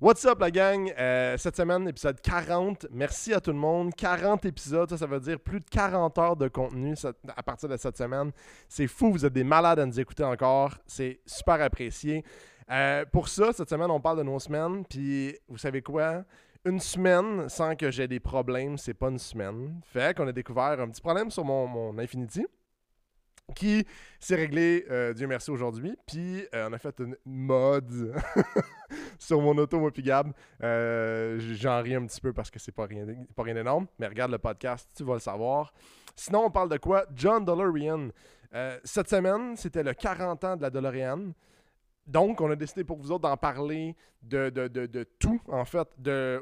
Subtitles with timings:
[0.00, 0.92] What's up la gang?
[0.96, 2.86] Euh, cette semaine, épisode 40.
[2.92, 3.92] Merci à tout le monde.
[3.96, 6.94] 40 épisodes, ça, veut dire plus de 40 heures de contenu
[7.36, 8.30] à partir de cette semaine.
[8.68, 10.78] C'est fou, vous êtes des malades à nous écouter encore.
[10.86, 12.22] C'est super apprécié.
[12.70, 14.84] Euh, pour ça, cette semaine, on parle de nos semaines.
[14.88, 16.22] Puis, vous savez quoi?
[16.64, 19.80] Une semaine sans que j'ai des problèmes, c'est pas une semaine.
[19.82, 22.46] Fait qu'on a découvert un petit problème sur mon, mon Infinity
[23.54, 23.86] qui
[24.20, 25.96] s'est réglé, euh, Dieu merci, aujourd'hui.
[26.06, 28.14] Puis, euh, on a fait une mode
[29.18, 29.90] sur mon auto, moi.
[30.62, 34.06] Euh, J'en ris un petit peu parce que c'est pas rien, pas rien d'énorme, mais
[34.06, 35.72] regarde le podcast, tu vas le savoir.
[36.14, 37.06] Sinon, on parle de quoi?
[37.14, 38.08] John DeLorean.
[38.82, 41.32] Cette semaine, c'était le 40 ans de la DeLorean.
[42.06, 45.88] Donc, on a décidé pour vous autres d'en parler de, tout, en fait,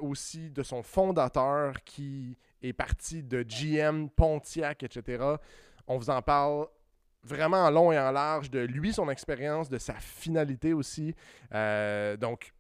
[0.01, 5.25] aussi de son fondateur qui est parti de GM, Pontiac, etc.
[5.89, 6.67] On vous en parle
[7.27, 11.15] vraiment en long et en large de lui, son expérience, de sa finalité aussi.
[11.53, 12.53] Euh, donc,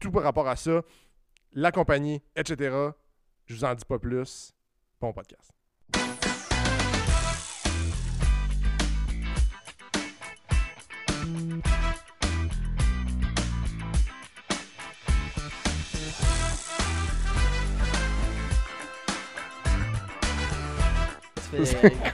[0.00, 0.82] tout par rapport à ça,
[1.52, 2.74] la compagnie, etc.
[3.46, 4.52] Je vous en dis pas plus.
[5.00, 5.52] Bon podcast.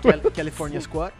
[0.03, 1.13] Cal- California Squat?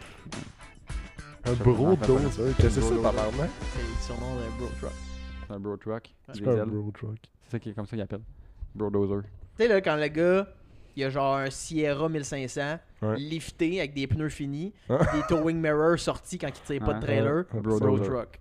[1.45, 2.41] Un bro me fait dos, pas- ça.
[2.57, 3.01] Qu'est-ce que c'est ça, dos.
[3.01, 3.49] tabarnak?
[3.73, 4.91] C'est le surnom de Bro Truck.
[5.47, 6.15] C'est un bro truck.
[6.33, 7.17] C'est un bro truck.
[7.45, 8.21] C'est ça qui est comme ça qu'il appelle.
[8.73, 9.21] Bro dozer.
[9.23, 10.47] Tu sais, là, quand le gars,
[10.95, 13.17] il a genre un Sierra 1500, Ouais.
[13.17, 14.97] lifté avec des pneus finis, Ouais.
[15.13, 17.43] des towing mirrors sortis quand il tire pas de trailer.
[17.53, 18.03] Dozer.
[18.07, 18.39] Truck.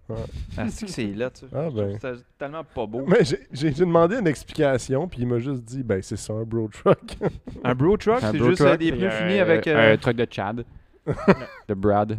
[0.57, 1.47] Ah, c'est que c'est là, tu.
[1.53, 1.99] Ah, ben.
[2.01, 3.05] C'est tellement pas beau.
[3.07, 3.19] Mais
[3.53, 6.99] j'ai demandé une explication, puis il m'a juste dit, ben, c'est ça, un bro truck.
[7.65, 9.67] Un bro truck, Un c'est juste truck, euh, des pneus un- finis avec.
[9.67, 10.65] euh, Un truck de Chad.
[11.69, 12.19] de Brad.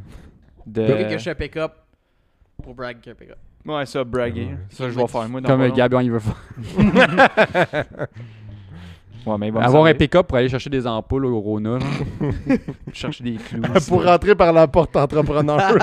[0.65, 0.85] De.
[0.85, 1.71] Quelqu'un qui un pick-up
[2.61, 3.37] pour brag qu'un pick-up.
[3.65, 4.45] Ouais, ça, braguer.
[4.47, 4.57] Ouais.
[4.69, 5.69] Ça, je vais faire, moi, dans Comme euh.
[5.71, 6.37] Gabon, il veut faire.
[9.25, 9.97] Ouais, mais il va me Avoir un servir.
[9.99, 11.77] pick-up pour aller chercher des ampoules au Rona.
[11.79, 11.85] là.
[12.93, 13.61] chercher des clous.
[13.87, 15.59] pour rentrer par la porte entrepreneur.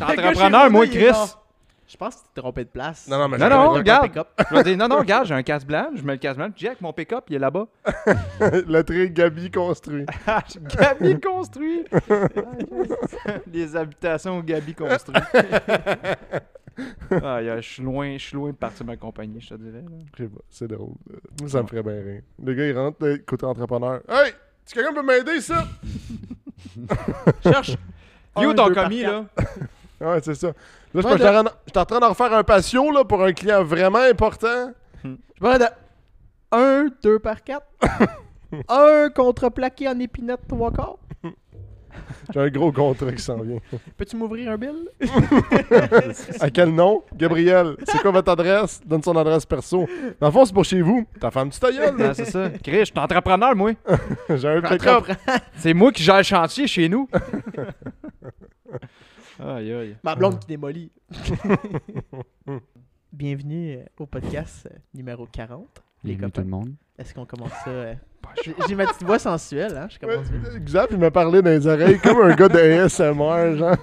[0.00, 1.10] Entrepreneur, moi, Chris.
[1.92, 3.08] Je pense que tu t'es trompé de place.
[3.10, 4.06] non, non, mais Non, j'avais non, regarde.
[4.06, 4.28] pick-up.
[4.48, 6.46] Je vais dire, non, non, regarde, j'ai un casse blanc, je mets le casse blanc,
[6.56, 7.66] Jack, mon pick-up, il est là-bas.
[8.40, 10.06] le trait Gabi construit.
[10.78, 11.84] Gabi construit.
[13.52, 15.20] Les habitations au Gabi construit.
[17.22, 19.82] Ah, je suis loin, je suis loin de partir de ma compagnie, je te dirais.
[19.82, 19.96] là.
[20.16, 20.94] Je sais pas, c'est drôle.
[21.12, 22.22] Euh, Moi, ça me ferait bien rire.
[22.42, 24.00] Le gars, il rentre, euh, côté entrepreneur.
[24.08, 24.32] Hey!
[24.66, 25.66] Que quelqu'un peut m'aider, ça?
[27.42, 27.76] Cherche.
[28.36, 29.24] Un, ton commis, là?
[30.00, 30.46] Ouais, c'est ça.
[30.46, 30.54] Là,
[30.94, 33.62] je suis en train- j'étais en train de refaire un patio là, pour un client
[33.62, 34.72] vraiment important.
[35.04, 35.66] Je parle de
[36.52, 37.66] 1, 2 par 4.
[38.68, 40.96] un contreplaqué en épinette 3 quarts.
[42.32, 43.58] J'ai un gros contrat qui s'en vient.
[43.96, 44.88] Peux-tu m'ouvrir un bill?
[46.40, 47.02] À quel nom?
[47.14, 47.76] Gabriel.
[47.86, 48.80] C'est quoi votre adresse?
[48.84, 49.88] Donne son adresse perso.
[50.20, 51.06] Dans le fond, c'est pour chez vous.
[51.20, 52.14] Ta femme, tu ta gueule, là.
[52.14, 52.50] C'est ça.
[52.62, 53.72] Chris, je suis entrepreneur, moi.
[54.28, 55.04] J'ai un pick-up.
[55.56, 57.08] C'est moi qui gère le chantier chez nous.
[59.38, 59.96] aïe, aïe.
[60.02, 60.90] Ma blonde qui démolit.
[63.12, 65.82] Bienvenue au podcast numéro 40.
[66.04, 66.42] Les Bienvenue tout copains.
[66.42, 66.72] le monde.
[66.98, 67.70] Est-ce qu'on commence ça?
[67.70, 67.94] euh?
[68.44, 69.88] J'ai j'ai ma petite voix sensuelle, hein?
[69.90, 70.50] Je commence bien.
[70.52, 73.76] Ouais, Xav, il m'a parlé dans les oreilles comme un gars de ASMR, genre.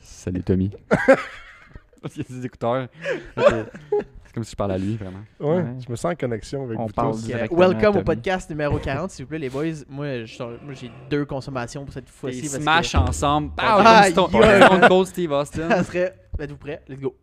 [0.00, 0.70] Salut Tommy.
[2.02, 2.88] Parce qu'il y a des écouteurs.
[3.36, 5.18] C'est comme si je parlais à lui, vraiment.
[5.40, 5.64] Ouais, Ouais.
[5.84, 7.24] je me sens en connexion avec On vous parle tous.
[7.24, 8.04] Euh, directement welcome au Tommy.
[8.04, 9.64] podcast numéro 40, s'il vous plaît, les boys.
[9.88, 12.40] Moi, je sors- moi, j'ai deux consommations pour cette Ils fois-ci.
[12.42, 13.50] parce smash que ensemble.
[13.58, 13.76] Aïe, Ah,
[14.14, 14.62] comme aïe.
[14.62, 15.68] Stone Cold Steve Austin.
[15.68, 16.14] Ça serait.
[16.38, 16.82] Êtes-vous prêts?
[16.88, 17.14] Let's go.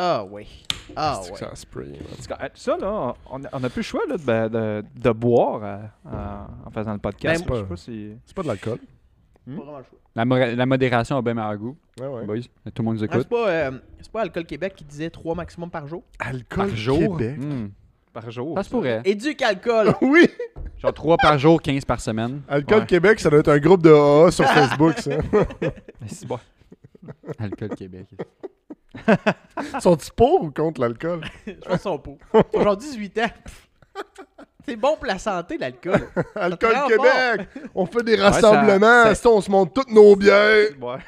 [0.00, 0.46] Ah, ouais.
[0.94, 1.40] Ah, C'est que ouais.
[1.40, 1.96] ça spray, man.
[2.12, 4.22] En tout cas, euh, ça, là, on a, on a plus le choix là, de,
[4.22, 7.44] ben, de, de boire euh, en- en faisant le podcast.
[7.46, 8.12] Ben, je sais pas si...
[8.24, 8.78] C'est pas de l'alcool.
[8.78, 9.98] Pas vraiment le choix.
[10.14, 12.24] La, mora- la modération a bien meilleur goût, Ouais, ouais.
[12.26, 12.40] boys.
[12.42, 13.20] Tout le monde nous Ah, écoute.
[13.22, 13.70] c'est pas, euh,
[14.00, 16.02] c'est pas Alcool Québec qui disait 3 maximum par jour.
[16.20, 17.18] Alcool Par jour?
[17.18, 17.38] Québec.
[17.38, 17.68] Hmm.
[18.12, 18.56] Par jour.
[18.56, 19.02] Ça se pourrait.
[19.04, 19.94] Éduque alcool.
[20.02, 20.28] Oui!
[20.78, 22.42] Genre 3 par jour, 15 par semaine.
[22.48, 22.86] Alcool Ouais.
[22.86, 25.10] Québec, ça doit être un groupe de AA sur Facebook, ça.
[26.00, 26.38] Mais c'est bon.
[27.38, 28.06] Alcool Québec.
[29.80, 31.20] Sont-ils pour ou contre l'alcool?
[31.46, 32.18] Je pense son pot.
[32.52, 33.30] Aujourd'hui, 18 ans.
[34.64, 36.08] C'est bon pour la santé, l'alcool.
[36.34, 37.48] Alcool Québec!
[37.74, 40.68] On fait des rassemblements, ça- ça, on se monte toutes nos bières.
[40.78, 40.98] Ouais.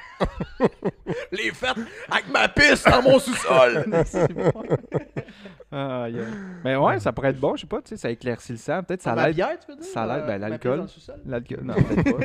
[1.31, 1.77] Les fêtes
[2.11, 3.85] avec ma piste dans mon sous-sol.
[5.73, 6.25] Ah, yeah.
[6.65, 8.83] Mais ouais, ça pourrait être bon, je sais pas, tu sais, ça éclaircit le sang.
[8.83, 9.37] Peut-être ça ma l'aide.
[9.37, 9.85] bière, tu veux dire?
[9.93, 10.77] ça l'aide, ben, Ma l'alcool.
[10.79, 11.21] dans le sous-sol?
[11.27, 12.17] L'alcool, non, peut-être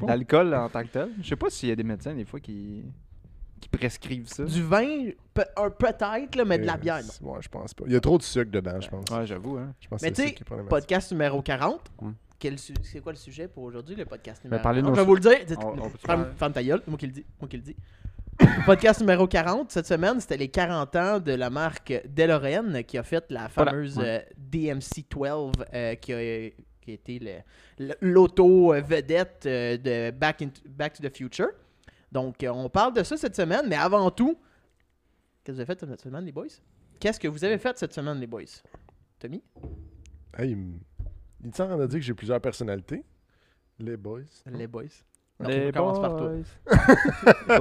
[0.00, 0.06] pas.
[0.06, 1.08] L'alcool en tant que tel.
[1.20, 2.84] Je sais pas s'il y a des médecins, des fois, qui,
[3.62, 4.44] qui prescrivent ça.
[4.44, 5.42] Du vin, pe-
[5.78, 7.02] peut-être, là, mais de la Euh, bière, non?
[7.10, 7.84] c'est- Ouais, je pense pas.
[7.86, 9.04] Il y a trop de sucre dedans, je pense.
[9.10, 9.72] Ouais, j'avoue, hein.
[9.80, 10.70] Je pense que Mais c'est tu ça sais, qui est problématique.
[10.70, 11.80] podcast numéro 40.
[12.02, 12.10] Ouais.
[12.38, 14.90] Quel su- C'est quoi le sujet pour aujourd'hui, le podcast numéro parlez de 40?
[14.90, 15.44] nos Je vais vous le dire.
[15.46, 17.24] Dites- On- on peut ferme, ferme ta gueule, c'est moi qui le dis.
[17.40, 17.76] Moi qui le dis.
[18.66, 19.70] Podcast numéro 40.
[19.70, 23.70] Cette semaine, c'était les 40 ans de la marque DeLorean qui a fait la Voilà.
[23.70, 26.50] fameuse euh, DMC-12 euh, qui, a,
[26.80, 31.48] qui a été le- le- l'auto euh, vedette de Back, into- Back to the Future.
[32.12, 34.38] Donc, euh, on parle de ça cette semaine, mais avant tout,
[35.42, 36.46] qu'est-ce que vous avez fait cette semaine, les boys?
[37.00, 38.42] Qu'est-ce que vous avez fait cette semaine, les boys?
[39.18, 39.42] Tommy?
[40.36, 43.02] Hey, il me- train de dire que j'ai plusieurs personnalités.
[43.78, 44.20] Les boys.
[44.46, 44.84] Les boys.
[45.40, 46.32] Les on commence par toi.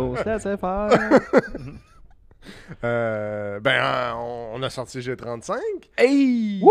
[2.84, 5.58] Euh, ben, euh, on, on a sorti G35.
[5.98, 6.60] Hey!
[6.60, 6.68] Puis,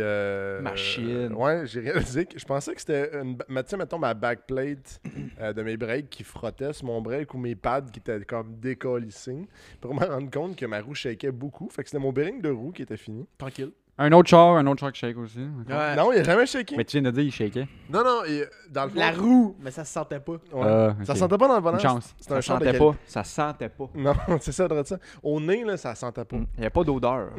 [0.00, 1.28] euh, Machine.
[1.32, 3.36] euh, ouais, j'ai réalisé que je pensais que c'était une.
[3.36, 5.00] ba- ma- Tu sais, mettons ma backplate
[5.40, 8.56] euh, de mes breaks qui frottait sur mon break ou mes pads qui étaient comme
[8.56, 9.46] décollissés.
[9.80, 11.68] Pour me rendre compte que ma roue shakeait beaucoup.
[11.70, 13.26] Fait que c'était mon bearing de roue qui était fini.
[13.38, 13.72] Tranquille.
[14.02, 15.38] Un autre char, un autre char qui shake aussi.
[15.40, 15.94] Ouais.
[15.94, 16.74] Non, il a jamais shaké.
[16.74, 17.68] Mais tu viens de dire, il shakeait.
[17.90, 18.22] Non, non,
[18.70, 18.98] dans le fond.
[18.98, 20.32] La roue, mais ça se sentait pas.
[20.32, 20.38] Ouais.
[20.64, 21.18] Ah, Ça ok.
[21.18, 21.76] sentait pas dans le volant.
[21.76, 22.14] Une chance.
[22.18, 22.94] Un Ça char de sentait pas.
[23.04, 23.90] Ça sentait pas.
[23.94, 24.98] Non, c'est ça, de ça.
[25.22, 26.36] Au nez, là, ça sentait pas.
[26.56, 27.28] Il n'y a pas d'odeur.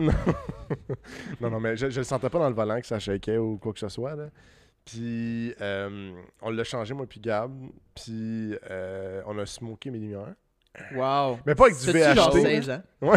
[1.42, 3.58] Non, non, mais je, je le sentais pas dans le volant que ça shakeait ou
[3.58, 4.16] quoi que ce soit.
[4.16, 4.28] Là.
[4.86, 6.12] Puis euh,
[6.42, 7.52] on l'a changé, moi, puis Gab.
[7.96, 10.34] Puis euh, on a smoké mes lumières.
[10.96, 11.40] Wow.
[11.46, 12.42] Mais pas avec du C'est-tu genre VHT.
[12.42, 12.82] 16 ans?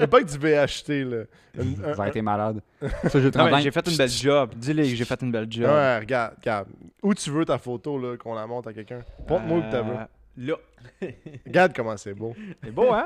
[0.00, 1.24] Mais pas avec du VHT, là.
[1.58, 2.60] Une- un- Ça a été malade.
[2.80, 3.60] Ça, j'ai 30 Non, mais ans.
[3.60, 4.50] j'ai fait une belle job.
[4.56, 5.64] Dis-le que j'ai fait une belle job.
[5.70, 6.66] Ouais, regarde, Gab.
[7.02, 9.00] Où tu veux ta photo, là, qu'on la montre à quelqu'un?
[9.28, 9.90] Montre-moi où t'as vu.
[9.90, 10.04] Euh,
[10.36, 10.54] Là.
[11.46, 12.34] Regarde comment c'est beau.
[12.64, 13.04] C'est beau, hein?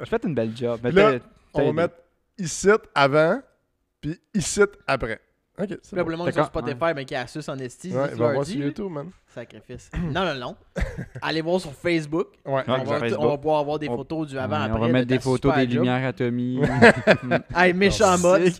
[0.00, 0.80] j'ai fait une belle job.
[0.82, 1.18] Mais là,
[1.54, 1.94] On va mettre
[2.38, 3.40] ici avant,
[4.00, 5.20] puis ici après.
[5.58, 6.08] Ok, c'est bon.
[6.10, 6.44] le monde sur.
[6.44, 8.56] Spotify, mais qui a Asus en esti, Ouais, va voir sur.
[8.56, 9.08] YouTube, man.
[9.26, 9.90] Sacrifice.
[10.12, 10.56] non, non, non.
[11.22, 12.28] Allez voir sur Facebook.
[12.44, 13.24] Ouais, Ouais, on, va, Facebook.
[13.24, 15.14] on va pouvoir avoir des On- photos du Ouais, avant on va de mettre ta
[15.16, 15.70] des photos des job.
[15.70, 16.60] lumières à Tommy.
[17.56, 18.52] Hey, méchant mode.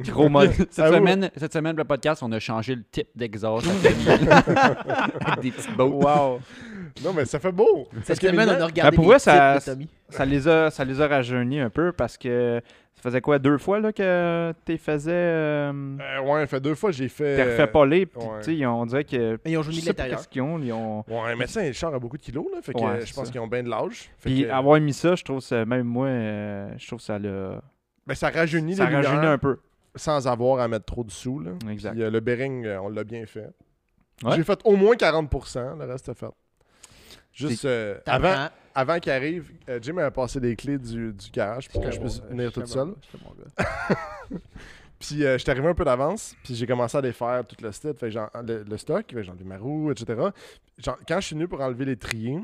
[0.00, 0.52] Gros mode.
[0.52, 4.28] cette, Ah semaine, cette semaine, le podcast, on a changé le type d'exhaust à Tommy.
[5.26, 5.92] Avec des petites bottes.
[5.92, 6.40] Wow.
[7.04, 7.88] Non, mais ça fait beau.
[7.92, 9.88] Parce Cette que semaine, on a regardé Ben, pour les vrai, ça- de Tommy.
[10.08, 12.60] Ça les a, ça les a rajeunis un peu parce que
[12.96, 15.12] ça faisait quoi, deux fois là, que tu faisais.
[15.12, 15.70] Euh,
[16.00, 17.36] Euh, ouais, ça fait deux fois j'ai fait.
[17.36, 18.38] T'es refait pas puis ouais.
[18.38, 19.38] tu sais, ils ont- on dirait que.
[19.44, 20.16] Mais ils ont joué l'intérieur.
[20.18, 20.58] qu'est-ce qu'ils ont.
[20.58, 21.04] Ils ont...
[21.08, 22.60] Ouais, un médecin, le char a beaucoup de kilos, là.
[22.62, 23.32] Fait que Ouais, je pense ça.
[23.32, 24.10] qu'ils ont bien de l'âge.
[24.22, 27.60] Puis que, avoir mis ça, je trouve ça, même moi, euh, je trouve ça l'a.
[28.06, 29.58] ben, ça rajeunit Ça les rajeunit lumières un peu.
[29.94, 31.50] sans avoir à mettre trop de sous, là.
[31.70, 31.92] Exact.
[31.92, 33.50] Puis, euh, le bearing, euh, on l'a bien fait.
[34.24, 34.32] Ouais.
[34.36, 36.26] J'ai fait au moins 40%, le reste est fait.
[37.32, 38.48] Juste euh, avant.
[38.76, 41.98] Avant qu'il arrive, euh, Jim m'a passé les clés du, du garage pour que je
[41.98, 42.94] puisse venir toute seule.
[44.98, 47.70] Puis euh, j'étais arrivé un peu d'avance, puis j'ai commencé à les faire tout le
[47.70, 50.18] stock, fait j'en- le, le stock, fait que j'ai enlevé ma roue, etc.
[50.78, 52.40] Genre, quand je suis venu pour enlever les triers,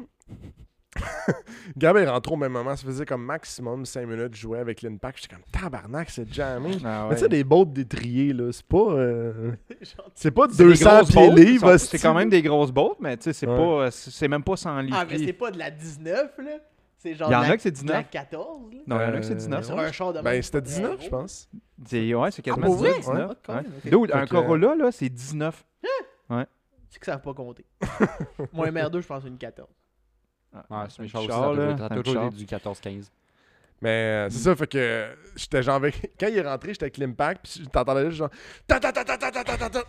[1.77, 4.83] Gab est rentré au même moment, ça faisait comme maximum 5 minutes, je jouais avec
[4.83, 6.77] l'impact, j'étais comme tabarnak, c'est jamais.
[6.85, 8.77] Ah Mais tu sais, des bottes d'étrier, là, c'est pas.
[8.93, 9.53] euh,
[10.15, 11.77] c'est pas C'est des 200 grosses pieds livres.
[11.79, 13.57] C'est quand même des grosses bottes, mais tu sais, c'est Ouais.
[13.57, 14.97] pas, c'est c'est même pas 100 livres.
[15.01, 16.59] Ah, mais c'est pas de la 19, là.
[16.99, 18.11] C'est genre Il y en de la- a que c'est de la 19.
[18.11, 18.79] 14, là.
[18.87, 19.65] Non, il y en a que c'est Euh, 19.
[19.65, 21.49] Sur un char de Ben, c'était c'est pas 19, très je pense.
[21.87, 22.95] C'est ouais, c'est quasiment vrai?
[22.99, 23.31] 19.
[23.33, 23.63] Ah, quand ouais.
[23.63, 23.91] même, ok.
[24.07, 25.65] Dude, un Corolla, là, c'est 19.
[26.91, 27.65] C'est que ça n'a pas compté.
[28.53, 29.67] Moi, MR2, je pense une 14.
[30.55, 33.11] Ouais, c'est mes char, ça a là, toujours- été du 14-15.
[33.81, 36.13] Mais euh, c'est ça, fait que euh, j'étais genre avec.
[36.21, 38.31] Quand il est rentré, j'étais avec l'impact, puis t'entendais juste genre.
[38.67, 39.83] Ta ta ta ta ta ta ta ta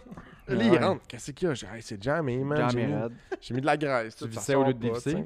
[0.48, 0.78] Là, il Ouais.
[0.78, 1.02] rentre.
[1.08, 1.54] Qu'est-ce qu'il y a?
[1.54, 2.70] J'ai Hey, c'est jamais, man.
[2.72, 2.94] J'ai mis,
[3.42, 4.16] j'ai mis de la graisse.
[4.16, 5.24] Tu vissais au lieu de dévisser?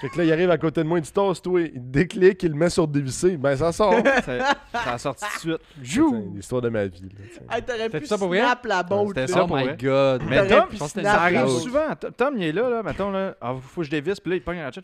[0.00, 1.60] Fait que là, il arrive à côté de moi, il dit Tasse, toi.
[1.60, 3.36] Il déclic, il le met sur dévisser.
[3.36, 3.94] Ben, ça sort.
[4.24, 5.60] Ça ça a sorti tout de suite.
[5.78, 6.32] C'est Jou!
[6.34, 7.02] l'histoire de ma vie.
[7.02, 7.56] Là.
[7.56, 9.08] Hey, t'aurais Fais pu ça pour snap la boat.
[9.08, 10.22] C'était ça oh pour my god.
[10.28, 11.94] Mais Tom, Ça arrive souvent.
[12.00, 12.82] Tom- Tom, il est là, là.
[12.82, 13.36] Mettons, là.
[13.40, 14.18] Ah, faut que je dévisse.
[14.20, 14.82] Puis là, il pogne la chat.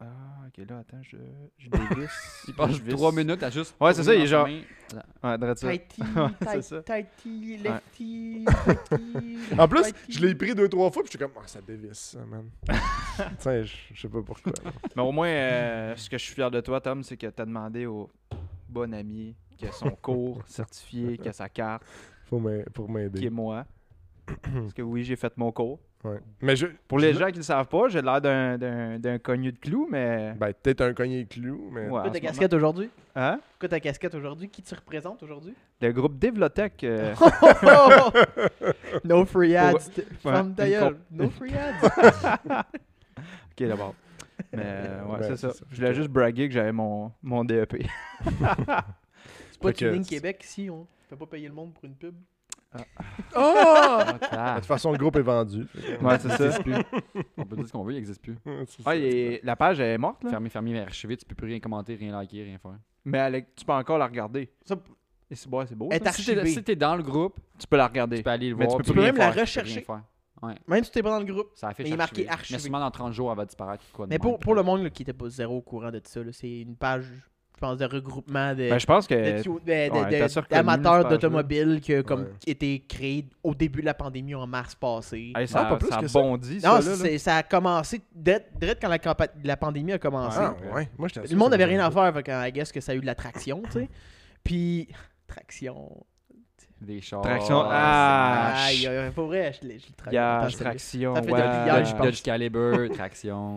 [0.00, 1.16] Je- Ah, ok, là, attends, je,
[1.58, 2.44] je dévisse.
[2.48, 2.94] Il passe Je visse.
[2.94, 3.74] 3 minutes à juste.
[3.80, 4.48] Ouais, c'est ça, il est genre-.
[5.22, 5.68] Ouais, drette ça.
[5.68, 6.02] Tighty,
[6.40, 6.82] c'est tight- ça.
[6.82, 11.46] tighty, lefty, tighty, En plus, je l'ai pris deux, trois fois, puis j'étais comme, ah,
[11.46, 12.50] ça dévisse, ça, man.
[13.38, 14.52] sais, je je sais pas pourquoi.
[14.96, 17.44] Mais au moins, euh, ce que je suis fier de toi, Tom, c'est que t'as
[17.44, 18.10] demandé au
[18.68, 21.82] bon ami qui a son cours certifié, qui a sa carte,
[22.24, 23.26] Faut m'a- pour qui m'aider.
[23.26, 23.66] est moi.
[24.26, 25.78] Parce que oui, j'ai fait mon cours.
[26.02, 26.18] Ouais.
[26.40, 26.66] Mais je.
[26.88, 29.52] Pour les je- gens qui ne le savent pas, j'ai l'air d'un- d'un d'un cognu
[29.52, 30.32] de clou, mais.
[30.32, 31.82] Ben, peut-être un cogné clou, mais.
[31.82, 31.88] Ouais.
[31.90, 32.88] Pourquoi ta casquette aujourd'hui?
[33.14, 33.38] Hein?
[33.50, 34.48] Pourquoi ta casquette aujourd'hui?
[34.48, 35.54] Qui tu représentes aujourd'hui?
[35.82, 36.82] Le groupe Devlotech.
[36.84, 37.14] euh,
[39.04, 39.74] no free ads.
[40.24, 40.80] Ouais, gueule.
[40.80, 42.64] comp- No free ads.
[43.52, 43.94] ok, d'abord.
[44.52, 45.50] Mais euh, ouais, Ben, c'est ça.
[45.52, 45.64] c'est ça.
[45.70, 47.82] Je voulais juste braguer que j'avais mon, mon DEP.
[49.52, 52.14] C'est pas Tuning Québec ici, on fait pas payer le monde pour une pub.
[52.74, 52.78] Oh!
[53.36, 55.66] Ah, De toute façon, le groupe est vendu.
[56.02, 56.58] Ouais, c'est ça.
[57.36, 58.36] On peut dire ce qu'on veut, il n'existe plus.
[58.66, 58.96] C'est Ah, ça.
[58.96, 60.30] il est- la page est morte, là?
[60.30, 62.78] Fermé, fermé, archivé, tu peux plus rien commenter, rien liker, rien faire.
[63.04, 64.50] Mais elle- tu peux encore la regarder.
[64.64, 64.76] Ça,
[65.32, 65.88] Et c'est bon, c'est beau.
[65.92, 66.12] Elle est ça.
[66.12, 66.50] Si t'es archivée.
[66.54, 68.16] si t'es dans le groupe, Tu peux la regarder.
[68.16, 68.82] tu peux aller le Mais voir.
[68.82, 69.74] tu peux rien même la faire, rechercher.
[69.74, 70.02] rien faire.
[70.42, 70.54] Ouais.
[70.66, 71.50] Même si t'es pas dans le groupe.
[71.54, 72.54] Ça affiche Mais il est marqué archivé.
[72.56, 72.70] archivé.
[72.72, 73.84] Mais dans 30 jours, elle va disparaître.
[73.92, 74.66] Quoi de Mais même, pour, pour le peut-être.
[74.74, 77.06] monde là, qui était pas zéro au courant de ça, là, c'est une page,
[77.60, 79.14] pense, de regroupement de, Ben, je pense que.
[79.14, 81.08] de tu- de- de- ouais, de- t'as assez reconnu, d'amateurs cette page-là.
[81.10, 82.28] d'automobile qui a comme Ouais.
[82.46, 85.32] été créé au début de la pandémie en mars passé.
[85.36, 86.20] Hey, ça, pas plus ça que ça.
[86.20, 86.96] bondit, non, ça, là, là.
[86.96, 88.88] c'est- ça a commencé direct, quand
[89.44, 90.38] la, pandémie a commencé.
[90.40, 90.88] Ah, ouais.
[90.98, 92.94] Moi, Le monde que ça avait rien à faire, que, I guess que ça a
[92.94, 93.88] eu de la traction, tu sais.
[94.44, 94.88] Puis,
[95.26, 96.04] traction.
[96.80, 97.20] Des chars.
[97.20, 97.60] Traction.
[97.66, 100.16] Ah, Aïe, ch- aïe, pour vrai, je l'ai je l'ai traqué.
[100.16, 101.38] Gage, traction, Ça fait ouais.
[101.84, 102.02] je Dodge.
[102.02, 103.56] Dodge Caliber, traction.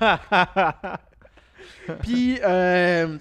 [2.02, 3.18] Puis, euh,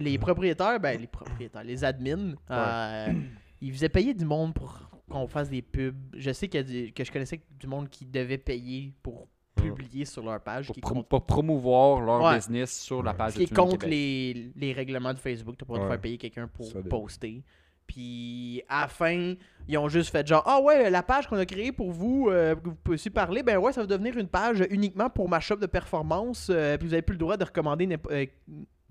[0.00, 3.12] les propriétaires, ben, les propriétaires, les admins, euh,
[3.60, 5.96] ils faisaient payer du monde pour qu'on fasse des pubs.
[6.16, 9.28] Je sais qu'il y a du- que je connaissais du monde qui devait payer pour
[9.54, 10.66] publier sur leur page.
[10.66, 12.36] Pour, qui est prom- contre- pour promouvoir leur Ouais.
[12.36, 15.56] business sur la page ce qui est de contre les, les règlements de Facebook.
[15.58, 17.42] Tu pas de faire payer quelqu'un pour poster.
[17.86, 19.34] Puis à la fin,
[19.68, 22.56] ils ont juste fait genre Ah ouais, la page qu'on a créée pour vous, euh,
[22.56, 25.38] que vous pouvez aussi parler, ben ouais, ça va devenir une page uniquement pour ma
[25.38, 26.48] shop de performance.
[26.50, 28.26] euh, puis vous avez plus le droit de recommander euh,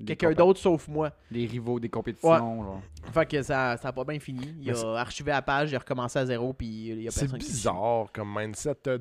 [0.04, 1.12] quelqu'un d'autre sauf moi.
[1.32, 2.30] Des rivaux, des compétitions.
[2.38, 2.82] genre.
[3.14, 4.56] Fait que ça, ça a pas bien fini.
[4.60, 7.08] Il Mais a c'est- archivé la page, il a recommencé à zéro, puis il y
[7.08, 7.54] a C'est personne qui suit.
[7.54, 8.76] bizarre comme mindset.
[8.82, 8.98] T'as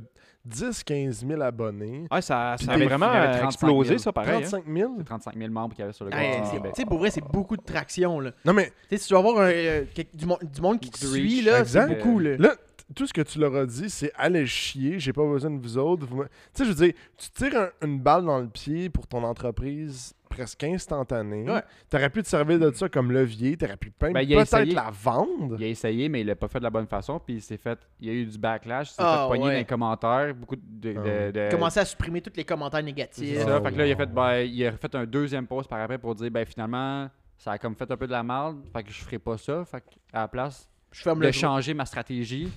[0.46, 2.06] 10-15 000 abonnés.
[2.10, 3.98] Ouais, ça, ça a vraiment il y avait 35 explosé, 000.
[3.98, 4.30] ça, pareil.
[4.44, 4.48] hein.
[4.48, 4.94] 35 000?
[4.98, 6.44] C'est 35 000 membres qu'il y avait sur le Hey, groupe.
[6.46, 6.72] c'est- Québec.
[6.74, 8.20] Tu sais, pour vrai, c'est beaucoup de traction.
[8.20, 8.32] Là.
[8.44, 10.90] Non, mais Tu sais, si tu vas avoir un, euh, du, mon- du monde qui
[10.90, 12.18] te suit, là, c'est beaucoup.
[12.18, 12.36] Là.
[12.36, 12.54] là,
[12.94, 15.78] tout ce que tu leur as dit, c'est allez chier, j'ai pas besoin de vous
[15.78, 16.06] autres.
[16.06, 19.06] Vous Tu sais, je veux dire, tu tires un- une balle dans le pied pour
[19.06, 21.49] ton entreprise presque instantanée.
[21.50, 21.62] Ouais.
[21.88, 24.75] T'aurais pu te servir de ça comme levier, t'aurais pu Ben, il a peut-être essayé.
[24.75, 25.57] la vendre.
[25.59, 27.19] Il a essayé, mais il l'a pas fait de la bonne façon.
[27.19, 27.79] Puis il s'est fait.
[28.00, 28.91] Il y a eu du backlash.
[28.91, 29.53] Il s'est Ah, fait pogner ouais.
[29.53, 30.35] dans les commentaires.
[30.35, 30.93] Beaucoup de.
[30.93, 31.33] de, Ah.
[31.33, 33.38] de- Commencer à supprimer tous les commentaires C'est négatifs.
[33.43, 33.57] ça.
[33.57, 35.81] Ah, fait que là, il a fait, ben, il a fait un deuxième post par
[35.81, 38.59] après pour dire ben finalement, ça a comme fait un peu de la merde.
[38.73, 39.64] Fait que je ferai pas ça.
[39.64, 42.49] Fait que à la place Je ferme de le changer ma stratégie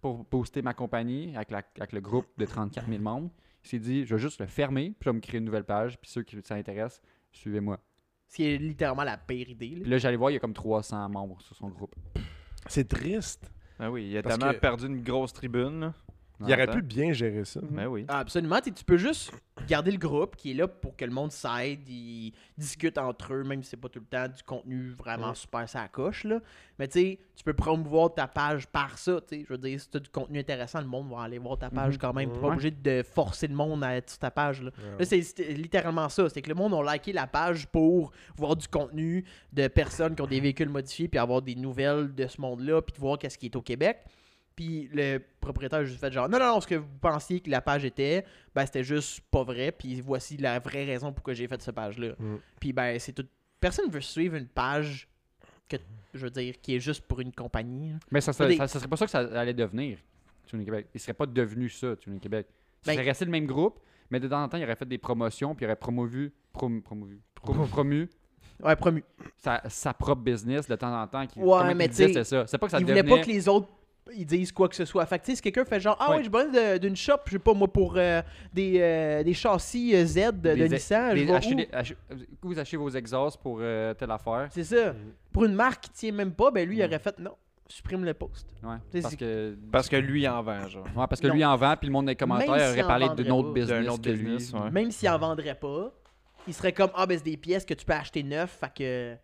[0.00, 3.30] pour booster ma compagnie avec, la- avec le groupe de 34 000 membres,
[3.64, 5.64] il s'est dit je vais juste le fermer, puis je vais me créer une nouvelle
[5.64, 5.98] page.
[6.00, 7.00] Puis ceux qui ça intéresse,
[7.30, 7.78] suivez-moi.
[8.28, 9.70] Ce qui est littéralement la pire idée.
[9.76, 9.80] là.
[9.82, 11.94] Puis là, j'allais voir, il y a comme 300 membres sur son groupe.
[12.66, 13.50] C'est triste.
[13.78, 15.80] Ah oui, il a Parce tellement que- perdu une grosse tribune.
[15.80, 15.94] là.
[16.46, 17.60] Il aurait pu bien gérer ça.
[17.70, 18.04] Ben oui.
[18.08, 18.58] Ah, absolument.
[18.60, 19.32] Tu peux juste
[19.68, 23.44] garder le groupe qui est là pour que le monde s'aide, ils discutent entre eux,
[23.44, 25.34] même si c'est pas tout le temps du contenu vraiment Ouais.
[25.34, 26.24] super ça coche.
[26.24, 26.40] Là.
[26.78, 29.20] Mais tu sais, tu peux promouvoir ta page par ça.
[29.30, 31.70] Je veux dire, si tu as du contenu intéressant, le monde va aller voir ta
[31.70, 31.98] page Mhm.
[32.00, 32.30] quand même.
[32.30, 32.40] Tu Ouais.
[32.40, 34.62] pas obligé de forcer le monde à être sur ta page.
[34.62, 34.70] Là.
[34.78, 34.98] Ouais.
[34.98, 36.28] Là, c'est c'est littéralement ça.
[36.28, 40.22] C'est que le monde a liké la page pour voir du contenu de personnes qui
[40.22, 43.38] ont des véhicules modifiés, puis avoir des nouvelles de ce monde-là, puis de voir qu'est-ce
[43.38, 43.98] qui est au Québec.
[44.56, 47.48] Puis le propriétaire a juste fait genre, non, non, non, ce que vous pensiez que
[47.50, 51.48] la page était, ben c'était juste pas vrai, puis voici la vraie raison pourquoi j'ai
[51.48, 52.14] fait cette page-là.
[52.18, 52.36] Mm.
[52.60, 53.26] Puis ben, c'est tout.
[53.60, 55.08] Personne veut suivre une page
[55.68, 55.76] que,
[56.12, 57.92] je veux dire, qui est juste pour une compagnie.
[57.92, 57.98] là.
[58.10, 59.98] Mais ça, serait- des- ça, ça serait pas ça que ça allait devenir,
[60.46, 60.86] Tuning Québec.
[60.94, 62.46] Il serait pas devenu ça, Tuning Québec.
[62.50, 63.80] Il Ben- serait resté le même groupe,
[64.10, 66.82] mais de temps en temps, il aurait fait des promotions, puis il aurait promovu, prom-
[66.82, 68.10] promovu, prom- promu
[68.62, 69.02] Ouais, promu.
[69.38, 71.26] sa, sa propre business de temps en temps.
[71.26, 72.46] Qui, Ouais, mais disait, tu sais, c'est ça.
[72.46, 73.68] C'est pas que ça Il voulait pas que les autres
[74.16, 75.06] ils disent quoi que ce soit.
[75.06, 76.16] Fait que, tu sais, si quelqu'un fait genre, ah Ouais.
[76.16, 78.20] ouais, j'ai besoin de- d'une shop, je sais pas moi, pour euh,
[78.52, 81.56] des, euh, des châssis euh, Z de, de Des- Nissan, je des- vais acheter où?
[81.56, 81.94] des- ach-
[82.42, 84.48] vous achetez vos exhausts pour euh, telle affaire.
[84.50, 84.94] C'est ça.
[85.32, 87.36] Pour une marque qui tient même pas, ben lui, il aurait fait non,
[87.68, 88.46] supprime le post.
[88.62, 90.84] Ouais, C'est- parce c'est- que, Parce que lui, en vend, genre.
[90.84, 91.34] ouais, parce que Non.
[91.34, 93.22] lui en vend, puis le monde dans les commentaires Même s'il aurait en parlé vendrait
[93.24, 93.54] d'une autre pas.
[93.54, 94.60] business D'un autre que business, lui.
[94.60, 94.70] ouais.
[94.70, 95.92] Même s'il en vendrait pas,
[96.48, 99.16] il serait comme, ah ben c'est des pièces que tu peux acheter neuf, fait que,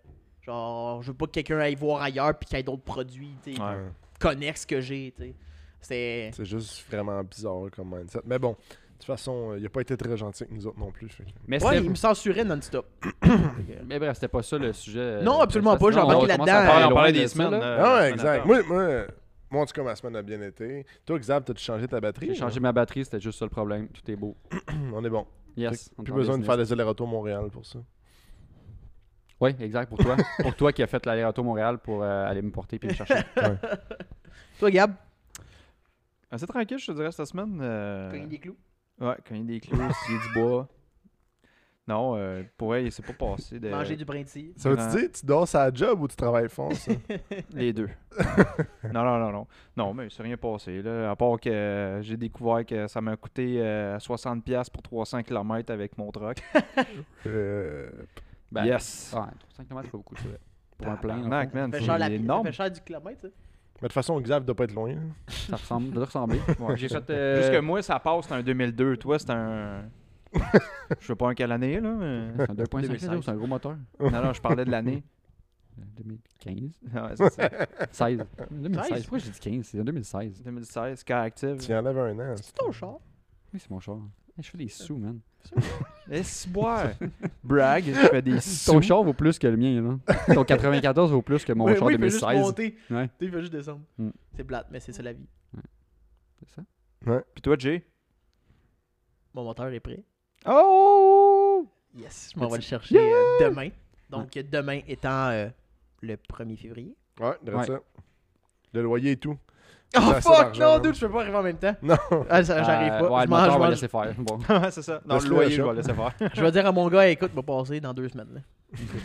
[0.47, 3.35] genre, je veux pas que quelqu'un aille voir ailleurs puis qu'il y ait d'autres produits,
[3.43, 3.75] tu sais, Ouais.
[4.25, 4.31] Ouais.
[4.35, 5.35] connexes que j'ai, tu sais.
[5.81, 6.31] C'est.
[6.35, 8.21] C'est juste vraiment bizarre comme mindset.
[8.27, 8.57] Mais bon, de
[8.99, 11.09] toute façon, euh, il a pas été très gentil avec nous autres non plus.
[11.09, 12.87] fait Mais, Ouais, il me censurait non-stop.
[13.87, 14.99] mais bref, c'était pas ça le sujet.
[15.01, 16.45] euh, Non, absolument pas, j'ai embarqué là-dedans.
[16.47, 17.55] parler on parlait des semaines.
[17.55, 18.45] euh, Ah ouais, exact.
[18.45, 19.07] Moi, moi,
[19.51, 20.85] moi, en tout cas, ma semaine a bien été.
[21.07, 22.27] Toi, Xav, t'as-tu changé ta batterie?
[22.29, 23.89] J'ai changé ma batterie, c'était juste ça le problème.
[23.89, 24.37] Tout est beau.
[24.93, 25.27] On est bon.
[25.57, 25.91] Yes.
[26.05, 27.79] Plus besoin de faire des allers-retours Montréal pour ça.
[29.41, 30.17] Oui, exact, pour toi.
[30.43, 33.23] pour toi qui a fait l'aller-retour Montréal pour euh, aller me porter puis me chercher.
[34.59, 34.95] Toi, Gab,
[36.31, 37.59] Assez tranquille, je te dirais, cette semaine.
[37.63, 38.57] euh, cogner des clous.
[39.01, 40.69] Ouais, a des clous, s'il y a du bois.
[41.87, 43.71] Non, euh, pour elle, il s'est pas passé de.
[43.71, 44.53] Manger du brindille.
[44.59, 44.91] Ça veut Grand.
[44.95, 46.93] dire tu dors à la job ou tu travailles fort, ça?
[47.55, 47.89] Les deux.
[48.93, 49.47] non, non, non, non.
[49.75, 50.83] Non, mais il s'est rien passé.
[50.83, 55.23] Là, à part que euh, j'ai découvert que ça m'a coûté euh, 60$ pour 300
[55.23, 56.43] km avec mon truck.
[58.51, 59.15] Euh, Ben, yes!
[59.15, 59.21] Ouais,
[59.57, 60.39] 5 km, c'est pas beaucoup, vrai.
[60.79, 62.47] Pour un plein, fond, man, Ça c'est ça énorme.
[62.47, 63.29] fait cher du kilomètre, ça.
[63.29, 64.93] Mais de toute façon, Xav doit pas être loin.
[64.95, 65.01] là.
[65.29, 66.41] ça ressemble, ça doit ressembler.
[66.61, 67.11] Ouais, J'ai fait.
[67.11, 68.97] euh, Juste que moi, ça passe, c'est un 2002.
[68.97, 69.83] Toi, c'est un.
[71.01, 71.91] je sais pas en quelle année, là.
[71.93, 73.11] mais- c'est un 2.5 2016.
[73.11, 73.77] litres, c'est un gros moteur.
[74.01, 75.03] Non, non, je parlais de l'année.
[75.77, 76.81] 2015.
[76.95, 77.51] Ouais, c'est ça.
[77.93, 78.25] 16.
[78.51, 78.89] 2016.
[78.89, 79.01] 16?
[79.03, 80.43] Pourquoi j'ai dit 15 C'est en 2016.
[80.43, 81.57] 2016, car active.
[81.59, 82.35] Tu enlèves un an.
[82.37, 82.99] C'est ton char.
[83.53, 83.99] Oui, c'est mon char.
[84.39, 85.21] Je fais des sous, man.
[86.07, 86.91] Laisse boire.
[87.45, 90.35] Brag, je fais des Ton char vaut plus que le mien, là.
[90.35, 92.41] Ton 94 vaut plus que mon char oui, il fait juste 2016.
[92.41, 92.79] monter.
[92.91, 93.09] Ouais.
[93.09, 93.81] Tu sais, Il fait juste descendre.
[93.99, 94.11] Mm.
[94.37, 95.27] C'est plate, mais c'est ça la vie.
[96.41, 96.63] C'est ça?
[97.35, 97.85] Puis toi, Jay?
[99.35, 100.03] Mon moteur est prêt.
[100.47, 101.67] Oh!
[101.95, 103.69] Yes, je m'en vais le chercher euh, demain.
[104.11, 105.49] Donc, demain étant euh,
[106.01, 106.97] le 1er février.
[107.21, 107.67] Ouais, de Ouais.
[107.67, 107.81] ça.
[108.73, 109.37] Le loyer et tout.
[109.97, 110.83] Oh fuck, non, man.
[110.83, 111.75] dude, je peux pas arriver en même temps.
[111.83, 111.97] Non.
[112.29, 113.11] Ah, ça, J'arrive Euh, pas.
[113.11, 114.15] Ouais, je, le mange, moteur, je, va laisser faire.
[114.19, 114.37] Bon.
[114.49, 115.01] ouais, c'est ça.
[115.07, 116.13] Non, le à loyer, je vais laisser faire.
[116.35, 118.29] je vais dire à mon gars, écoute, va passer dans deux semaines.
[118.35, 118.41] Là.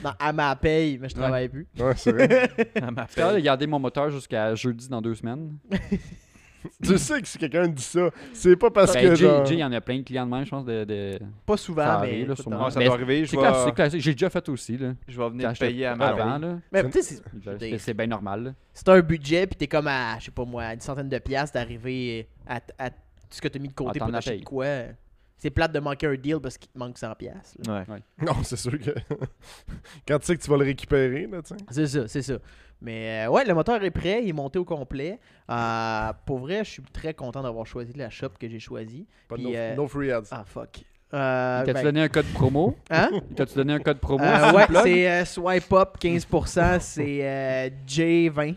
[0.03, 1.21] Dans- à ma paye, mais je Ouais.
[1.21, 1.67] travaille plus.
[1.79, 2.49] Ouais, c'est vrai.
[2.57, 2.65] Suis
[3.15, 5.57] capable de garder mon moteur jusqu'à jeudi dans deux semaines?
[6.83, 9.45] Tu sais que si quelqu'un dit ça, c'est pas parce Ben, que Jay, genre...
[9.45, 10.65] Jay, il y en a plein de clients de même, je pense.
[10.65, 11.19] De, de...
[11.45, 12.07] Pas souvent, Ça mais.
[12.07, 12.57] arrive, là, écoute, sûrement.
[12.59, 13.25] dans- Ouais, ça Mais doit arriver.
[13.25, 14.01] C'est vais, classique.
[14.01, 14.77] J'ai déjà fait aussi.
[14.77, 14.93] Là.
[15.07, 16.59] je vais venir payer à ma Avant, là.
[16.71, 17.23] Mais tu sais, c'est-
[17.59, 18.55] C'est c'est bien normal.
[18.73, 21.17] c'est un budget, puis t'es comme à, je sais pas moi, à une centaine de
[21.19, 22.89] piastres d'arriver à, à
[23.29, 24.65] ce que t'as mis de côté Ah, pour t'acheter quoi.
[25.43, 27.57] C'est plate de manquer un deal parce qu'il te manque 100 piastres.
[27.67, 27.83] là.
[27.89, 27.99] Ouais.
[28.25, 28.91] Non, c'est sûr que...
[30.07, 31.65] Quand tu sais que tu vas le récupérer, là, tu sais.
[31.69, 32.35] C'est ça, c'est ça.
[32.79, 35.19] Mais euh, ouais, le moteur est prêt, il est monté au complet.
[35.49, 39.05] Euh, pour vrai, je suis très content d'avoir choisi la shop que j'ai choisi.
[39.27, 40.29] Pas de Puis, no, euh, no free ads.
[40.31, 40.85] Ah fuck.
[41.13, 42.77] Euh, T'as-tu ben, donné un code promo?
[42.89, 43.09] Hein?
[43.35, 48.55] T'as-tu donné un code promo Euh, ouais, c'est euh, swipe up 15%, c'est euh, J20,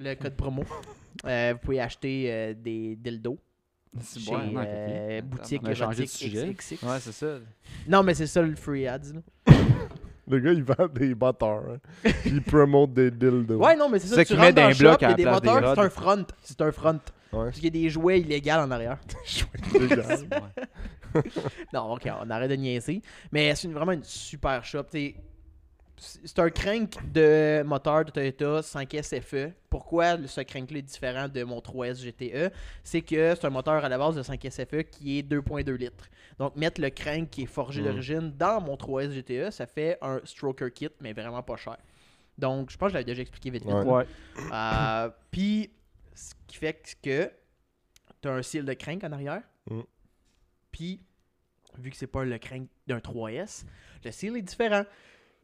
[0.00, 0.64] le code promo.
[1.24, 3.38] Euh, vous pouvez acheter euh, des dildos
[4.00, 4.38] C'est chez bon.
[4.56, 6.54] ouais, euh, boutique On a changé de sujet.
[6.54, 6.84] XXX.
[6.86, 7.38] Ouais, c'est ça.
[7.88, 8.98] Non, mais c'est ça le free ads.
[9.14, 9.54] là.
[10.30, 11.62] Le gars, il vend des moteurs.
[11.72, 11.78] hein.
[12.02, 13.56] Puis il promote des dildos.
[13.56, 14.16] Ouais, non, mais c'est ça.
[14.16, 15.74] C'est tu qu'il rentres dans le shop, il y à a la des des moteurs,
[15.74, 16.24] c'est un front.
[16.42, 16.92] C'est un front.
[17.32, 17.44] Ouais.
[17.44, 18.98] Parce qu'il y a des jouets illégaux en arrière.
[19.80, 20.18] Légal.
[21.72, 23.00] Non, ok, on arrête de niaiser.
[23.32, 24.82] Mais c'est une- vraiment une super shop.
[24.84, 25.14] t'sais.
[26.00, 29.50] C'est un crank de moteur de Toyota 5S FE.
[29.68, 32.52] Pourquoi le- ce crank-là est différent de mon 3S GTE
[32.84, 36.08] C'est que c'est un moteur à la base de 5S FE qui est 2.2 litres.
[36.38, 37.84] Donc, mettre le crank qui est forgé Mm.
[37.84, 41.76] d'origine dans mon 3S GTE, ça fait un stroker kit, mais vraiment pas cher.
[42.38, 43.72] Donc, je pense que je l'avais déjà expliqué vite vite.
[43.74, 44.06] Ouais.
[44.52, 45.70] Euh, Puis,
[46.14, 47.30] ce qui fait que
[48.22, 49.42] tu as un seal de crank en arrière.
[49.68, 49.80] Mm.
[50.70, 51.00] Puis,
[51.78, 53.64] vu que c'est pas le crank d'un 3S,
[54.04, 54.84] le seal est différent.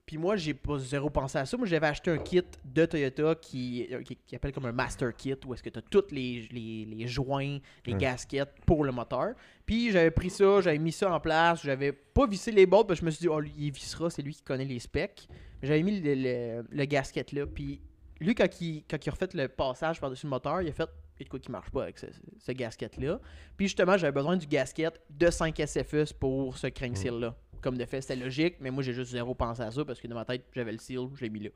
[0.06, 1.56] Puis moi, j'ai pas zéro pensé à ça.
[1.56, 5.14] Moi, j'avais acheté un kit de Toyota qui, euh, qui, qui appelle comme un master
[5.16, 8.92] kit, où est-ce que tu as tous les, les, les joints, les gaskets pour le
[8.92, 9.34] moteur.
[9.64, 11.62] Puis j'avais pris ça, j'avais mis ça en place.
[11.62, 14.10] J'avais pas vissé les bolts, parce que je me suis dit, oh, lui, il vissera,
[14.10, 15.26] c'est lui qui connaît les specs.
[15.62, 17.46] Mais j'avais mis le, le, le gasket là.
[17.46, 17.80] Puis
[18.20, 20.82] lui, quand il, quand il a refait le passage par-dessus le moteur, il a fait
[20.82, 22.06] a de quoi qui marche pas avec ce,
[22.38, 23.20] ce gasket-là.
[23.56, 27.36] Puis justement, j'avais besoin du gasket de 5 SFS pour ce crank seal-là.
[27.64, 30.06] Comme de fait, c'était logique, mais moi, j'ai juste zéro pensé à ça parce que
[30.06, 31.48] dans ma tête, j'avais le seal, je l'ai mis là.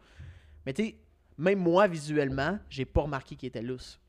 [0.64, 0.96] Mais tu sais,
[1.36, 4.00] même moi, visuellement, j'ai pas remarqué qu'il était lousse.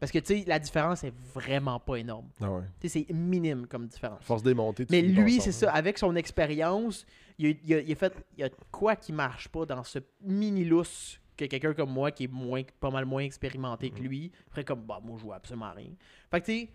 [0.00, 2.28] Parce que tu sais, la différence est vraiment pas énorme.
[2.40, 2.62] Ah ouais.
[2.80, 4.22] Tu sais, c'est minime comme différence.
[4.24, 4.84] Force démonter.
[4.84, 7.06] tu Mais lui, c'est ça, avec son expérience,
[7.38, 9.84] il, a- il a, il a fait il y a quoi qui marche pas dans
[9.84, 14.00] ce mini lousse que quelqu'un comme moi qui est moins pas mal moins expérimenté que
[14.00, 15.90] lui ferait comme bah moi je vois absolument rien.
[16.32, 16.68] Fait que tu sais,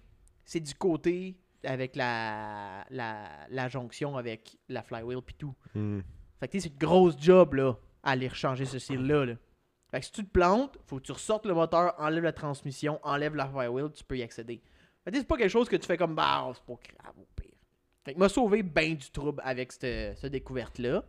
[0.45, 5.53] c'est du côté avec la, la, la jonction avec la flywheel puis tout.
[5.75, 5.99] Hmm.
[6.39, 7.73] Fait que tu sais, c'est une grosse job là
[8.03, 9.25] à aller rechanger ce cil là.
[9.25, 9.33] là.
[9.91, 12.99] Fait que si tu te plantes, faut que tu ressortes le moteur, enlève la transmission,
[13.03, 14.61] enlève la flywheel, tu peux y accéder.
[15.03, 16.73] Fait que tu sais, c'est pas quelque chose que tu fais comme bah c'est pas
[17.01, 17.51] grave au pire.
[18.03, 21.03] Fait que m'a sauvé ben du trouble avec cette, cette découverte-là.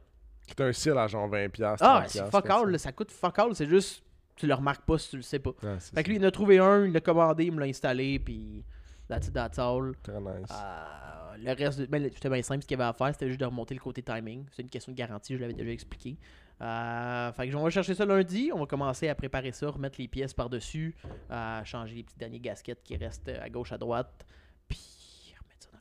[0.46, 1.48] C'est un cil à genre 20$.
[1.48, 4.04] piastres, Ah, 30$, c'est fuck all, là, ça coûte fuck all, c'est juste,
[4.36, 5.50] tu le remarques pas si tu le sais pas.
[5.62, 7.66] Ouais, Fait que lui, il en a trouvé un, il l'a commandé, il me l'a
[7.66, 8.62] installé, puis
[9.08, 9.92] that's it, that's all.
[10.02, 10.50] Très nice.
[10.50, 13.28] Euh, le reste, de- ben, c'était bien simple, ce qu'il y avait à faire, c'était
[13.28, 14.46] juste de remonter le côté timing.
[14.52, 16.16] C'est une question de garantie, je l'avais déjà expliqué.
[16.62, 20.00] Euh, fait que on va chercher ça lundi, on va commencer à préparer ça, remettre
[20.00, 20.94] les pièces par-dessus,
[21.30, 24.24] euh, changer les petits derniers gaskets qui restent à gauche, à droite,
[24.68, 25.78] puis remettre ça dans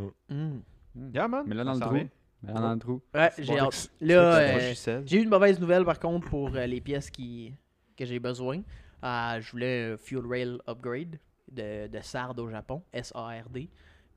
[0.00, 0.12] le trou.
[0.28, 1.12] Mm.
[1.14, 1.44] Yeah, man.
[1.46, 1.94] Mais là, dans Ça le trou.
[1.94, 2.08] vient.
[2.42, 3.00] Mais là, dans le trou.
[3.14, 3.90] Ouais, j'ai hâte.
[4.00, 4.72] Là, euh,
[5.06, 7.54] j'ai eu une mauvaise nouvelle par contre pour euh, les pièces qui,
[7.96, 8.62] que j'ai besoin.
[9.04, 11.18] Euh, je voulais un Fuel Rail Upgrade
[11.50, 13.68] de, de SARD au Japon, S-A-R-D.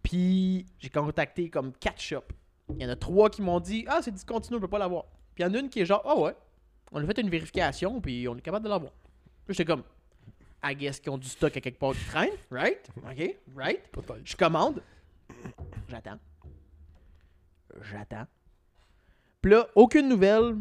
[0.02, 2.34] Puis j'ai contacté comme 4 shops.
[2.70, 5.06] Il y en a 3 qui m'ont dit Ah, c'est discontinué, on peut pas l'avoir.
[5.36, 6.36] Puis il y en a une qui est genre Ah ouais,
[6.92, 8.92] on a fait une vérification, puis on est capable de l'avoir.
[9.46, 9.84] Puis j'étais comme
[10.64, 12.90] I guess qu'ils ont du stock à quelque part qui traîne, right?
[13.10, 13.82] Ok, right?
[14.24, 14.82] Je commande.
[15.90, 16.20] J'attends.
[17.82, 18.28] J'attends.
[19.42, 20.56] Puis là, aucune nouvelle.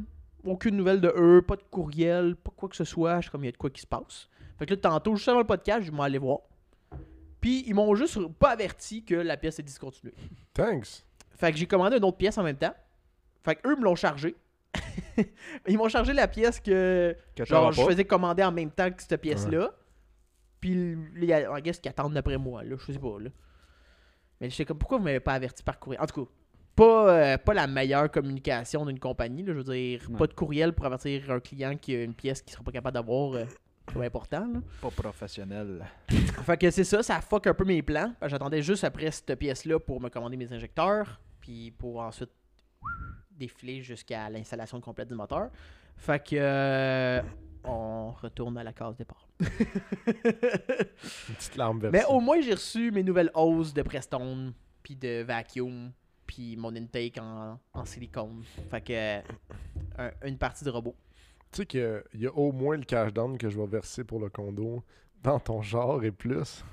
[0.44, 3.16] Aucune nouvelle de eux, pas de courriel, pas quoi que ce soit.
[3.16, 4.28] Je suis comme, il y a de quoi qui se passe.
[4.58, 6.40] Fait que là, tantôt, juste avant le podcast, je vais aller voir.
[7.42, 10.14] Puis, ils m'ont juste pas averti que la pièce est discontinuée.
[10.55, 11.05] Thanks.
[11.37, 12.74] Fait que j'ai commandé une autre pièce en même temps.
[13.44, 14.35] Fait que eux me l'ont chargé.
[15.68, 17.88] ils m'ont chargé la pièce que Que genre je pas.
[17.90, 19.70] faisais commander en même temps que cette pièce-là.
[20.61, 23.31] Puis les en guess qu'ils attendent après moi, là, je sais pas là.
[24.40, 26.00] Mais je sais comme pourquoi vous m'avez pas averti par courriel?
[26.00, 26.31] En tout cas,
[26.76, 30.16] pas, euh, pas la meilleure communication d'une compagnie, là, je veux dire, Ouais.
[30.18, 32.94] pas de courriel pour avertir un client qui a une pièce qu'il sera pas capable
[32.94, 33.35] d'avoir.
[33.35, 33.44] euh,
[33.86, 34.60] pas important là.
[34.80, 35.84] Pas professionnel.
[36.08, 38.14] Fait que c'est ça, ça fuck un peu mes plans.
[38.26, 42.30] J'attendais juste après cette pièce-là pour me commander mes injecteurs, puis pour ensuite
[43.30, 45.50] défiler jusqu'à l'installation complète du moteur.
[45.96, 47.22] Fait que euh,
[47.64, 49.26] on retourne à la case départ.
[49.40, 51.98] Une petite larme versée.
[51.98, 55.92] Mais au moins j'ai reçu mes nouvelles hausses de Prestone, puis de vacuum,
[56.26, 58.42] puis mon intake en, en silicone.
[58.70, 59.20] Fait que euh,
[59.98, 60.94] un- une partie de robot.
[61.52, 64.20] Tu sais qu'il y a au moins le cash down que je vais verser pour
[64.20, 64.82] le condo
[65.22, 66.64] dans ton genre et plus.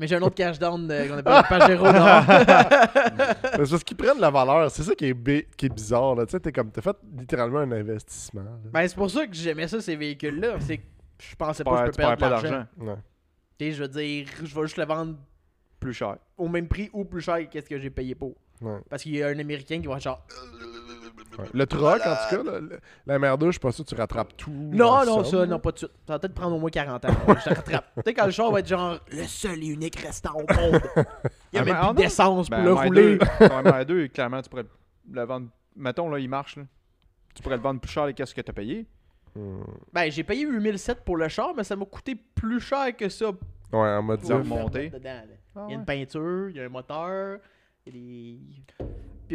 [0.00, 1.86] Mais j'ai un autre cash down euh, qu'on appelle le Pajero
[3.66, 4.70] c'est parce qu'ils prennent la valeur.
[4.70, 6.14] C'est ça qui est, bi- qui est bizarre.
[6.14, 6.24] Là.
[6.24, 8.42] Tu sais, t'es comme, t'as fait littéralement un investissement.
[8.42, 8.50] là.
[8.72, 10.56] Ben, c'est pour ça que j'aimais ça, ces véhicules-là.
[10.60, 10.82] C'est que
[11.18, 12.50] je pensais pas que je peux perdre pas de l'argent.
[12.50, 12.66] d'argent.
[12.78, 12.96] Ouais.
[13.58, 15.16] Tu sais, je veux dire, je vais juste le vendre
[15.78, 16.16] Plus cher.
[16.38, 18.34] au même prix ou plus cher que qu'est-ce que j'ai payé pour.
[18.62, 18.78] Ouais.
[18.88, 20.24] Parce qu'il y a un Américain qui va être genre.
[21.38, 21.44] Ouais.
[21.54, 23.94] Le truck, en tout cas, là, le- la merde, je suis pas sûr que tu
[23.94, 24.50] rattrapes tout.
[24.50, 25.90] Non, non, somme, ça, non, pas de suite.
[26.06, 27.08] Ça va peut-être prendre au moins 40 ans.
[27.28, 27.86] Je te rattrape.
[27.96, 30.80] tu sais, quand le char va être genre le seul et unique restant au monde.
[31.52, 31.94] Il y a Ah, même ah, plus non.
[31.94, 33.18] d'essence pour Ben, le MR2, rouler.
[33.18, 34.66] ton MR2, clairement, tu pourrais
[35.10, 35.46] le vendre.
[35.74, 36.56] Mettons, là, il marche.
[36.56, 36.64] Là.
[37.34, 38.86] Tu pourrais le vendre plus cher que qu'est-ce que tu as payé.
[39.34, 39.62] Hmm.
[39.92, 43.30] Ben, j'ai payé 8007 pour le char, mais ça m'a coûté plus cher que ça.
[43.72, 44.44] Ouais, en mode pour le
[45.02, 45.22] là.
[45.56, 47.38] Ah Il y a une peinture, il y a un moteur,
[47.86, 48.86] il y a des.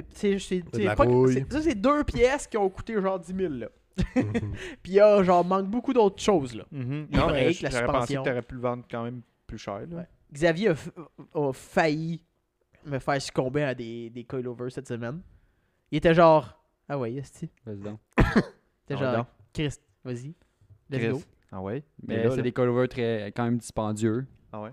[0.03, 0.61] Puis, c'est-
[0.95, 1.05] pas-
[1.49, 3.53] Ça, c'est deux pièces qui ont coûté genre 10 000.
[3.53, 3.67] Là.
[4.15, 4.31] Mhm.
[4.83, 6.55] Puis il y a genre manque beaucoup d'autres choses.
[6.55, 6.65] là.
[6.71, 7.07] Mhm.
[7.11, 9.57] Non, mais breaks, la j'aurais pensé que tu aurais pu le vendre quand même plus
[9.57, 9.79] cher.
[9.89, 9.97] Là.
[9.97, 10.07] Ouais.
[10.33, 10.89] Xavier a, f-
[11.33, 12.21] a failli
[12.85, 15.21] me faire succomber à des, des coilovers cette semaine.
[15.91, 16.61] Il était genre.
[16.89, 17.49] Ah ouais, esti.
[17.65, 17.99] Vas-y donc.
[18.17, 19.15] Il était Ah genre.
[19.17, 19.27] donc.
[19.53, 20.33] Chris, vas-y.
[20.89, 21.09] Let's Chris.
[21.11, 21.21] go.
[21.51, 21.83] Ah ouais?
[22.05, 24.25] Mais là, c'est là- des coilovers très, quand même dispendieux.
[24.51, 24.71] Ah ouais?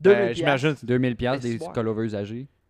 [0.00, 0.74] 2000 Ben, J'imagine.
[0.82, 1.72] 2000 pièces des c'est bon.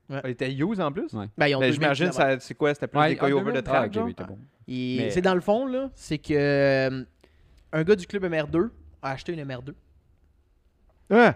[0.09, 1.13] Elle était used en plus?
[1.13, 1.27] Ouais.
[1.37, 2.41] Ben, ils ont Mais 2000 j'imagine, kilomètres.
[2.43, 2.73] ça- c'est quoi?
[2.75, 3.61] C'était plus Ouais, des ah, coilovers 2000?
[3.61, 4.05] de track, Ah, ok, genre?
[4.07, 4.39] oui, t'es bon.
[4.69, 7.05] Et Mais- C'est dans le fond, là, c'est que euh,
[7.73, 8.71] un gars du club MR2
[9.03, 9.75] a acheté une MR2,
[11.11, 11.33] Ouais.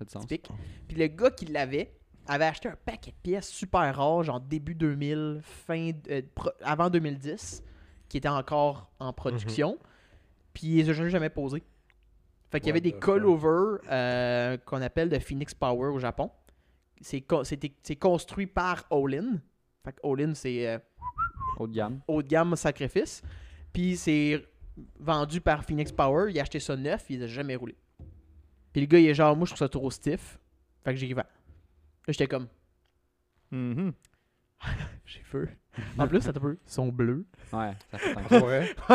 [0.00, 0.22] Du sens.
[0.26, 0.48] typique.
[0.88, 1.92] Puis le gars qui l'avait
[2.26, 6.88] avait acheté un paquet de pièces super rares, genre début 2000, fin euh, pro- avant
[6.88, 7.62] 2010,
[8.08, 9.78] qui était encore en production.
[10.54, 11.62] Puis il les a jamais posé.
[12.50, 13.04] Fait qu'il y What avait des the fuck?
[13.04, 16.30] coilovers euh, qu'on appelle de Phoenix Power au Japon.
[17.00, 19.40] C'est construit par Olin.
[19.84, 20.78] Fait que Olin, c'est euh,
[21.58, 22.00] Haut de gamme.
[22.06, 23.22] haut de gamme sacrifice.
[23.72, 24.44] Puis c'est
[24.98, 26.30] vendu par Phoenix Power.
[26.30, 27.76] Il a acheté ça neuf, il les a jamais roulé.
[28.72, 30.38] Puis le gars, il est genre, moi je trouve ça trop stiff.
[30.84, 31.22] Fait que j'ai vend.
[31.22, 31.26] Là,
[32.08, 32.48] j'étais comme,
[33.50, 33.92] Mhm.
[35.04, 35.48] j'ai feu.
[35.98, 37.24] En plus, ça peu, ils sont bleus.
[37.52, 38.74] Ouais, ça fait tant que vrai?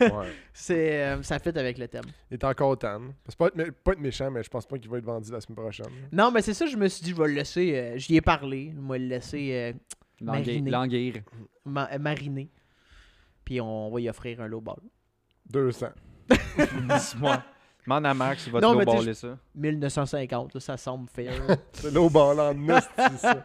[0.00, 0.12] Ouais.
[0.12, 0.26] Ouais.
[0.52, 2.04] C'est, euh, ça fit avec le thème.
[2.30, 3.00] Il est encore tan.
[3.28, 5.30] C'est pas être, mé- pas être méchant, mais je pense pas qu'il va être vendu
[5.30, 5.86] la semaine prochaine.
[6.12, 7.72] Non, mais c'est ça, je me suis dit, je vais le laisser.
[7.76, 8.72] euh, J'y ai parlé.
[8.74, 9.72] Je vais le laisser euh,
[10.20, 10.70] Mariné.
[10.70, 11.14] Languir.
[11.14, 11.22] Languir.
[11.64, 12.50] ma- euh, mariner.
[13.44, 14.76] Puis on va y offrir un low ball.
[15.50, 15.86] 200.
[16.28, 17.42] Dis-moi.
[17.86, 19.38] Demande à Max, il va Non, te mais tu sais, baller ça.
[19.54, 21.32] 1950, là, ça semble fair.
[21.72, 23.44] C'est l'eau ballant en esti, ça.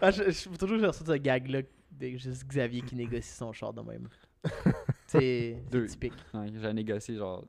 [0.00, 1.62] Ah, je, je, toujours j'ai reçu ce gag-là.
[1.92, 4.08] de Juste Xavier qui négocie son char de même.
[5.06, 5.56] C'est
[5.88, 6.12] typique.
[6.34, 7.44] Ouais, j'ai négocié, genre.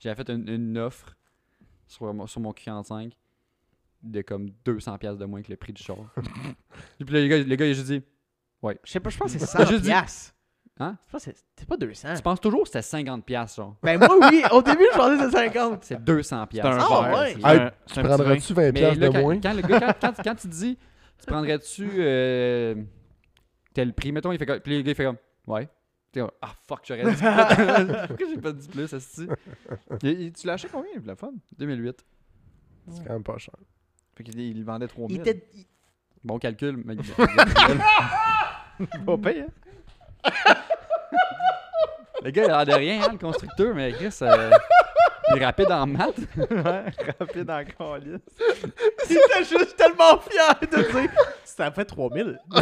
[0.00, 1.14] J'avais fait une, une offre
[1.86, 3.12] sur mon, sur mon Q45
[4.02, 5.96] de comme 200$ piastres de moins que le prix du char.
[6.98, 8.02] Puis là, le gars, le gars, il a juste dit
[8.62, 10.34] Je sais pas, je pense que c'est T'as 100 juste dit- piastres.
[10.80, 10.98] Hein?
[11.06, 12.14] Je pense que c'est- c'est pas 200.
[12.16, 13.76] Tu penses toujours que c'était 50$, piastres, genre?
[13.82, 14.42] Ben moi, oui.
[14.50, 15.84] Au début, je pensais que c'était 50.
[15.84, 16.22] C'est 200$.
[16.24, 16.86] C'est un piastres.
[16.90, 17.18] Ah, verre.
[17.20, 17.32] ouais.
[17.40, 19.40] C'est Hey, un- c'est un petit Prendrais-tu 20$ Mais piastres là, de quand, moins?
[19.40, 20.76] quand le gars, quand, quand, quand tu dis,
[21.20, 22.74] tu prendrais-tu euh,
[23.72, 25.68] tel prix, mettons, il fait comme, puis le gars, il fait comme, ouais.
[26.12, 27.16] T'es comme, ah fuck, j'aurais dit plus.
[28.08, 28.94] Pourquoi j'ai pas dit plus,
[30.02, 31.32] il- Tu l'as acheté combien, le fun?
[31.58, 32.04] 2008.
[32.90, 33.54] C'est quand même pas cher.
[34.14, 35.16] Fait qu'il il vendait 3000.
[35.16, 35.44] Il était.
[35.54, 35.64] il-
[36.22, 36.94] Bon calcul, mais.
[39.06, 39.48] pas payé, hein?
[42.22, 44.50] le gars, il a l'air de rien, hein, le constructeur, mais Chris, euh,
[45.34, 46.14] il est rapide en maths.
[46.50, 46.84] Ouais,
[47.18, 48.20] rapide en calice.
[49.10, 51.10] Il était juste tellement fier de dire.
[51.44, 52.38] Ça fait 3000.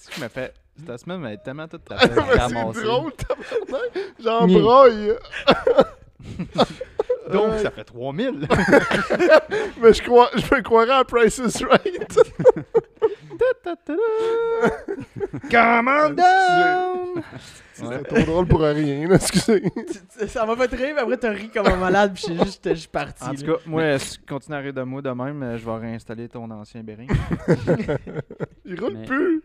[0.00, 0.54] Ce qui m'a fait.
[0.86, 2.08] Cette semaine m'a tellement tout tapé.
[2.08, 2.22] Mais
[2.74, 3.12] c'est drôle.
[4.18, 5.16] J'en broille.
[7.30, 8.48] Donc, ça fait 3000.
[9.80, 12.18] Mais je, crois, je me croirais à Price is Right.
[15.50, 17.22] Come on down!
[17.74, 19.62] C'est trop drôle pour rien, là, excusez.
[20.28, 22.92] Ça m'a fait rire, mais après, t'as ri comme un malade, puis j'ai juste, juste
[22.92, 23.24] parti.
[23.24, 25.64] En tout cas, moi, si tu continues à rire de moi de même, euh, je
[25.64, 27.08] vais réinstaller ton ancien Bering.
[28.64, 29.42] Il roule Mais- plus.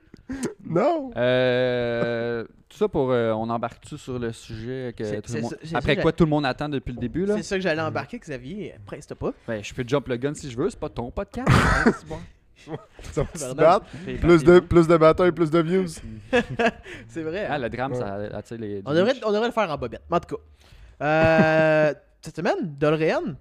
[0.65, 1.11] Non.
[1.15, 3.11] Euh, tout ça pour.
[3.11, 5.95] euh, on embarque-tu sur le sujet que C'est- tout c'est le monde- ça- c'est après
[5.95, 7.35] ça, quoi tout le monde attend depuis le début là?
[7.37, 8.75] C'est ça que j'allais embarquer, Xavier.
[8.85, 9.31] Presse pas.
[9.47, 11.47] Ben, je peux jump le gun si je veux, c'est pas ton podcast.
[11.85, 12.07] c'est
[12.65, 12.77] bon.
[13.11, 13.61] Ça va se Pardon.
[13.61, 13.85] battre.
[14.19, 15.87] Plus de, plus de batailles, plus de views.
[17.07, 17.45] C'est vrai.
[17.49, 17.99] Ah, le drame, Ouais.
[17.99, 18.81] ça attire les.
[18.85, 20.03] on, devrait, on devrait le faire en bobette.
[20.09, 20.41] Mais En tout cas.
[21.05, 23.35] Euh, cette semaine, DeLorean.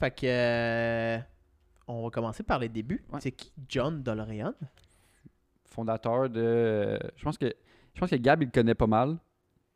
[0.00, 0.26] Fait que.
[0.26, 1.18] euh,
[1.86, 3.04] on va commencer par les débuts.
[3.12, 3.20] Ouais.
[3.20, 4.54] C'est qui John DeLorean
[5.66, 6.98] fondateur de.
[7.16, 7.52] Je pense que.
[7.94, 9.16] Je pense que Gab, il le connaît pas mal.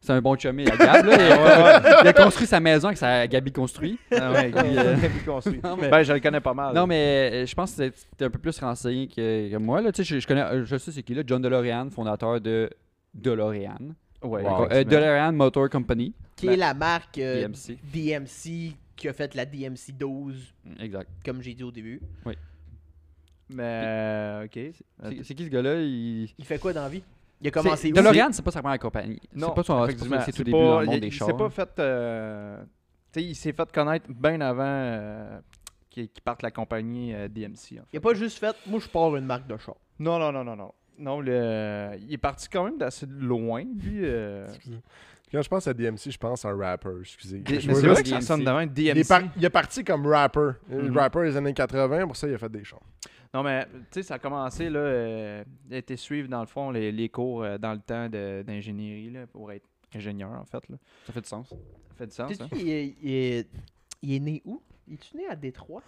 [0.01, 1.15] C'est un bon chumé à Gab, là.
[1.17, 3.99] Il a, il a construit sa maison avec sa Gabi construit.
[4.13, 5.61] Ah ouais, Puis, euh, construit.
[5.63, 6.73] non, mais, Ben, je le connais pas mal.
[6.75, 9.91] non, mais euh, je pense que t'es un peu plus renseigné que, que moi, là.
[9.91, 10.43] Tu sais, je, je connais.
[10.43, 11.23] euh, Je sais c'est qui, là.
[11.27, 12.71] John DeLorean, fondateur de
[13.13, 13.95] DeLorean.
[14.23, 14.69] Ouais, Wow.
[14.71, 14.85] Euh.
[14.85, 16.15] DeLorean Motor Company.
[16.37, 17.79] Qui Ben, est la marque euh, DMC.
[17.93, 21.09] DMC qui a fait la DMC 12, Exact.
[21.25, 22.01] comme j'ai dit au début.
[23.51, 24.53] Mais, euh, ok.
[24.55, 25.81] C'est c'est qui ce gars-là?
[25.81, 26.29] Il...
[26.39, 27.03] Il fait quoi dans la vie?
[27.41, 27.93] Il a commencé C'est- où?
[27.95, 29.21] DeLorean, c'est pas sa première compagnie.
[29.35, 29.87] Non, C'est pas son.
[30.25, 31.69] C'est tout début dans le monde il- des il s'est pas fait.
[31.79, 32.63] euh,
[33.13, 35.39] tu sais, il s'est fait connaître bien avant euh,
[35.89, 37.47] qu'il parte la compagnie euh, DMC.
[37.79, 37.89] en fait.
[37.93, 39.77] Il a pas juste fait, moi je pars une marque de char.
[39.99, 40.73] Non, non, non, non, non.
[40.99, 44.01] Non, le- il est parti quand même d'assez loin, lui.
[44.03, 44.47] euh.
[45.31, 46.89] Quand je pense à DMC, je pense à un rapper.
[47.03, 47.43] Excusez.
[47.47, 48.23] C'est vrai que ça DMC.
[48.23, 49.05] sonne DMC.
[49.07, 50.53] par- il est parti comme rapper.
[50.69, 50.97] Mhm.
[50.97, 52.81] Rapper des années 80, pour ça, il a fait des chants.
[53.35, 56.71] Non, mais tu sais, ça a commencé, là, euh, a été suivre, dans le fond,
[56.71, 60.67] les, les cours euh, dans le temps de- d'ingénierie, là, pour être ingénieur, en fait.
[60.69, 60.77] Là.
[61.07, 61.49] Ça fait du sens.
[61.51, 61.57] Ça
[61.97, 62.49] fait du sens, hein?
[62.53, 63.51] il, est, il est-
[64.03, 64.63] il est né où?
[64.87, 65.83] Il est né à Détroit?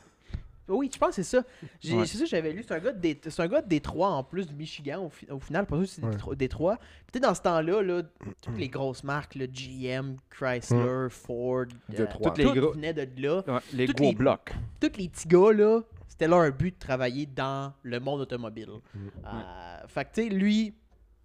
[0.68, 1.38] Oui, je pense que c'est ça.
[1.84, 2.06] Ouais.
[2.06, 2.62] C'est ça que j'avais lu.
[2.66, 5.08] C'est un, gars de Dé- c'est un gars de Détroit en plus du Michigan au,
[5.10, 5.66] fi- au final.
[5.66, 6.10] Pas sûr que c'est Ouais.
[6.16, 6.76] Détro- Détroit.
[7.10, 8.02] Peut-être dans ce temps-là, là,
[8.42, 11.64] toutes les grosses marques, là, GM, Chrysler, Ford,
[11.98, 13.42] euh, toutes les gros- venaient de là.
[13.48, 14.52] Ouais, les Toutes gros les- blocs.
[14.80, 18.68] Tous les petits gars, là, c'était leur but de travailler dans le monde automobile.
[18.94, 18.98] Mm.
[19.26, 20.72] Euh, Fait que, tu sais, lui,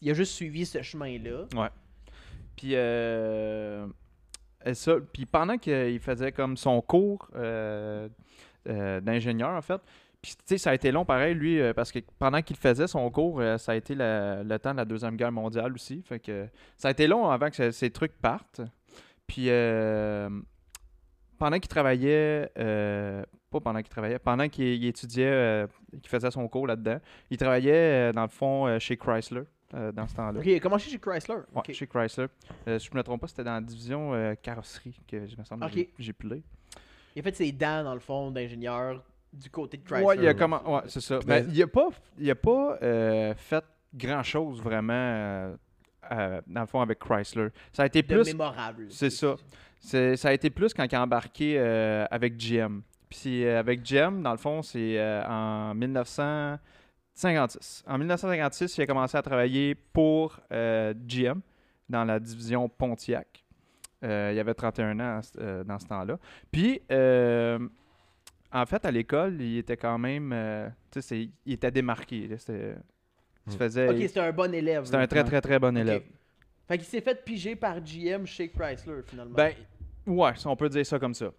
[0.02, 1.45] il a juste suivi ce chemin-là.
[2.56, 3.86] Puis, euh,
[4.65, 7.30] et ça, puis pendant qu'il faisait comme son cours
[8.67, 9.82] euh, d'ingénieur, en fait,
[10.21, 12.88] puis tu sais, ça a été long pareil, lui, euh, parce que pendant qu'il faisait
[12.88, 16.01] son cours, euh, ça a été la- le temps de la Deuxième Guerre mondiale aussi.
[16.01, 16.47] Fait que
[16.78, 18.62] ça a été long avant que ce- ces trucs partent.
[19.28, 19.49] Puis,
[21.38, 25.65] pendant qu'il travaillait, pas pendant qu'il travaillait, pendant qu'il il étudiait,
[26.01, 26.99] qu'il faisait son cours là-dedans,
[27.30, 30.39] il travaillait, dans le fond, chez Chrysler, euh, dans ce temps-là.
[30.39, 31.36] Ok, il a commencé chez Chrysler?
[31.36, 31.71] Ouais, Ok.
[31.73, 32.28] chez Chrysler.
[32.67, 35.43] Euh, si je me trompe pas, c'était dans la division euh, carrosserie que je me
[35.43, 35.73] semble que Ok.
[35.73, 36.41] j'ai- j'ai pilé.
[37.15, 40.06] Il a fait ses dents, dans le fond, d'ingénieur du côté de Chrysler.
[40.06, 41.19] Ouais, il a comment ouais, c'est ça.
[41.28, 45.56] Mais- Mais il a pas il a pas euh, fait grand-chose vraiment euh,
[46.12, 47.49] euh, dans le fond avec Chrysler.
[47.73, 48.88] Ça a été de plus mémorable.
[48.89, 49.36] c'est ça.
[49.80, 52.82] c'est- ça a été plus quand il a embarqué euh, avec GM.
[53.10, 57.84] Puis euh, avec GM, dans le fond, c'est euh, en 1956.
[57.88, 61.39] En 1956, il a commencé à travailler pour euh, GM
[61.89, 63.45] dans la division Pontiac.
[64.06, 66.18] Euh, il avait 31 ans euh, dans ce temps-là.
[66.52, 67.60] Puis, euh,
[68.54, 70.32] en fait, à l'école, il était quand même.
[70.32, 72.28] euh, tu sais, c'est- il était démarqué.
[72.28, 72.76] là, il se
[73.48, 73.52] Mm.
[73.60, 73.89] faisait.
[73.89, 74.86] Ok, c'était un bon élève.
[74.86, 76.04] C'était un très, très, très bon élève.
[76.68, 79.36] Fait qu'il s'est fait piger par GM chez Chrysler, finalement.
[79.36, 79.54] Ben,
[80.08, 81.32] ouais, si on peut dire ça comme ça.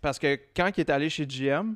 [0.00, 1.74] Parce que quand il est allé chez GM,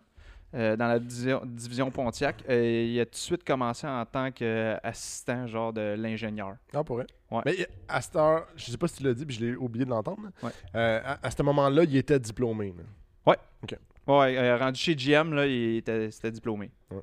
[0.55, 4.31] euh, dans la division, division Pontiac, euh, il a tout de suite commencé en tant
[4.31, 6.57] qu'assistant, genre de l'ingénieur.
[6.73, 7.07] Non, pour vrai?
[7.31, 7.43] Ouais.
[7.45, 9.85] Mais à cette heure, je sais pas si tu l'as dit, puis je l'ai oublié
[9.85, 10.31] de l'entendre.
[10.43, 10.51] Ouais.
[10.77, 12.73] Euh, à, à ce moment-là, il était diplômé.
[12.77, 12.85] là.
[14.07, 16.71] Ouais, euh, rendu chez GM, là, il était, diplômé.
[16.91, 17.01] Ouais.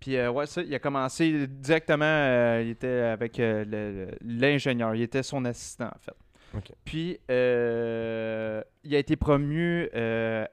[0.00, 3.40] Puis, euh, ouais, ça, il a commencé directement, il était avec
[4.22, 6.14] l'ingénieur, il était son assistant, en fait.
[6.56, 6.72] Ok.
[6.84, 9.88] Puis, euh, il a été promu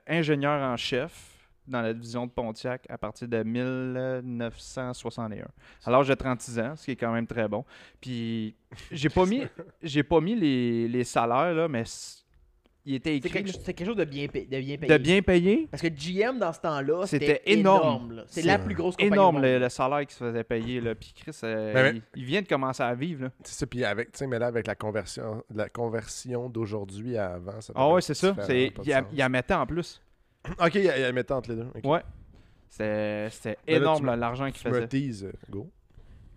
[0.07, 1.38] ingénieur en chef
[1.69, 5.45] dans la division de Pontiac à partir de 1961.
[5.85, 7.63] À l'âge de 36 ans, ce qui est quand même très bon.
[8.01, 8.55] Puis,
[8.91, 9.43] j'ai pas mis,
[9.81, 11.83] j'ai pas mis les, les salaires, là, mais
[12.85, 14.93] il était c'est écrit c'est quelque chose de bien, payé, de bien payé.
[14.93, 15.67] de bien payé.
[15.69, 18.23] Parce que GM, dans ce temps-là, C'était énorme.
[18.27, 20.79] C'est C'est la plus grosse compagnie énorme le, salaire qu'il se faisait payer.
[20.81, 20.95] Là.
[20.95, 23.25] Puis Chris, euh, Mais- il, il vient de commencer à vivre.
[23.25, 23.29] Là.
[23.43, 27.33] C'est ça, puis avec, tu sais, mais là, avec la conversion, la conversion d'aujourd'hui à
[27.33, 28.35] avant, ça Ah devait ouais, être c'est ça.
[28.49, 29.07] il, a, sens.
[29.13, 30.01] il en mettait en plus.
[30.59, 31.67] Ok, il y a, il y a mettait entre les deux.
[31.75, 31.83] ok.
[31.85, 32.01] Ouais.
[32.69, 34.87] C'était, là, énorme l'argent qu'il Tu me faisait.
[34.87, 35.69] teases, euh, go.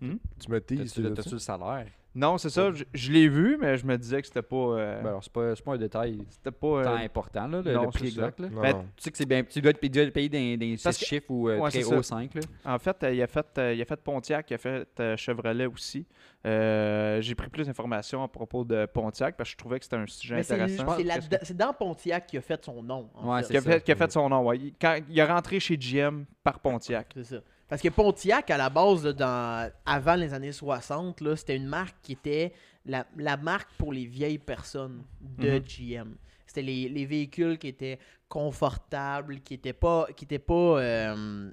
[0.00, 0.16] Hmm?
[0.40, 1.86] Tu me teases, T'as-tu le salaire?
[2.14, 2.70] Non, c'est ça.
[2.72, 4.56] Je, je l'ai vu, mais je me disais que c'était pas.
[4.56, 6.82] euh, Ben alors, c'est pas, c'est pas un détail c'était pas.
[6.84, 8.38] tant euh, important, là, le, non, le prix exact.
[8.40, 8.48] Là.
[8.50, 8.72] Non, Ben.
[8.96, 9.42] Tu sais que c'est bien.
[9.44, 12.02] Tu dois être, tu dois dans Parce 6 que- chiffres ou euh, Ouais, très haut
[12.02, 12.16] ça.
[12.16, 12.34] 5.
[12.34, 12.40] Là.
[12.66, 15.16] En fait, euh, il, a fait euh, il a fait Pontiac, il a fait euh,
[15.16, 16.06] Chevrolet aussi.
[16.44, 19.96] Euh, J'ai pris plus d'informations à propos de Pontiac parce que je trouvais que c'était
[19.96, 20.96] un sujet Mais intéressant.
[21.42, 23.08] c'est dans Pontiac qu'il a fait son nom.
[23.14, 23.48] en Ouais, fait.
[23.52, 24.58] Qui a, c'est fait, qui a fait son nom, ouais.
[24.58, 27.06] Il, quand, il est rentré chez GM par Pontiac.
[27.14, 27.36] C'est ça.
[27.72, 31.64] Parce que Pontiac, à la base, là, dans, avant les années 60, là, c'était une
[31.64, 32.52] marque qui était
[32.84, 35.60] la, la marque pour les vieilles personnes de Mhm.
[35.60, 36.16] GM.
[36.46, 40.06] C'était les, les véhicules qui étaient confortables, qui étaient pas.
[40.14, 41.50] Qui étaient pas euh,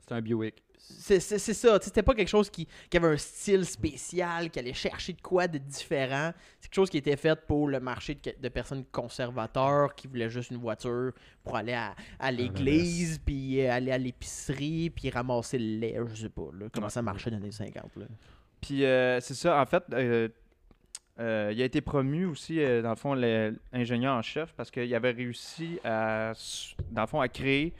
[0.00, 0.64] C'est un Buick.
[0.82, 1.78] C'est ça.
[1.80, 5.48] C'était pas quelque chose qui, qui avait un style spécial, qui allait chercher de quoi
[5.48, 6.32] de différent.
[6.60, 10.30] C'est quelque chose qui était fait pour le marché de, de personnes conservateurs qui voulaient
[10.30, 11.12] juste une voiture
[11.42, 15.96] pour aller à, à l'église, puis aller à l'épicerie, puis ramasser le lait.
[16.14, 17.96] Je sais pas là, comment ça marchait dans les années 50.
[17.96, 18.06] Là.
[18.60, 20.28] Puis euh, c'est ça, en fait, euh,
[21.18, 25.10] euh, il a été promu aussi, dans le fond, l'ingénieur en chef parce qu'il avait
[25.10, 26.32] réussi à,
[26.90, 27.72] dans le fond, à créer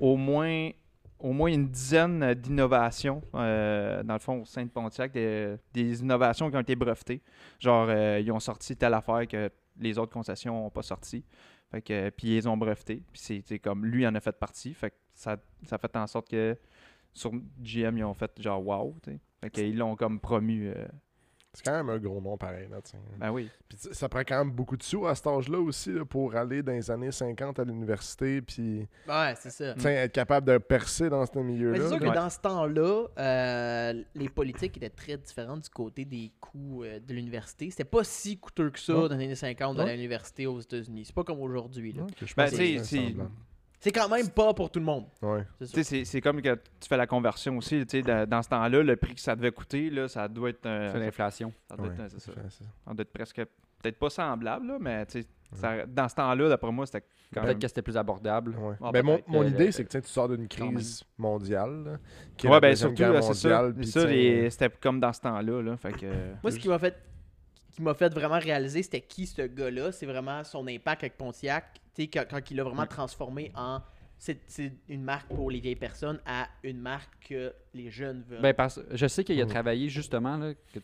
[0.00, 0.70] au moins,
[1.18, 5.58] au moins une dizaine euh, d'innovations, euh, dans le fond, au sein de Pontiac, des,
[5.74, 7.20] innovations qui ont été brevetées.
[7.58, 9.50] Genre, euh, ils ont sorti telle affaire que
[9.80, 11.24] les autres concessions n'ont pas sorti.
[11.70, 13.02] Fait que, puis ils ont brevetés.
[13.12, 14.72] Puis c'est- comme lui en a fait partie.
[14.74, 16.56] Fait que ça, ça a fait en sorte que
[17.12, 18.96] sur GM, ils ont fait genre wow.
[19.02, 19.20] tu sais.
[19.40, 20.72] Fait qu'ils l'ont comme promu.
[21.58, 22.68] C'est quand même un gros nom pareil.
[22.70, 22.78] Là,
[23.18, 23.50] ben oui.
[23.68, 26.62] Puis ça prend quand même beaucoup de sous à cet âge-là aussi là, pour aller
[26.62, 29.74] dans les années 50 à l'université puis Ouais, c'est ça.
[29.74, 31.78] tu sais, être capable de percer dans ce Mais milieu-là.
[31.82, 32.04] c'est sûr que.
[32.04, 32.14] Ouais.
[32.14, 37.12] dans ce temps-là, euh, les politiques étaient très différentes du côté des coûts euh, de
[37.12, 37.70] l'université.
[37.70, 39.08] C'était pas si coûteux que ça Non.
[39.08, 39.96] dans les années 50 d'aller à Non.
[39.96, 41.04] l'université aux États-unis.
[41.06, 41.92] C'est pas comme aujourd'hui.
[41.92, 42.04] là.
[42.24, 43.14] Je Ben, c'est
[43.80, 45.06] c'est- quand même pas pour tout le monde.
[45.22, 45.44] Ouais.
[45.60, 45.90] C'est Tu sais, ça.
[45.90, 47.84] c'est- c'est comme que tu fais la conversion aussi.
[47.86, 50.50] tu sais, dans dans ce temps-là, le prix que ça devait coûter, là, ça doit
[50.50, 50.66] être.
[50.66, 51.52] un- C'est l'inflation.
[51.68, 52.32] ça doit Ouais, être, c'est ça.
[52.34, 52.64] c'est ça.
[52.86, 53.42] Ça doit être presque.
[53.80, 57.00] Peut-être pas semblable, là, mais tu sais, ça- dans ce temps-là, d'après moi, c'était
[57.32, 57.58] quand Peut-être même.
[57.60, 58.56] que c'était plus abordable.
[58.58, 58.74] Ouais.
[58.82, 61.84] Ah, Ben, mon, mon idée, c'est que tu sais, tu sors d'une crise mondiale.
[61.84, 61.98] là,
[62.36, 64.50] qui est Ouais, ben surtout, c'est ça.
[64.50, 65.62] c'était comme dans ce temps-là.
[65.62, 66.06] Là, fait que,
[66.42, 66.96] Moi, ce qui m'a fait
[67.70, 71.80] qui m'a fait vraiment réaliser c'était qui ce gars-là, c'est vraiment son impact avec Pontiac,
[72.06, 73.80] quand, quand il l'a vraiment transformé en
[74.18, 78.40] c'est une marque pour les vieilles personnes à une marque que les jeunes veulent.
[78.42, 80.36] Ben, parce, je sais qu'il a travaillé justement.
[80.36, 80.80] Là, que-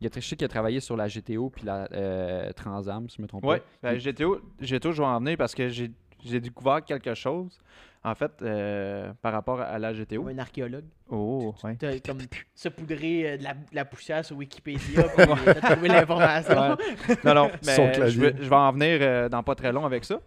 [0.00, 3.18] il a, je sais qu'il a travaillé sur la GTO puis la euh, Transam, si
[3.18, 3.92] je me trompe Ouais, pas.
[3.92, 5.92] ben, GTO, GTO, je vais en venir parce que j'ai
[6.24, 7.58] j'ai découvert quelque chose,
[8.04, 10.22] en fait, euh, par rapport à la GTO.
[10.22, 10.84] Comme un archéologue.
[11.08, 11.76] Oh, ouais.
[11.76, 12.20] T'as comme
[12.54, 16.76] se poudrer euh, de la, de la poussière sur Wikipédia pour euh, trouver l'information.
[17.24, 20.04] Non, non, mais je vais, je vais en venir euh, dans pas très long avec
[20.04, 20.20] ça.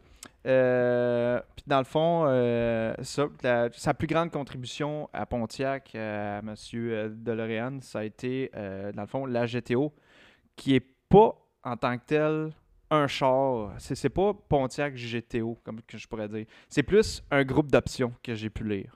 [0.45, 6.39] Euh, Puis dans le fond, euh, ça, la- sa plus grande contribution à Pontiac, euh,
[6.39, 6.53] à M.
[7.23, 9.91] DeLorean, ça a été, euh, dans le fond, la GTO,
[10.55, 12.51] qui est pas en tant que tel
[12.91, 13.71] un char.
[13.79, 16.45] C'est c'est pas Pontiac GTO, comme que je pourrais dire.
[16.69, 18.95] C'est plus un groupe d'options que j'ai pu lire.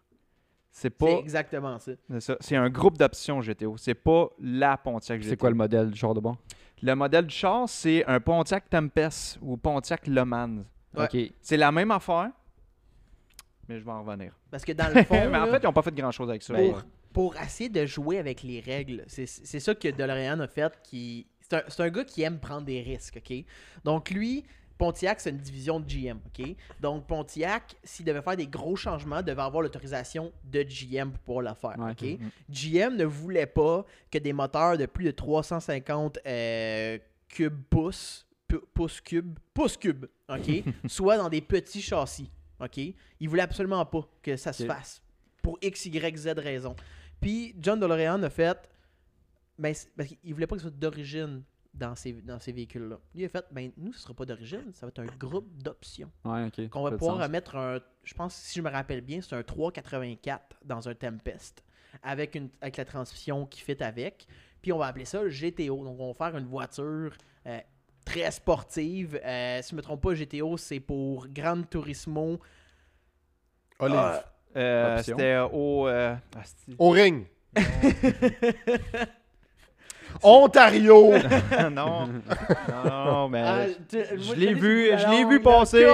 [0.72, 1.94] C'est C'est pas exactement ça.
[2.12, 2.38] c'est ça.
[2.40, 3.76] C'est un groupe d'options GTO.
[3.78, 5.30] C'est pas la Pontiac GTO.
[5.30, 6.38] C'est quoi le modèle du genre de bon?
[6.84, 10.64] Le modèle du char, c'est un Pontiac Tempest ou Pontiac Le Mans.
[10.96, 11.06] Ouais.
[11.06, 11.34] Ok.
[11.42, 12.32] C'est la même affaire,
[13.68, 14.34] mais je vais en revenir.
[14.50, 16.44] Parce que dans le fond, mais en là, fait, ils n'ont pas fait grand-chose avec
[16.44, 16.54] ça.
[16.56, 16.82] pour,
[17.14, 20.74] pour essayer de jouer avec les règles, c'est c'est ça que DeLorean a fait.
[20.84, 23.46] qui C'est un, c'est un gars qui aime prendre des risques, OK?
[23.84, 24.44] Donc lui,
[24.80, 26.56] Pontiac, c'est une division de GM, OK?
[26.80, 31.44] Donc Pontiac, s'il devait faire des gros changements, devait avoir l'autorisation de GM pour pouvoir
[31.44, 31.92] le faire, Ouais.
[31.92, 32.20] OK?
[32.50, 36.98] GM ne voulait pas que des moteurs de plus de 350 euh,
[37.28, 38.26] cubes pouces,
[38.74, 42.78] pouces cubes, pouces cubes, OK, soient dans des petits châssis, OK?
[42.78, 45.02] Il voulait absolument pas que ça se fasse
[45.42, 46.76] pour X, Y, Z raison.
[47.22, 48.70] Puis John DeLorean a fait,
[49.58, 53.00] ben, parce qu'il voulait pas que ce soit d'origine dans ces, dans ces véhicules-là.
[53.16, 56.12] Lui a fait, ben nous, ce sera pas d'origine, ça va être un groupe d'options.
[56.26, 56.50] Ouais.
[56.70, 57.80] Qu'on va pouvoir mettre un.
[58.04, 61.64] Je pense, si je me rappelle bien, c'est un 384 dans un Tempest.
[62.04, 64.28] Avec, une, avec la transmission qui fit avec.
[64.62, 65.84] Puis on va appeler ça le GTO.
[65.84, 67.16] Donc on va faire une voiture
[67.48, 67.60] euh,
[68.10, 69.20] très sportive.
[69.24, 72.40] Euh, si je ne me trompe pas, GTO, c'est pour Gran Turismo.
[73.80, 73.96] Olive.
[73.98, 74.24] Ah,
[74.58, 75.16] Euh, Option.
[75.18, 75.88] C'était au.
[75.88, 76.76] euh, asti.
[76.80, 77.26] Au ring.
[80.24, 81.12] Ontario.
[81.72, 83.42] non, non, non, mais.
[83.46, 85.86] ah, tu- je l'ai vu- je l'ai la vu passer.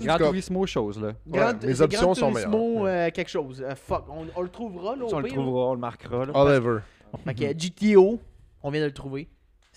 [0.00, 0.16] Grand.
[0.18, 1.12] Turismo chose, là.
[1.26, 3.06] Ouais, c'est options Gran sont Turismo, meilleures.
[3.06, 3.62] euh, quelque chose.
[3.64, 5.04] Euh, fuck, on, on le trouvera là.
[5.10, 6.26] on le trouvera, on le marquera.
[6.26, 6.32] là.
[6.34, 6.78] Oliver.
[7.26, 8.18] Que GTO,
[8.64, 9.28] on vient de le trouver.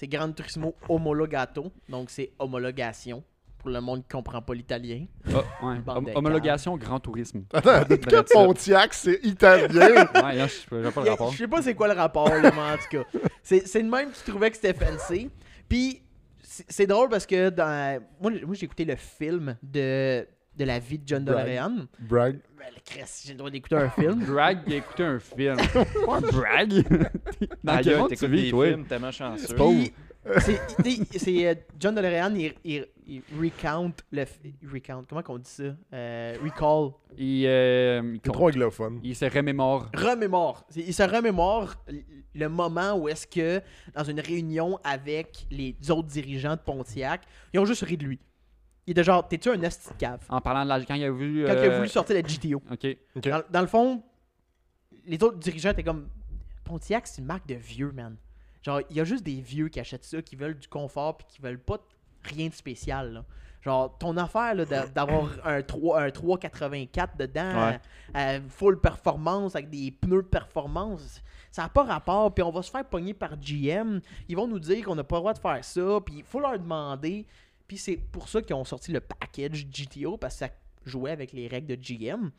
[0.04, 1.72] C'est Gran Turismo Homologato.
[1.88, 3.24] Donc c'est homologation
[3.58, 5.06] pour le monde qui comprend pas l'italien.
[5.34, 5.78] Ah, ouais.
[5.88, 7.46] Hom- homologation Grand Tourisme.
[7.54, 8.12] Attends, depuis.
[8.34, 10.06] Pontiac, c'est italien?
[10.14, 11.32] Ouais, là, je sais pas, le rapport.
[11.32, 13.20] Je sais pas c'est quoi le rapport, là, mais en tout cas.
[13.42, 15.30] C'est c'est le même que tu trouvais que c'était fancy.
[15.70, 16.02] Puis,
[16.42, 18.02] c'est c'est drôle parce que dans.
[18.20, 20.28] Moi, moi j'ai écouté le film de,
[20.58, 21.46] de la vie de John Brag.
[21.46, 21.88] DeLorean.
[22.00, 22.40] Brag.
[22.58, 24.24] Ben, le Christ, j'ai le droit d'écouter un film.
[24.28, 25.58] Bragg, il a écouté un film.
[26.06, 26.70] Pas brag.
[27.64, 28.68] Dans quel monde tu t'écoutes vis, toi?
[28.68, 29.56] films tellement chanceux.
[31.18, 34.26] C'est euh, John DeLorean, il, il, il recount le.
[34.44, 35.64] il recount, comment qu'on dit ça?
[35.94, 36.92] Euh, Recall.
[37.18, 39.00] Il, euh, il, trop anglophone.
[39.04, 39.90] il se remémore.
[39.94, 40.66] Remémore.
[40.76, 41.76] Il se remémore
[42.36, 43.62] le moment où est-ce que,
[43.94, 47.22] dans une réunion avec les autres dirigeants de Pontiac,
[47.54, 48.20] ils ont juste ri de lui.
[48.88, 50.20] Il était genre, t'es-tu un esti de cave?
[50.30, 51.46] En parlant de l'âge, quand il a vu.
[51.46, 52.62] Quand il a euh, voulu sortir la GTO.
[52.72, 52.88] Ok.
[53.16, 54.04] Dans, dans le fond,
[55.06, 56.10] les autres dirigeants étaient comme,
[56.66, 58.18] Pontiac, c'est une marque de vieux, man.
[58.62, 61.28] Genre, il y a juste des vieux qui achètent ça, qui veulent du confort, puis
[61.30, 61.78] qui veulent pas
[62.24, 63.26] rien de spécial, là.
[63.62, 64.54] Genre, ton affaire
[64.94, 67.80] d'avoir un 3 un 384 dedans, Ouais.
[68.18, 72.34] euh, full performance, avec des pneus de performance, ça n'a pas rapport.
[72.34, 74.02] Puis on va se faire pogner par GM.
[74.28, 76.00] Ils vont nous dire qu'on n'a pas le droit de faire ça.
[76.06, 77.26] Puis il faut leur demander.
[77.74, 80.50] Puis c'est pour ça qu'ils ont sorti le package GTO, parce que ça
[80.86, 82.30] jouait avec les règles de GM.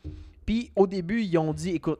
[0.45, 1.99] Puis au début, ils ont dit écoute,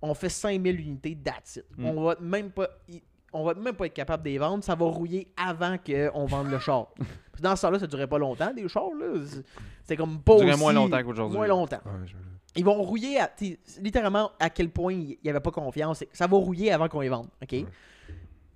[0.00, 1.64] on fait 5000 unités, that's it.
[1.76, 1.86] Mm.
[1.86, 2.68] On va même pas.
[2.88, 3.02] y-
[3.32, 6.48] On va même pas être capable de les vendre, ça va rouiller avant qu'on vende
[6.48, 6.88] le char.
[7.32, 9.20] Puis dans ce temps-là, ça durait pas longtemps, des chars, là.
[9.26, 9.42] C'est-
[9.84, 11.36] C'est comme pas Ça durait aussi- moins longtemps qu'aujourd'hui.
[11.38, 11.80] Moins longtemps.
[11.86, 12.14] Ouais, je-
[12.54, 13.32] Ils vont rouiller à,
[13.80, 16.04] littéralement à quel point il n'y avait pas confiance.
[16.12, 17.26] Ça va rouiller avant qu'on les vende.
[17.42, 17.52] OK?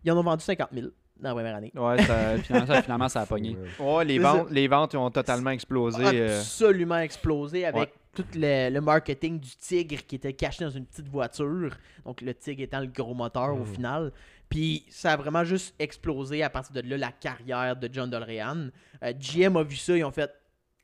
[0.05, 0.87] Ils en ont vendu 50 000
[1.25, 1.73] dans la première année.
[1.75, 3.57] Ouais, ça- Finalement, ça, finalement, ça a pogné.
[3.81, 4.05] Ouais.
[4.05, 6.03] les, ventes, les ventes ont totalement explosé.
[6.05, 7.93] euh, Absolument explosé avec Ouais.
[8.15, 11.77] tout le, le marketing du Tigre qui était caché dans une petite voiture.
[12.05, 13.75] Donc le Tigre étant le gros moteur au Mhm.
[13.75, 14.13] final.
[14.49, 18.69] Puis ça a vraiment juste explosé à partir de là la carrière de John DeLorean.
[19.03, 20.31] Euh, GM a vu ça, ils ont fait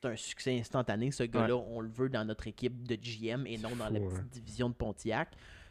[0.03, 1.11] c'est un succès instantané.
[1.11, 4.17] Ce gars-là, on le veut dans notre équipe de GM et non dans la petite
[4.17, 4.25] hein.
[4.31, 5.29] division de Pontiac.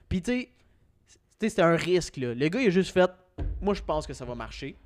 [0.08, 0.48] Puis tu sais,
[1.08, 2.16] tu sais, c'était un risque.
[2.16, 2.32] Là.
[2.32, 3.10] Le gars, il a juste fait
[3.60, 4.76] moi, je pense que ça va marcher.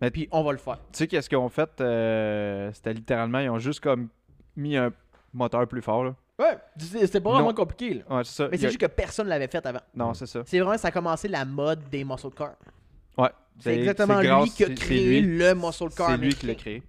[0.00, 0.76] Mais- Puis on va le faire.
[0.92, 4.08] Tu sais, qu'est-ce qu'ils ont fait euh, C'était littéralement, ils ont juste comme
[4.56, 4.92] mis un
[5.32, 6.04] moteur plus fort.
[6.04, 6.14] Là.
[6.38, 7.36] Ouais, c'était pas Non.
[7.36, 7.94] vraiment compliqué.
[7.94, 8.16] Là.
[8.16, 8.48] Ouais, c'est ça.
[8.48, 9.80] Mais c'est a- juste que personne l'avait fait avant.
[9.94, 10.42] Non, c'est ça.
[10.46, 12.54] C'est vraiment, ça a commencé la mode des muscle cars.
[13.16, 13.30] Ouais.
[13.58, 16.10] C'est exactement lui grâce- qui a créé lui- le muscle car.
[16.10, 16.82] C'est lui qui l'a créé.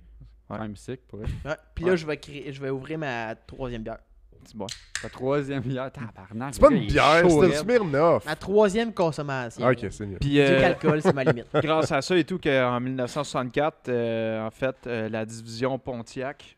[0.47, 1.27] Quand même sick, pour vrai.
[1.45, 1.55] Ouais.
[1.73, 1.97] Puis là, Ouais.
[1.97, 3.99] je vais, créer, je vais ouvrir ma troisième bière.
[4.45, 4.67] C'est bon.
[5.01, 6.53] Ta troisième bière, tabarnak.
[6.53, 7.53] C'est pas une bière, c'est une.
[7.53, 8.25] Smirnoff.
[8.25, 9.65] Ma troisième consommation.
[9.67, 10.17] Ok, c'est mieux.
[10.17, 11.47] Puis, euh, qu'alcool, c'est ma limite.
[11.53, 16.57] grâce à ça et tout, qu'en 1964, euh, en fait, euh, la division Pontiac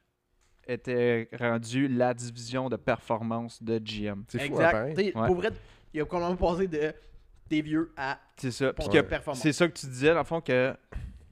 [0.68, 4.24] était rendue la division de performance de GM.
[4.28, 4.94] C'est fou, hein, exact.
[4.94, 5.28] T'sais, Ouais.
[5.28, 5.50] Pour vrai,
[5.94, 6.94] il a complètement passé de
[7.50, 8.68] des vieux à C'est ça.
[8.68, 9.04] Ouais.
[9.04, 9.42] performance.
[9.42, 10.74] C'est ça que tu disais, dans le fond, que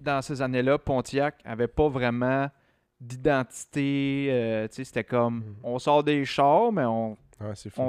[0.02, 2.50] dans ces années-là, Pontiac avait pas vraiment
[3.00, 4.28] d'identité.
[4.30, 5.56] euh, tu sais, c'était comme, Mhm.
[5.64, 7.18] on sort des chars, mais on,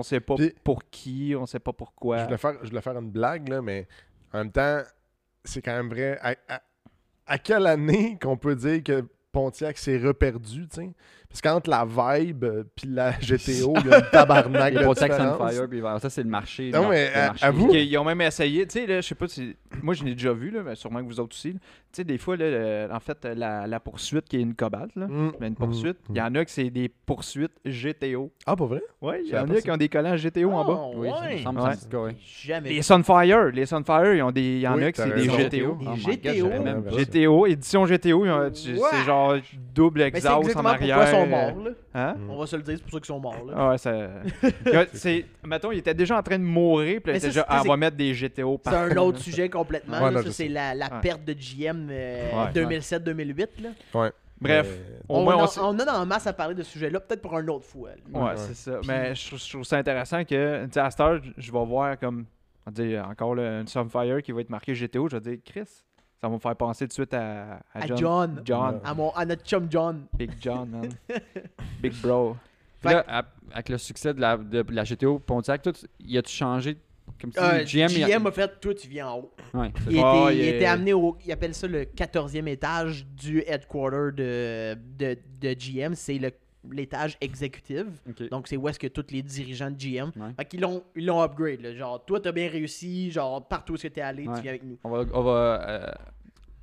[0.02, 2.24] sait pas Puis- pour qui, on sait pas Je pourquoi.
[2.24, 3.88] voulais, faire, je voulais faire une blague, là, mais
[4.32, 4.80] en même temps,
[5.44, 6.18] c'est quand même vrai.
[6.22, 6.62] À, à-
[7.26, 10.90] à quelle année qu'on peut dire que Pontiac s'est reperdu, tu sais?
[11.30, 14.84] Parce qu'entre la vibe euh, puis la GTO, il y a une tabarnak Il y
[14.84, 14.94] a.
[14.94, 16.70] Fire, puis voilà, ça, c'est le marché.
[16.72, 17.46] Non, mais, à- marché.
[17.52, 19.56] Puis qu'ils ont même essayé, tu sais, là, je sais pas si.
[19.80, 21.52] Moi, je l'ai déjà vu, là, mais sûrement que vous autres aussi.
[21.52, 21.58] Tu
[21.92, 25.32] sais, des fois, là, en fait, la, la poursuite qui est une cobalt, là, Mm.
[25.40, 26.16] mais une poursuite, il Mm.
[26.16, 28.32] y en a que c'est des poursuites GTO.
[28.46, 28.82] Ah, pas vrai?
[29.00, 30.80] Ouais, il Je y en a qui ont des collants GTO en bas.
[30.96, 31.08] Oui,
[31.44, 32.16] ça me ouais.
[32.44, 32.68] Jamais.
[32.70, 35.28] Les Sunfire, les Sunfire, ils ont des, il y en Oui, a que c'est des.
[35.28, 35.78] GTO.
[35.94, 36.96] GTO.
[36.96, 39.36] GTO, édition GTO, ils c'est genre
[39.74, 40.98] double exhaust en arrière.
[41.24, 41.64] Sont morts.
[41.64, 41.70] Là.
[41.94, 42.14] Hein?
[42.18, 42.30] Mm.
[42.30, 43.44] On va se le dire, c'est pour ça qu'ils sont morts.
[43.46, 43.52] Là.
[43.56, 44.08] Ah ouais, ça.
[44.94, 47.28] C'est, mettons, il était déjà en train de mourir, puis là, Mais il était ça,
[47.28, 48.92] déjà, c'est- ah, on va mettre des GTO C'est partout.
[48.92, 49.96] un autre sujet complètement.
[49.98, 50.10] Ouais, là.
[50.10, 50.48] non, ça, je c'est sais.
[50.48, 51.00] la, la Ouais.
[51.02, 52.52] perte de GM euh, Ouais.
[52.52, 53.48] 2007-2008.
[53.62, 54.10] là.
[54.40, 56.62] Bref, Euh, au on, moins, on en- sait- on a en masse à parler de
[56.62, 57.90] ce sujet-là, peut-être pour une autre fois.
[57.90, 58.18] là.
[58.20, 58.36] Ouais, Ouais.
[58.38, 58.78] c'est ça.
[58.78, 61.52] Puis- Mais je, trouve- je trouve ça intéressant que, tu sais, à cette heure, je-
[61.52, 62.24] vais voir comme,
[62.66, 65.08] on va dire, encore une Sunfire qui va être marqué GTO.
[65.10, 65.68] Je vais dire, Chris,
[66.20, 67.96] ça va me faire penser tout de suite à, à À John.
[67.98, 68.42] John.
[68.44, 68.74] John.
[68.74, 68.80] Ouais.
[68.84, 70.04] À, mon, à notre chum John.
[70.16, 70.88] Big John, man.
[71.82, 72.36] Big bro.
[72.82, 76.76] Puis là, avec le succès de la, de la GTO Pontiac, tout, y a-tu changé?
[77.20, 79.32] Comme si Euh, GM, il a- GM a fait Toi, tu viens en haut.
[79.52, 81.16] Ouais, c'est Il, était, il était amené au.
[81.26, 85.94] Il appelle ça le 14e étage du headquarter de, de, de GM.
[85.94, 86.30] C'est le-
[86.70, 87.84] l'étage exécutif.
[88.30, 90.10] Donc, c'est où est-ce que tous les dirigeants de GM.
[90.16, 90.32] Ouais.
[90.36, 91.60] Fait qu'ils l'ont, ils l'ont upgrade.
[91.62, 91.74] là.
[91.74, 93.10] Genre, toi, t'as bien réussi.
[93.10, 94.34] Genre, partout où est-ce que t'es allé, Ouais.
[94.36, 94.78] tu viens avec nous.
[94.84, 95.92] On va, on va euh,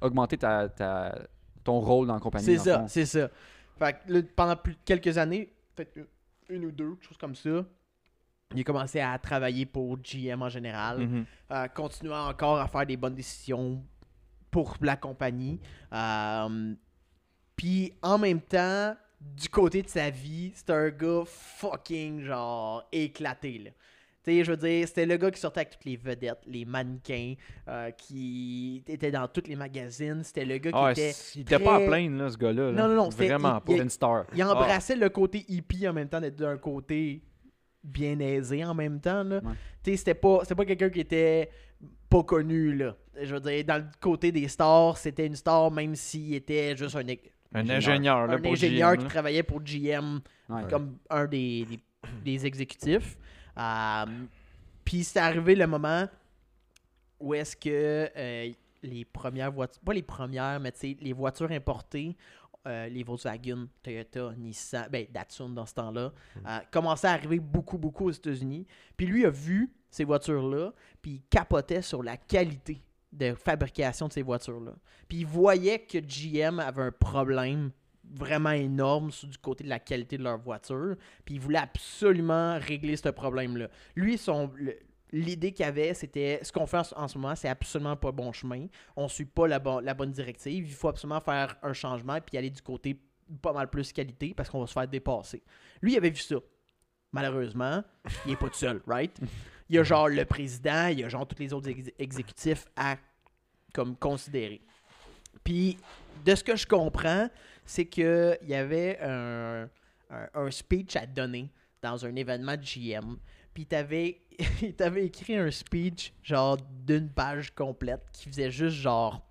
[0.02, 1.20] augmenter ta, ta-
[1.64, 2.46] ton rôle dans la compagnie.
[2.46, 3.30] C'est ça, c'est ça.
[3.80, 6.06] Fait que là, pendant plus de quelques années, peut-être une,
[6.50, 7.66] une ou deux, quelque chose comme ça,
[8.56, 11.26] il a commencé à travailler pour GM en général, Mhm.
[11.52, 13.84] euh, continuant encore à faire des bonnes décisions
[14.52, 15.60] pour la compagnie.
[15.92, 16.74] Euh,
[17.56, 23.58] Puis en même temps, du côté de sa vie, c'est un gars fucking genre éclaté
[23.60, 23.72] là.
[24.24, 26.66] Tu sais, je veux dire, c'était le gars qui sortait avec toutes les vedettes, les
[26.66, 27.36] mannequins,
[27.70, 30.22] euh, qui était dans tous les magazines.
[30.24, 31.14] C'était le gars qui Ah, était.
[31.36, 32.72] il était pas à plaindre, là, ce gars-là.
[32.72, 32.82] là.
[32.84, 33.74] Non, non, non, c'était- Vraiment il- pas.
[33.74, 34.26] il- une star.
[34.36, 37.24] Il embrassait le côté hippie en même temps d'être d'un côté
[37.84, 39.24] bien aisé en même temps.
[39.24, 39.38] Là.
[39.38, 39.54] Ouais.
[39.82, 41.50] Tu sais, C'était pas, c'était pas quelqu'un qui était
[42.10, 42.76] pas connu.
[42.76, 42.98] Là.
[43.22, 46.98] Je veux dire, dans le côté des stars, c'était une star même s'il était juste
[46.98, 47.04] un,
[47.54, 47.78] Un Ingénieur.
[47.78, 49.10] ingénieur, là, un pour ingénieur GM, qui là.
[49.10, 50.20] travaillait pour GM
[50.50, 50.62] Ouais.
[50.70, 51.80] comme un des, des,
[52.24, 53.18] des exécutifs.
[53.58, 54.06] Euh,
[54.86, 56.08] Puis c'est arrivé le moment
[57.20, 58.52] où est-ce que euh,
[58.84, 62.16] les premières voitures, pas les premières, mais tu sais, les voitures importées,
[62.68, 66.12] euh, les Volkswagen, Toyota, Nissan, ben Datsun dans ce temps-là,
[66.46, 68.66] euh, commençaient à arriver beaucoup, beaucoup aux États-Unis.
[68.96, 70.72] Puis lui a vu ces voitures-là,
[71.02, 72.82] puis il capotait sur la qualité
[73.18, 74.74] de fabrication de ces voitures-là.
[75.08, 77.72] Puis il voyait que GM avait un problème
[78.14, 80.96] vraiment énorme du côté de la qualité de leur voiture.
[81.26, 83.68] Puis il voulait absolument régler ce problème-là.
[83.96, 84.52] Lui, son,
[85.12, 88.68] l'idée qu'il avait, c'était ce qu'on fait en, ce moment, c'est absolument pas bon chemin.
[88.96, 90.68] On suit pas la, la bonne directive.
[90.68, 93.00] Il faut absolument faire un changement puis aller du côté
[93.42, 95.44] pas mal plus qualité parce qu'on va se faire dépasser.
[95.82, 96.38] Lui, il avait vu ça.
[97.12, 97.84] Malheureusement,
[98.26, 99.18] il est pas tout seul, right?
[99.70, 102.66] Il y a genre le président, il y a genre tous les autres ex- exécutifs
[102.76, 102.96] à
[103.74, 104.62] comme considérer.
[105.44, 105.78] Puis,
[106.26, 107.30] de ce que je comprends,
[107.66, 109.70] c'est qu'il y avait un,
[110.10, 111.52] un, un speech à donner
[111.82, 113.18] dans un événement de GM.
[113.54, 114.22] Puis, t'avais-
[114.62, 119.22] il t'avait écrit un speech, genre, d'une page complète, qui faisait juste, genre,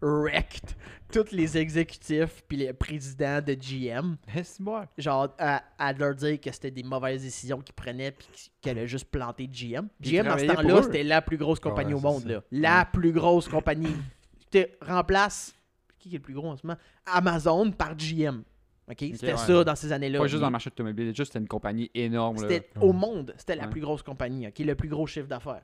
[0.00, 0.74] wrecked
[1.12, 4.82] tous les exécutifs puis les présidents de GM Eh, c'est bon.
[4.98, 8.28] genre à, à leur dire que c'était des mauvaises décisions qu'ils prenaient puis
[8.60, 9.88] qu'elle a juste planté GM.
[10.00, 12.42] Ils GM dans ce temps-là, c'était la plus grosse compagnie Ouais, au monde là.
[12.50, 13.94] La plus grosse compagnie.
[14.50, 15.54] Tu remplaces
[15.98, 16.78] qui est le plus gros en ce moment?
[17.04, 18.42] Amazon par GM.
[18.88, 19.36] OK, c'était ouais.
[19.36, 20.20] ça dans ces années-là.
[20.20, 22.36] Pas juste dans le marché automobile, juste c'était une compagnie énorme.
[22.38, 25.62] C'était au monde, c'était la plus grosse compagnie, OK, le plus gros chiffre d'affaires.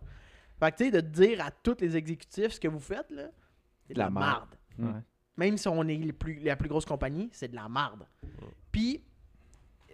[0.59, 3.29] Fait que tu sais de dire à tous les exécutifs ce que vous faites là,
[3.87, 4.57] c'est de la La marde.
[4.79, 4.87] Mm.
[4.87, 5.01] Ouais.
[5.37, 8.07] Même si on est plus, la plus grosse compagnie, c'est de la marde.
[8.71, 9.03] Puis,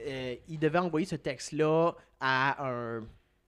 [0.01, 3.07] euh, il devait envoyer ce texte-là à un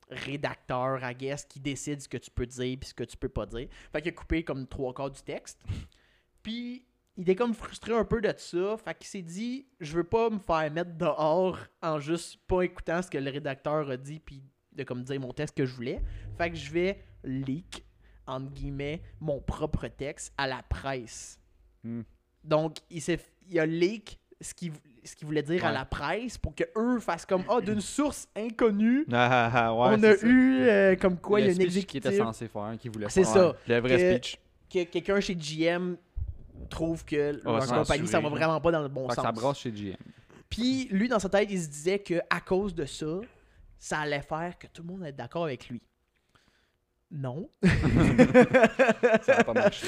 [0.09, 3.29] rédacteur, I guess, qui décide ce que tu peux dire puis ce que tu peux
[3.29, 3.69] pas dire.
[3.93, 5.63] Fait qu'il a coupé comme trois quarts du texte.
[6.43, 6.87] Puis,
[7.17, 8.77] il était comme frustré un peu de ça.
[8.79, 13.03] Fait qu'il s'est dit, je veux pas me faire mettre dehors en juste pas écoutant
[13.03, 16.03] ce que le rédacteur a dit puis de comme dire mon texte que je voulais.
[16.39, 17.85] Fait que je vais leak,
[18.27, 21.39] entre guillemets, mon propre texte à la presse.
[21.85, 22.03] Hmm.
[22.45, 24.73] Donc, il, s'est, il a leak ce qu'il,
[25.05, 28.29] ce qu'il voulait dire à la presse pour que eux fassent comme Ah, d'une source
[28.37, 30.27] inconnue, Ah, ah, ah, ouais, on a ça.
[30.27, 32.89] eu euh, comme quoi Le il y a une speech qui était censé faire, qui
[32.89, 33.33] voulait C'est faire.
[33.33, 33.57] ça.
[33.69, 34.39] Le vrai que- speech.
[34.73, 35.97] Que quelqu'un chez GM
[36.69, 39.25] trouve que leur censurer, compagnie, ça va vraiment pas dans le bon Fait que sens.
[39.25, 39.97] ça brasse chez GM.
[40.49, 43.21] Puis lui, dans sa tête, il se disait que à cause de ça,
[43.79, 45.83] ça allait faire que tout le monde allait être d'accord avec lui.
[47.11, 47.51] Non.
[49.23, 49.87] Ça n'a pas marché.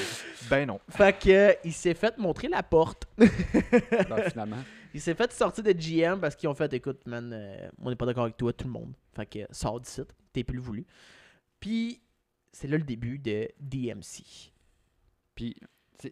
[0.49, 0.79] Ben non.
[0.89, 3.07] Fait que euh, il s'est fait montrer la porte.
[3.17, 3.29] Ben,
[4.29, 4.63] finalement.
[4.93, 7.95] Il s'est fait sortir de GM parce qu'ils ont fait écoute, man, euh, on n'est
[7.95, 8.93] pas d'accord avec toi, tout le monde.
[9.15, 10.01] Fait que sors d'ici,
[10.33, 10.85] t'es plus voulu.
[11.59, 12.01] Puis
[12.51, 14.51] c'est là le début de DMC.
[15.33, 15.55] Puis,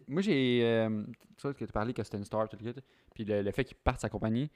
[0.08, 0.60] moi, j'ai.
[0.64, 1.04] euh,
[1.36, 2.72] tu vois, que tu parlais que c'était une star, tout le
[3.14, 4.50] Puis le, le fait qu'il parte sa compagnie,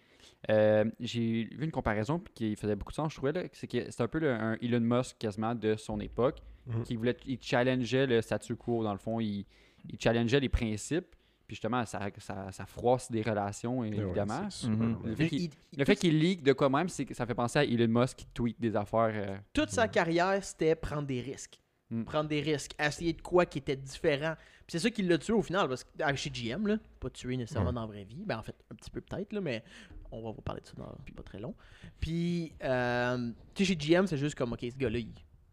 [0.51, 3.33] euh, j'ai vu une comparaison puis qui faisait beaucoup de sens, je trouvais.
[3.33, 6.83] là, C'est que c'est un peu le- un Elon Musk quasiment de son époque, Mhm.
[6.83, 7.17] qui voulait.
[7.27, 9.21] Il challengeait le statu quo, dans le fond.
[9.21, 9.45] Il,
[9.89, 11.15] il challengeait les principes.
[11.47, 14.51] Puis justement, ça, ça, ça froisse des relations, Ouais, évidemment.
[14.51, 14.99] super Mhm.
[15.05, 15.51] Le fait Il-
[15.85, 18.75] qu'il qu'il leak de quoi même, ça fait penser à Elon Musk qui tweet des
[18.75, 19.13] affaires.
[19.15, 21.61] euh, toute sa carrière, c'était prendre des risques.
[21.91, 22.03] Mm.
[22.03, 24.35] Prendre des risques, essayer de quoi qui était différent.
[24.69, 27.73] C'est ça qui l'a tué au final, parce que chez GM, là, pas tué nécessairement
[27.73, 28.25] dans la vraie vie.
[28.27, 29.63] Ben en fait, un petit peu peut-être, là, mais
[30.11, 31.55] on va vous parler de ça dans pas très long.
[32.01, 35.13] Puis, euh, tu sais, chez GM, c'est juste comme, ok, ce gars-là, il,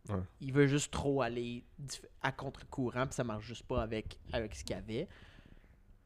[0.10, 0.20] Ouais.
[0.42, 1.64] il veut juste trop aller
[2.22, 5.08] à contre-courant, puis ça marche juste pas avec, avec ce qu'il y avait.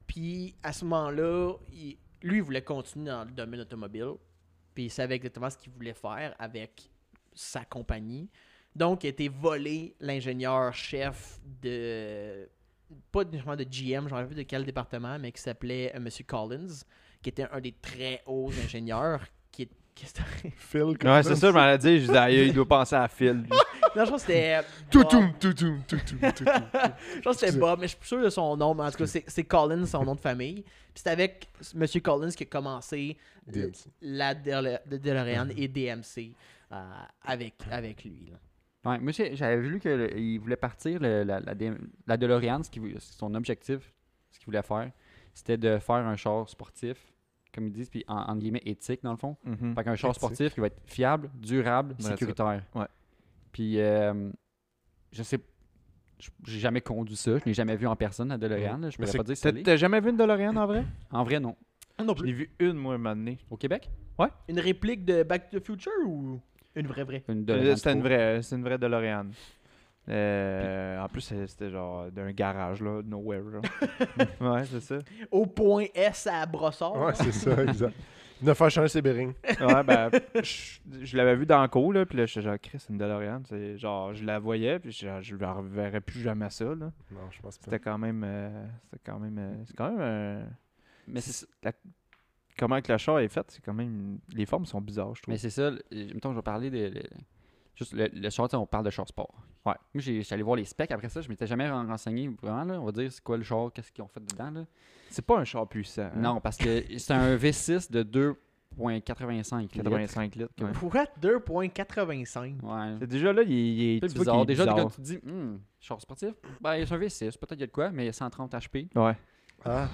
[0.05, 1.53] Puis à ce moment-là,
[2.21, 4.13] lui, il voulait continuer dans le domaine automobile.
[4.75, 6.89] Puis il savait exactement ce qu'il voulait faire avec
[7.33, 8.29] sa compagnie.
[8.75, 12.47] Donc, il a été volé l'ingénieur-chef de.
[13.11, 16.23] Pas nécessairement de GM, j'en ai vu de quel département, mais qui s'appelait euh, Monsieur
[16.25, 16.67] Collins,
[17.21, 19.21] qui était un des très hauts ingénieurs.
[19.51, 19.69] Qui est?
[20.55, 21.23] Phil Ouais, Collins.
[21.23, 21.95] c'est ça, je m'en ai dit.
[22.01, 23.31] Je disais, ah, il doit penser à Phil.
[23.33, 23.49] lui.
[23.95, 24.55] non, je pense que c'était.
[24.57, 24.61] euh,
[24.91, 26.45] Toutoum, toutoum, toutoum, toutoum.
[27.15, 27.57] Je pense que c'était.
[27.57, 28.75] Bob, mais je suis plus sûr de son nom.
[28.75, 30.61] Mais en tout cas, c'est Collins, son nom de famille.
[30.61, 33.17] Puis c'est avec Monsieur Collins qui a commencé
[33.47, 33.71] DMC.
[34.01, 36.33] la DeLorean et DMC
[36.71, 36.75] euh,
[37.25, 38.29] avec, avec lui.
[38.31, 38.37] là.
[38.87, 41.53] Ouais, moi, j'avais vu qu'il voulait partir le- la, la,
[42.07, 43.93] la DeLorean, ce qui son objectif,
[44.31, 44.91] ce qu'il voulait faire,
[45.33, 46.97] c'était de faire un char sportif,
[47.53, 49.35] comme ils disent, puis en, guillemets éthique dans le fond.
[49.43, 49.75] Mhm.
[49.75, 50.21] Fait qu'un char Éthique.
[50.21, 52.63] sportif qui va être fiable, durable, Ouais, sécuritaire.
[52.75, 52.85] Ouais.
[53.51, 54.29] Puis, euh,
[55.11, 55.39] je sais,
[56.45, 58.77] j'ai jamais conduit ça, je l'ai jamais vu en personne à DeLorean.
[58.77, 59.63] là, Je pourrais pas dire si T'as ça l'est.
[59.63, 60.85] t'as jamais vu une DeLorean en vrai?
[61.11, 61.55] En vrai, non.
[62.03, 63.37] Non Je l'ai vu une, moi, un moment donné.
[63.49, 63.89] Au Québec?
[64.47, 66.39] Une réplique de Back to the Future ou?
[66.79, 67.75] Une vraie vraie Une Euh, DeLorean.
[67.75, 69.25] C'était une vraie, c'était une vraie DeLorean.
[70.09, 73.43] Euh, en plus, c'est- c'était genre d'un garage, là, nowhere.
[73.51, 73.61] Genre.
[74.41, 74.99] ouais, c'est ça.
[75.31, 76.95] Au point S à Brossard.
[76.95, 77.93] Ouais, c'est ça, exact.
[78.41, 79.33] Ne faire changer ses bearings.
[79.59, 82.77] Ouais, ben, je, je l'avais vu dans le cours, là, puis là, j'étais genre, Chris,
[82.79, 83.41] c'est une DeLorean.
[83.45, 86.91] C'est genre, je la voyais, puis genre, je ne reverrai plus jamais ça, là.
[87.11, 87.63] Non, je pense pas.
[87.65, 88.23] C'était quand même.
[88.23, 89.37] euh, c'était quand même.
[89.39, 89.99] euh, c'est quand même.
[89.99, 90.43] euh,
[91.07, 91.47] Mais c'est
[92.57, 94.19] comment que le char est fait, c'est quand même.
[94.33, 95.33] Les formes sont bizarres, je trouve.
[95.33, 95.81] Mais c'est ça, le-
[96.13, 96.77] mettons, je vais parler de.
[96.95, 97.03] le-
[97.75, 99.33] juste le, le char, tu sais, on parle de char sport.
[99.65, 99.73] Ouais.
[99.93, 102.63] Moi, j'ai- j'étais allé voir les specs après ça, je m'étais jamais ren- renseigné vraiment,
[102.63, 102.81] là.
[102.81, 104.65] On va dire c'est quoi le char, qu'est-ce qu'ils ont fait dedans, là.
[105.09, 106.03] C'est pas un char puissant.
[106.03, 106.11] hein.
[106.15, 109.73] Non, parce que c'est un V6 de 2,85 litres.
[109.83, 110.51] 85 litres.
[110.61, 110.71] ouais.
[110.81, 112.95] What 2.85 Ouais.
[112.99, 113.99] C'est déjà là, il, est- il est.
[114.01, 114.41] Tu vois bizarre.
[114.41, 114.77] est Déjà, bizarre.
[114.77, 117.67] quand tu te dis, hum, char sportif, ben, c'est un V6, peut-être il y a
[117.67, 118.87] de quoi, mais 130 HP.
[118.95, 119.15] Ouais.
[119.65, 119.87] Ah,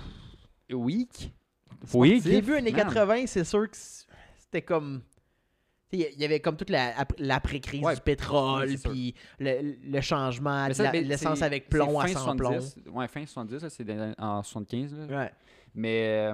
[0.72, 1.34] Weak.
[1.94, 2.86] Oui, J'ai vu années man.
[2.86, 3.76] 80, c'est sûr que
[4.38, 5.02] c'était comme.
[5.92, 7.94] Il y avait comme toute la- ap- l'après-crise Ouais.
[7.94, 8.90] du pétrole, sûr.
[8.90, 12.60] puis le, le changement, ben, l'essence avec plomb à 100 fin plomb.
[12.60, 13.86] 70, Ouais, fin 70, là, c'est
[14.18, 14.96] en 75.
[15.08, 15.18] Là.
[15.18, 15.32] Ouais.
[15.76, 16.32] Mais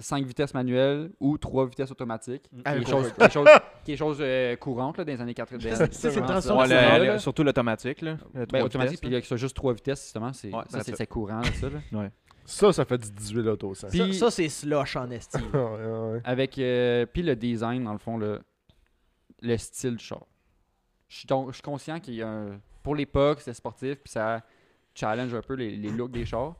[0.00, 2.42] 5 vitesses manuelles ou 3 vitesses automatiques.
[2.50, 3.48] Qui est Avec quelque chose, auto- quelque chose,
[3.86, 5.74] qui est chose euh, courante là, dans les années 80.
[5.76, 6.66] Ça, c'est- Ouais,
[7.14, 8.02] le- surtout l'automatique,
[8.34, 10.50] Ben, automatique, puis ça, juste 3 vitesses, justement, c'est,
[11.06, 11.70] courant, là, ça.
[11.70, 12.10] là.
[12.44, 13.88] Ça, ça fait du 18 auto, ça.
[13.88, 15.48] Puis- Ça, ça, c'est slush en estime.
[15.52, 16.20] Ouais, ouais, ouais.
[16.24, 18.40] Avec, euh, puis le design, dans le fond, le,
[19.42, 20.26] le style du char.
[21.08, 22.60] Je suis, donc- je suis conscient qu'il y a un...
[22.82, 24.42] Pour l'époque, c'est sportif, puis ça
[24.94, 26.54] challenge un peu les, les looks des chars.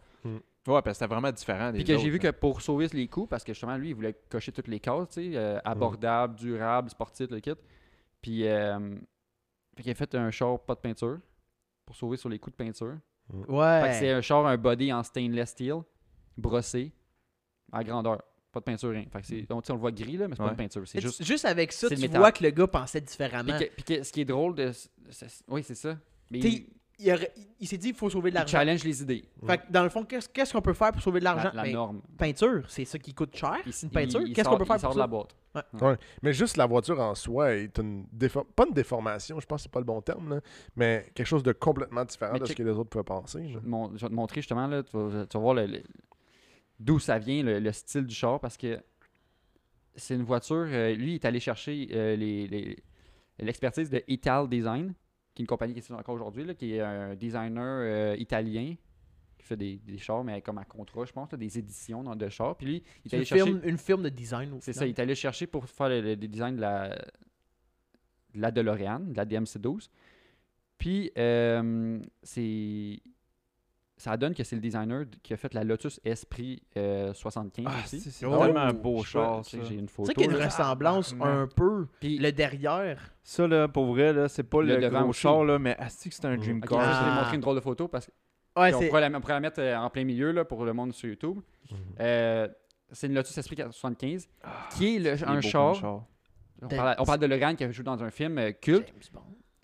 [0.66, 2.32] Ouais, parce que c'était vraiment différent des Puis que j'ai autres, vu là.
[2.32, 5.08] que pour sauver les coûts, parce que justement, lui, il voulait cocher toutes les cases,
[5.10, 7.52] tu sais, euh, abordable, durable, sportif, le kit.
[8.22, 8.96] Puis, euh,
[9.76, 11.18] fait qu'il a fait un char pas de peinture
[11.84, 12.96] pour sauver sur les coûts de peinture.
[13.30, 14.10] Fait que c'est Ouais.
[14.12, 15.76] un char, un body en stainless steel,
[16.36, 16.92] brossé,
[17.72, 18.22] à grandeur.
[18.52, 19.04] Pas de peinture, rien.
[19.12, 20.50] Fait que c'est, donc, tu sais, on le voit gris, là, mais c'est pas Ouais.
[20.52, 20.82] de peinture.
[20.86, 21.24] C'est juste.
[21.24, 22.18] Juste avec ça, tu métal.
[22.20, 23.56] vois que le gars pensait différemment.
[23.56, 24.70] Puis, que- puis que ce qui est drôle de.
[25.48, 25.98] oui, c'est ça.
[26.30, 26.66] Mais T'sais, il,
[27.00, 28.58] Il, aurait- il s'est dit il faut sauver de il l'argent.
[28.58, 29.24] challenge les idées.
[29.46, 31.50] Fait que dans le fond, qu'est-ce qu'est-ce qu'on peut faire pour sauver de l'argent?
[31.52, 32.02] La, la Ben, norme.
[32.16, 33.56] Peinture, c'est ça qui coûte cher.
[33.66, 35.66] Il- Une peinture, il qu'est-ce sort- qu'on peut faire il sort pour de la ça?
[35.82, 36.00] boîte.
[36.22, 39.62] Mais juste la voiture en soi est une défor- pas une déformation, je pense que
[39.64, 40.40] c'est pas le bon terme, là,
[40.76, 43.38] mais quelque chose de complètement différent Mais de ce check- que les autres pouvaient penser.
[43.40, 43.48] là.
[43.48, 45.54] Je vais te mon- je vais te montrer justement, là, tu, vas, tu vas voir
[45.54, 45.82] le- le-
[46.78, 48.80] d'où ça vient, le, le style du char, parce que
[49.96, 50.66] c'est une voiture.
[50.68, 52.78] euh, lui, il est allé chercher euh, les- les-
[53.40, 54.94] l'expertise de Ital Design,
[55.34, 58.74] qui est une compagnie qui existe encore aujourd'hui, qui est un designer euh, italien
[59.38, 62.14] qui fait des, des chars, mais comme à contrat, je pense, là, des éditions dans-
[62.16, 62.56] de chars.
[62.56, 63.44] Puis lui, il est allé une chercher.
[63.44, 64.56] firme, une firme de design.
[64.60, 66.88] C'est ça, il est allé chercher pour faire le, le design de la,
[68.34, 69.88] de la DeLorean, de la DMC-12.
[70.78, 73.00] Puis, euh, c'est...
[73.96, 77.74] Ça donne que c'est le designer qui a fait la Lotus Esprit euh, 75 Ah,
[77.84, 78.00] aussi.
[78.00, 80.36] c'est Oh, tellement un beau char, que J'ai une Tu sais qu'il y a une
[80.38, 80.46] là.
[80.46, 81.38] ressemblance Tabarnak.
[81.38, 81.86] un peu.
[82.00, 83.14] Puis, Le derrière.
[83.22, 85.20] Ça, là, pour vrai, là, c'est pas Le le, devant gros aussi.
[85.20, 86.80] char, là, mais asti que c'est un dream car.
[86.80, 87.18] je vais Ah.
[87.20, 88.10] montrer une drôle de photo parce
[88.56, 90.92] Ouais, pourrait la, on pourrait la mettre euh, en plein milieu là, pour le monde
[90.92, 91.38] sur YouTube.
[91.70, 91.76] Mhm.
[92.00, 92.48] Euh,
[92.90, 96.04] c'est une Lotus Esprit 75 Ah, qui est le- est un char.
[96.62, 98.92] On parle, on parle de Logan qui a joué dans un film euh, culte.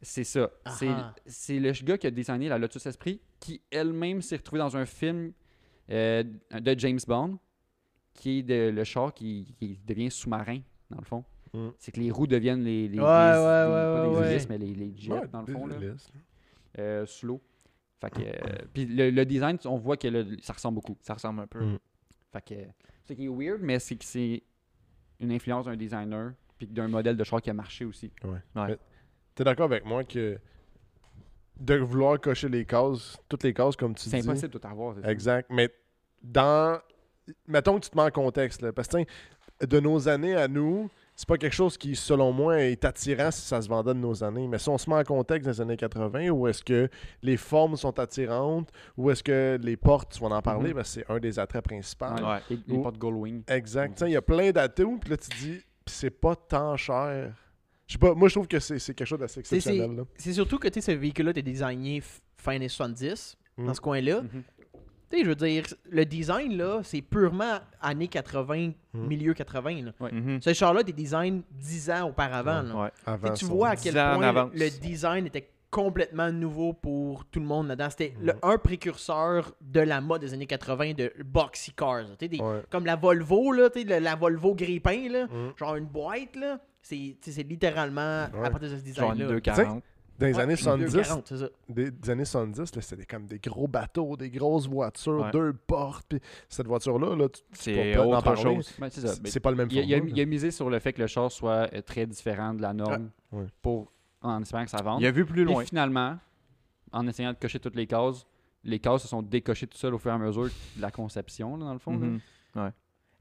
[0.02, 0.50] C'est ça.
[0.64, 0.88] Ah C'est,
[1.26, 4.86] c'est le gars qui a designé la Lotus Esprit qui elle-même s'est retrouvé dans un
[4.86, 5.32] film
[5.90, 6.22] euh,
[6.52, 7.38] de James Bond
[8.14, 11.24] qui est de- le char qui, qui devient sous-marin, dans le fond.
[11.52, 11.68] Mm.
[11.78, 12.88] C'est que les roues deviennent les.
[12.88, 14.48] les- Ouais, les- ouais, des- ouais, pas ouais, hélices, ouais.
[14.50, 15.76] mais les, les jets, Ouais, dans le fond, là,
[16.78, 17.40] euh, sous l'eau.
[18.00, 20.96] Fait que, euh, puis le, le design, on voit que le- ça ressemble beaucoup.
[21.02, 21.62] Ça ressemble un peu.
[21.64, 21.78] Mm.
[22.32, 22.54] Fait que,
[23.04, 24.42] c'est qui est weird, mais c'est que c'est
[25.18, 28.10] une influence d'un designer puis d'un modèle de char qui a marché aussi.
[28.24, 28.78] Ouais.
[29.34, 30.38] T'es d'accord avec moi que
[31.58, 34.28] de vouloir cocher les cases, toutes les cases comme tu C'est dis.
[34.28, 34.94] impossible de tout avoir.
[34.96, 35.10] c'est ça.
[35.12, 35.48] Exact.
[35.50, 35.68] Mais
[36.22, 36.78] dans.
[37.46, 39.04] Mettons que tu te mets en contexte, là, parce que tiens,
[39.66, 43.42] de nos années à nous, c'est pas quelque chose qui, selon moi, est attirant si
[43.42, 44.48] ça se vendait de nos années.
[44.48, 46.88] Mais si on se met en contexte des années 80, où est-ce que
[47.22, 51.02] les formes sont attirantes, où est-ce que les portes, tu vas en parler, parce que
[51.02, 52.06] c'est un des attraits principaux.
[52.06, 52.22] Ouais.
[52.50, 52.58] Ouais.
[52.66, 53.42] Les, portes Goldwing.
[53.48, 53.94] Exact.
[53.94, 56.34] Tu sais, Il y a plein d'atouts, puis là, tu te dis, puis c'est pas
[56.34, 57.34] tant cher.
[57.90, 60.04] Je sais pas, moi, je trouve que c'est quelque chose d'assez exceptionnel.
[60.16, 62.00] C'est surtout que tu sais, ce véhicule-là était designé
[62.36, 63.66] fin des 70, Mm.
[63.66, 64.22] dans ce coin-là.
[64.22, 64.42] Mhm.
[65.10, 69.06] Tu sais, je veux dire, le design, là, c'est purement années 80, Mm.
[69.08, 69.82] milieu 80.
[69.86, 70.08] là.
[70.12, 70.40] Mhm.
[70.40, 72.62] Ce char-là, des designs 10 ans auparavant.
[72.62, 72.74] là.
[72.84, 72.90] Ouais.
[73.04, 77.24] Tu Avant vois à quel 10 ans en point le design était complètement nouveau pour
[77.24, 77.90] tout le monde là-dedans.
[77.90, 78.34] C'était Mhm.
[78.42, 82.04] un précurseur de la mode des années 80 de boxy cars.
[82.10, 82.62] Tu sais, des- Ouais.
[82.70, 85.52] Comme la Volvo, là, tu sais, le- la Volvo grille-pain, là, Mm.
[85.56, 86.60] genre une boîte, là.
[86.82, 88.50] C'est littéralement à Ouais.
[88.50, 89.24] partir de ce design-là.
[89.24, 89.82] une 240.
[90.18, 91.48] Dans les Ouais, années une 70, 240, c'est ça.
[91.66, 95.30] des, des années 70, là, c'était comme des gros bateaux, des grosses voitures, Ouais.
[95.30, 96.06] deux portes.
[96.10, 98.42] Puis cette voiture-là, là, tu- C'est autre parler.
[98.42, 98.66] chose.
[98.66, 99.08] C'est ça.
[99.14, 100.68] c'est Mais c'est pas le même il, a, il a- format, il a misé sur
[100.68, 103.46] le fait que le char soit euh, très différent de la norme Ouais.
[103.62, 105.00] pour en espérant que ça vende.
[105.00, 105.64] Il a vu plus loin.
[105.64, 106.18] finalement,
[106.92, 108.26] en essayant de cocher toutes les cases,
[108.62, 110.44] les cases se sont décochées tout seules au fur et à mesure
[110.76, 111.92] de la conception, là, dans le fond.
[111.98, 112.06] là.
[112.06, 112.72] Mhm.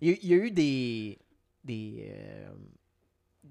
[0.01, 1.17] Il y, a, il y a eu des
[1.63, 2.49] des, euh,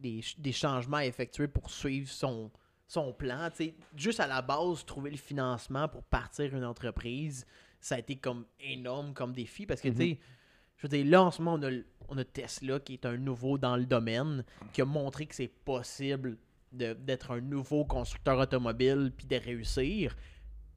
[0.01, 2.51] des, ch- des changements effectués pour suivre son,
[2.87, 3.49] son plan.
[3.97, 7.47] Juste à la base, trouver le financement pour partir une entreprise,
[7.81, 10.19] ça a été comme énorme comme défi parce que, tu sais,
[10.77, 13.05] je veux dire, là, en ce moment, on a, le- on a Tesla qui est
[13.07, 16.39] un nouveau dans le domaine, qui a montré que c'est possible
[16.73, 20.17] d'être un nouveau constructeur automobile puis de réussir.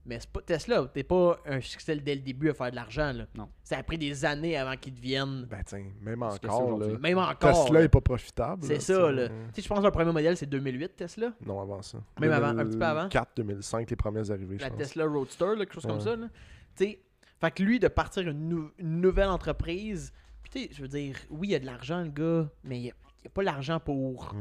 [0.05, 3.13] Mais c'est pas Tesla, t'es pas un succès dès le début à faire de l'argent.
[3.13, 3.25] là.
[3.35, 3.49] Non.
[3.63, 7.65] Ça a pris des années avant qu'ils deviennent Ben, tiens, même encore, là, même encore.
[7.65, 8.63] Tesla n'est pas profitable.
[8.65, 9.27] C'est ça, tu là.
[9.27, 9.29] sais.
[9.29, 11.33] Tu sais, je pense que le premier modèle, c'est 2008, Tesla.
[11.45, 11.99] Non, avant ça.
[12.19, 13.01] Même avant, un petit peu avant.
[13.01, 14.79] 2004, 2005, les premières arrivées, je La pense.
[14.79, 16.15] Tesla Roadster, là, quelque chose comme ça.
[16.15, 16.27] Là.
[16.75, 16.99] Tu sais,
[17.39, 21.15] fait que lui, de partir une, nou- une nouvelle entreprise, puis sais, je veux dire,
[21.29, 23.29] oui, il y a de l'argent, le gars, mais il n'y a, il y a
[23.29, 24.33] pas l'argent pour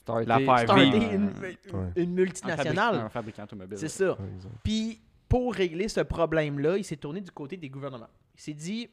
[0.00, 0.24] Starter,
[0.64, 1.58] starter une, Ouais.
[1.96, 2.94] une un multinationale.
[2.96, 3.78] Un fabricant automobile.
[3.78, 4.16] C'est ça.
[4.62, 8.08] Puis, pour régler ce problème-là, il s'est tourné du côté des gouvernements.
[8.34, 8.88] Il s'est dit,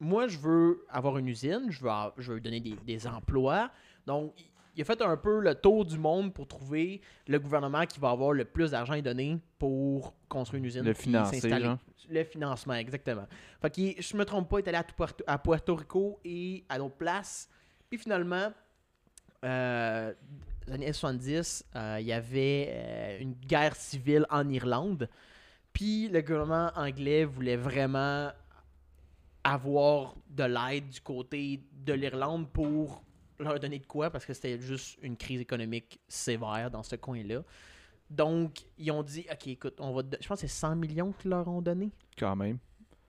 [0.00, 3.70] moi, je veux avoir une usine, je veux, avoir- je veux donner des, des emplois.
[4.06, 4.34] Donc,
[4.74, 8.10] il a fait un peu le tour du monde pour trouver le gouvernement qui va
[8.10, 10.82] avoir le plus d'argent à donner pour construire une usine.
[10.84, 11.64] Le financer, s'installer.
[11.66, 11.78] genre.
[12.10, 13.26] Le financement, exactement.
[13.60, 16.64] Fait que, je me trompe pas, il est allé à Puerto, à Puerto Rico et
[16.68, 17.48] à d'autres places.
[17.88, 18.52] Puis finalement,
[19.44, 20.12] euh,
[20.66, 25.08] les années 70, euh, il y avait euh, une guerre civile en Irlande.
[25.72, 28.30] Puis le gouvernement anglais voulait vraiment
[29.42, 33.02] avoir de l'aide du côté de l'Irlande pour
[33.38, 37.42] leur donner de quoi parce que c'était juste une crise économique sévère dans ce coin-là.
[38.08, 41.30] Donc, ils ont dit, OK, écoute, on va je pense que c'est 100 millions qu'ils
[41.30, 41.90] leur ont donné.
[42.18, 42.58] Quand même.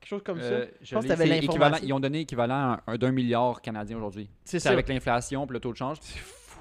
[0.03, 0.71] Quelque chose comme Euh, ça.
[0.81, 4.29] je pense que c'est équivalent- Ils ont donné équivalent à un- d'un milliard canadien aujourd'hui.
[4.43, 4.71] C'est C'est ça.
[4.73, 5.97] avec l'inflation et le taux de change.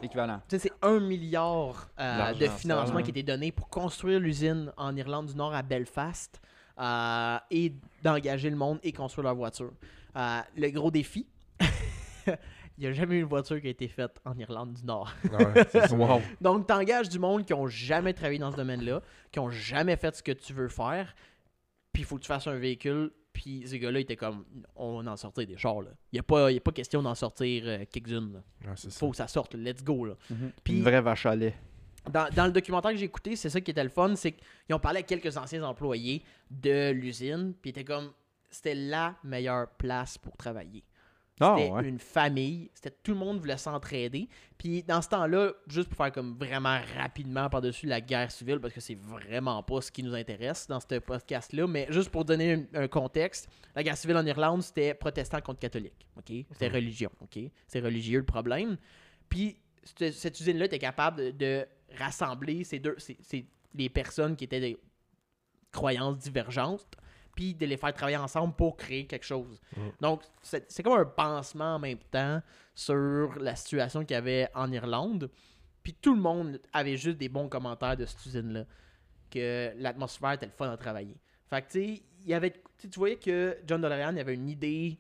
[0.00, 0.40] Équivalent.
[0.48, 3.02] Tu sais, c'est un milliard euh, de ça, financement hein.
[3.02, 6.40] qui a été donné pour construire l'usine en Irlande du Nord à Belfast
[6.78, 7.72] euh, et
[8.04, 9.72] d'engager le monde et construire leur voiture.
[10.16, 11.26] Euh, le gros défi,
[12.26, 12.36] il
[12.78, 15.12] n'y a jamais eu une voiture qui a été faite en Irlande du Nord.
[15.32, 15.94] Ouais, c'est ça.
[15.96, 16.20] Wow.
[16.40, 19.96] Donc, tu engages du monde qui ont jamais travaillé dans ce domaine-là, qui ont jamais
[19.96, 21.14] fait ce que tu veux faire,
[21.92, 23.12] puis il faut que tu fasses un véhicule.
[23.32, 24.44] Puis ces gars-là étaient comme,
[24.76, 25.80] on va en sortir des chars.
[25.82, 28.42] Il n'y a, pas- y a pas question d'en sortir euh, quelques-unes.
[28.66, 28.90] Ouais, ça.
[28.90, 30.04] faut que ça sorte, let's go.
[30.04, 30.14] Là.
[30.62, 31.54] Puis Une vraie vache à lait.
[32.12, 34.74] dans, dans le documentaire que j'ai écouté, c'est ça qui était le fun, c'est qu'ils
[34.74, 38.10] ont parlé à quelques anciens employés de l'usine, puis était comme,
[38.50, 40.84] c'était la meilleure place pour travailler.
[41.56, 41.88] C'était ouais.
[41.88, 44.28] une famille, c'était tout le monde voulait s'entraider.
[44.58, 48.72] Puis dans ce temps-là, juste pour faire comme vraiment rapidement par-dessus la guerre civile, parce
[48.74, 52.52] que c'est vraiment pas ce qui nous intéresse dans ce podcast-là, mais juste pour donner
[52.74, 56.06] un, un contexte, la guerre civile en Irlande, c'était protestant contre catholique.
[56.16, 56.32] ok?
[56.52, 57.10] C'était religion.
[57.20, 57.38] ok?
[57.66, 58.76] C'est religieux le problème.
[59.28, 61.66] Puis cette, cette usine-là était capable de, de
[61.98, 64.78] rassembler ces deux, ces, ces- les personnes qui étaient des
[65.72, 66.86] croyances divergentes,
[67.34, 69.60] puis de les faire travailler ensemble pour créer quelque chose.
[69.76, 69.80] Mm.
[70.00, 72.42] Donc, c'est comme un pansement en même temps
[72.74, 75.30] sur la situation qu'il y avait en Irlande.
[75.82, 78.64] Puis tout le monde avait juste des bons commentaires de cette usine-là.
[79.30, 81.16] Que l'atmosphère était le fun à travailler.
[81.48, 82.52] Fait que, tu sais, il y avait.
[82.78, 84.98] tu voyais que John DeLorean avait une idée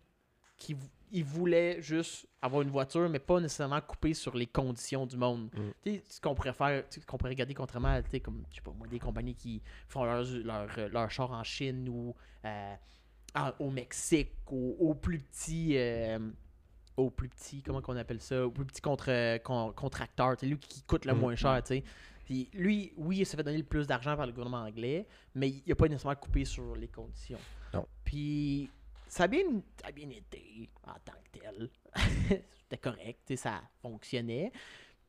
[0.70, 5.16] vou- il voulait juste avoir une voiture, mais pas nécessairement couper sur les conditions du
[5.16, 5.50] monde.
[5.54, 5.70] Mm.
[5.82, 8.42] Tu sais, ce qu'on pourrait faire, ce qu'on pourrait regarder contrairement à, tu sais, comme,
[8.50, 10.24] je sais pas moi, des compagnies qui font leur,
[10.78, 12.74] euh, leur char en Chine ou euh,
[13.34, 15.76] en- au Mexique, au, au plus petit.
[15.76, 16.18] euh,
[16.98, 20.82] au plus petit, comment qu'on appelle ça, au plus petit contre, con- contracteur, lui qui
[20.82, 21.18] coûte le Mm.
[21.18, 21.84] moins cher, tu sais.
[22.26, 25.48] Puis lui, oui, il s'est fait donner le plus d'argent par le gouvernement anglais, mais
[25.48, 27.38] il n'a pas nécessairement coupé sur les conditions.
[27.72, 27.86] Non.
[28.04, 28.68] Puis
[29.12, 29.42] ça a bien,
[29.78, 31.68] ça a bien été en tant que tel.
[32.62, 34.50] C'était correct, ça fonctionnait.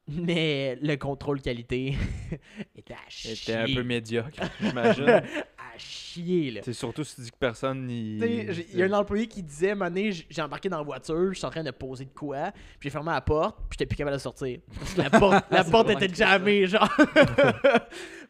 [0.09, 1.95] Mais le contrôle qualité
[2.75, 3.35] était à chier.
[3.35, 5.05] C'était un peu médiocre, j'imagine.
[5.73, 6.61] à chier, là.
[6.63, 8.17] C'est surtout si tu dis que personne n'y.
[8.19, 9.75] Il y a un employé qui disait,
[10.11, 12.87] j- j'ai embarqué dans la voiture, je suis en train de poser de quoi, puis
[12.87, 14.59] j'ai fermé la porte, puis j'étais plus capable de sortir.
[14.79, 16.89] Parce que la porte, la porte était jammée, genre.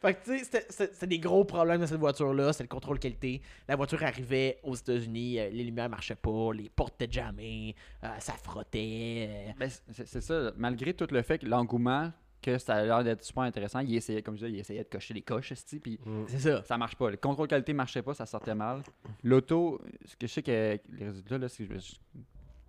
[0.00, 2.68] fait que tu sais, c'était- c'était c'était des gros problèmes de cette voiture-là, c'est le
[2.68, 3.40] contrôle qualité.
[3.68, 7.74] La voiture arrivait aux États-Unis, euh, les lumières marchaient pas, les portes étaient jammées,
[8.04, 9.28] euh, ça frottait.
[9.28, 9.52] euh.
[9.58, 10.52] Ben, c'est c'est ça.
[10.56, 12.12] Malgré tout le fait que l'engouement
[12.44, 13.80] que ça a l'air d'être super intéressant.
[13.80, 16.24] Il essayait, comme je disais, il essayait de cocher les coches, puis Mm.
[16.28, 16.62] C'est ça.
[16.64, 17.10] ça marche pas.
[17.10, 18.82] Le contrôle qualité marchait pas, ça sortait mal.
[19.22, 21.94] L'auto, ce que je sais que les résultats, là, c'est que je-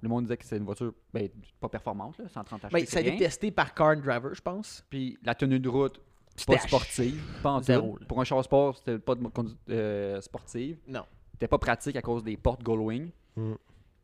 [0.01, 1.27] le monde disait que c'est une voiture ben,
[1.59, 2.71] pas performante, là, 130 HP.
[2.71, 4.85] Ben, ça a été testé par Car Driver, je pense.
[4.89, 5.99] Puis la tenue de route,
[6.35, 7.97] C'était pas sportive, pas en Zéro.
[8.07, 10.77] Pour un char sport, c'était pas de mo- condu- euh, sportive.
[10.87, 11.03] Non.
[11.33, 13.09] C'était pas pratique à cause des portes Goldwing.
[13.35, 13.53] Mm.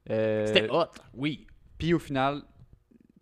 [0.09, 1.45] Euh, C'était hot, oui.
[1.77, 2.41] Puis au final,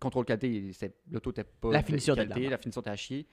[0.00, 0.72] contrôle qualité,
[1.10, 2.52] l'auto était pas La finition était la qualité, merde.
[2.52, 3.26] la finition était à chier.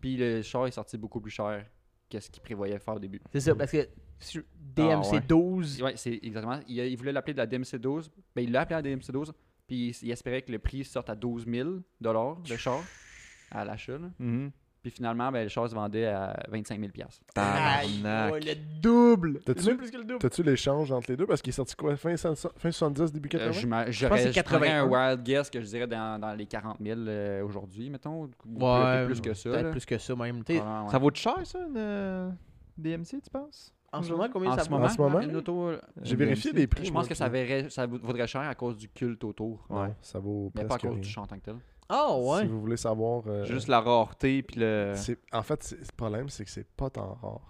[0.00, 1.64] Puis le char est sorti beaucoup plus cher
[2.10, 3.20] que ce qu'il prévoyait faire au début.
[3.32, 3.88] C'est ça, parce que
[4.18, 5.20] sur DMC ouais.
[5.20, 6.60] 12, Ouais, c'est exactement.
[6.68, 8.10] Il, voulait l'appeler de la DMC12.
[8.34, 9.32] Ben, il l'a appelé la DMC12.
[9.66, 12.82] Puis il, il espérait que le prix sorte à 12 000 le char
[13.50, 13.98] à l'achat.
[14.18, 14.50] Mhm.
[14.82, 18.32] Puis finalement, ben, le char se vendait à 25 000 aïe, Tabarnak.
[18.32, 19.38] ouais, le double.
[19.44, 20.18] T'as-tu- Même plus que le double.
[20.18, 21.24] T'as-tu l'échange entre les deux?
[21.24, 21.94] Parce qu'il est sorti quoi?
[21.96, 23.48] Fin, fin 70, début 80?
[23.48, 23.52] Euh,
[23.92, 25.10] je pense que c'est je prendrais un 81.
[25.14, 28.22] wild guess que je dirais dans, dans les 40 000 euh, aujourd'hui, mettons.
[28.24, 28.28] ou Ouais,
[28.58, 29.50] peut-être plus que ça.
[29.50, 29.70] Peut-être là.
[29.70, 30.42] plus que ça même.
[30.48, 30.60] Ouais.
[30.90, 32.30] Ça vaut de cher, ça, une euh,
[32.76, 33.72] DMC, tu penses?
[33.92, 34.76] En ce moment, combien en ça ce vaut?
[34.76, 35.20] moment, En ce moment?
[35.20, 36.60] une auto, euh, J'ai vérifié DMC.
[36.60, 36.84] les prix.
[36.86, 39.64] je pense que ça, verrait- ça vaudrait cher à cause du culte autour.
[39.70, 40.98] Non, ça vaut Mais pas à cause rien.
[41.00, 41.54] du char en tant que tel.
[41.94, 42.40] Ah ouais.
[42.42, 43.22] Si vous voulez savoir...
[43.26, 44.94] euh, Juste la rareté, puis le.
[45.32, 47.40] En fait, le problème, c'est que c'est pas tant rare.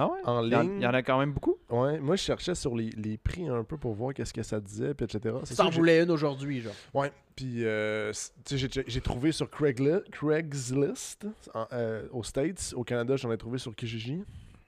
[0.00, 0.18] Ah ouais?
[0.26, 1.56] En Il y en- ligne- Il y en a quand même beaucoup?
[1.70, 4.60] Ouais, moi, je cherchais sur les, les prix un peu pour voir qu'est-ce que ça
[4.60, 5.34] disait, puis etc.
[5.56, 6.74] T'en voulais une aujourd'hui, genre.
[6.94, 12.22] Ouais, puis euh, c- tu sais, j'ai- j'ai trouvé sur Craigli- Craigslist en- euh, aux
[12.22, 12.72] States.
[12.76, 14.22] Au Canada, j'en ai trouvé sur Kijiji.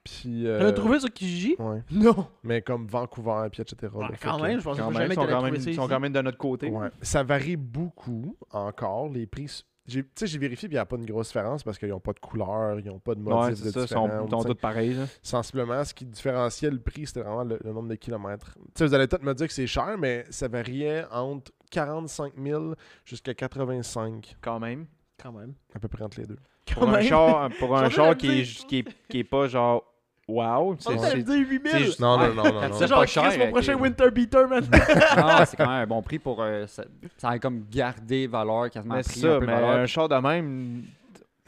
[0.05, 0.43] Puis.
[0.45, 1.57] T'en euh, trouvé sur Kijiji?
[1.59, 2.27] Ouais, Non.
[2.43, 3.93] mais comme Vancouver, puis etc.
[3.95, 5.61] Ouais, fait quand que- même, je pas même, jamais ils que sont quand même, trouver
[5.61, 5.91] ça ils sont ici.
[5.91, 6.71] quand même de notre côté.
[6.71, 6.89] Ouais.
[7.03, 9.65] Ça varie beaucoup encore, les prix.
[9.87, 11.89] J'ai- Tu sais, j'ai vérifié, puis il n'y a pas une grosse différence parce qu'ils
[11.89, 14.29] n'ont pas de couleur, ils n'ont pas de Ouais, motif c'est de ça, ils différent,
[14.29, 14.95] sont, sont tous pareils.
[14.95, 15.05] là.
[15.23, 18.53] Sensiblement, ce qui différenciait le prix, c'était vraiment le, le nombre de kilomètres.
[18.57, 22.35] Tu sais, vous allez peut-être me dire que c'est cher, mais ça variait entre 45
[22.41, 22.75] 000
[23.05, 24.87] jusqu'à 85, Quand même.
[25.21, 25.55] Quand même.
[25.75, 26.39] à peu près entre les deux.
[26.75, 29.85] Pour un char, pour un char qui est, qui, est, qui est pas genre
[30.29, 30.77] wow.
[30.79, 31.61] Je C'est, pensais c'est- dire 8000.
[31.73, 32.61] c'est juste- Non, non, non, non, non.
[32.73, 33.51] C'est C'est genre pas Chris, cher, mon ok.
[33.51, 34.61] prochain Winter Beater, man.
[34.71, 36.41] non, c'est quand même un bon prix pour.
[36.43, 36.85] euh, ça,
[37.17, 39.71] ça a comme gardé valeur, quasiment mais pris c'est ça, un peu mais valeur.
[39.71, 40.83] un char de même,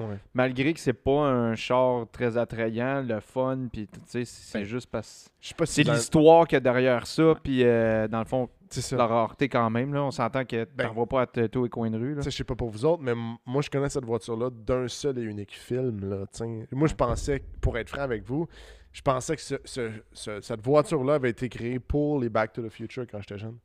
[0.01, 0.18] Ouais.
[0.35, 4.64] malgré que c'est pas un char très attrayant, le fun, puis tu sais, c'est Ben,
[4.64, 7.62] juste parce Je sais pas si c'est dans- l'histoire qu'il y a derrière ça, puis
[7.62, 8.49] euh, dans le fond,
[8.81, 9.93] C'est la rareté quand même.
[9.93, 12.16] Là, on s'entend que Ben, t'en vois pas à tous les coins de rue.
[12.23, 13.12] Je sais pas pour vous autres, mais
[13.47, 16.09] moi, je connais cette voiture-là d'un seul et unique film.
[16.09, 16.25] Là,
[16.73, 18.47] moi, je pensais, pour être franc avec vous,
[18.93, 22.62] je pensais que ce- ce- ce- cette voiture-là avait été créée pour les Back to
[22.62, 23.59] the Future quand j'étais jeune.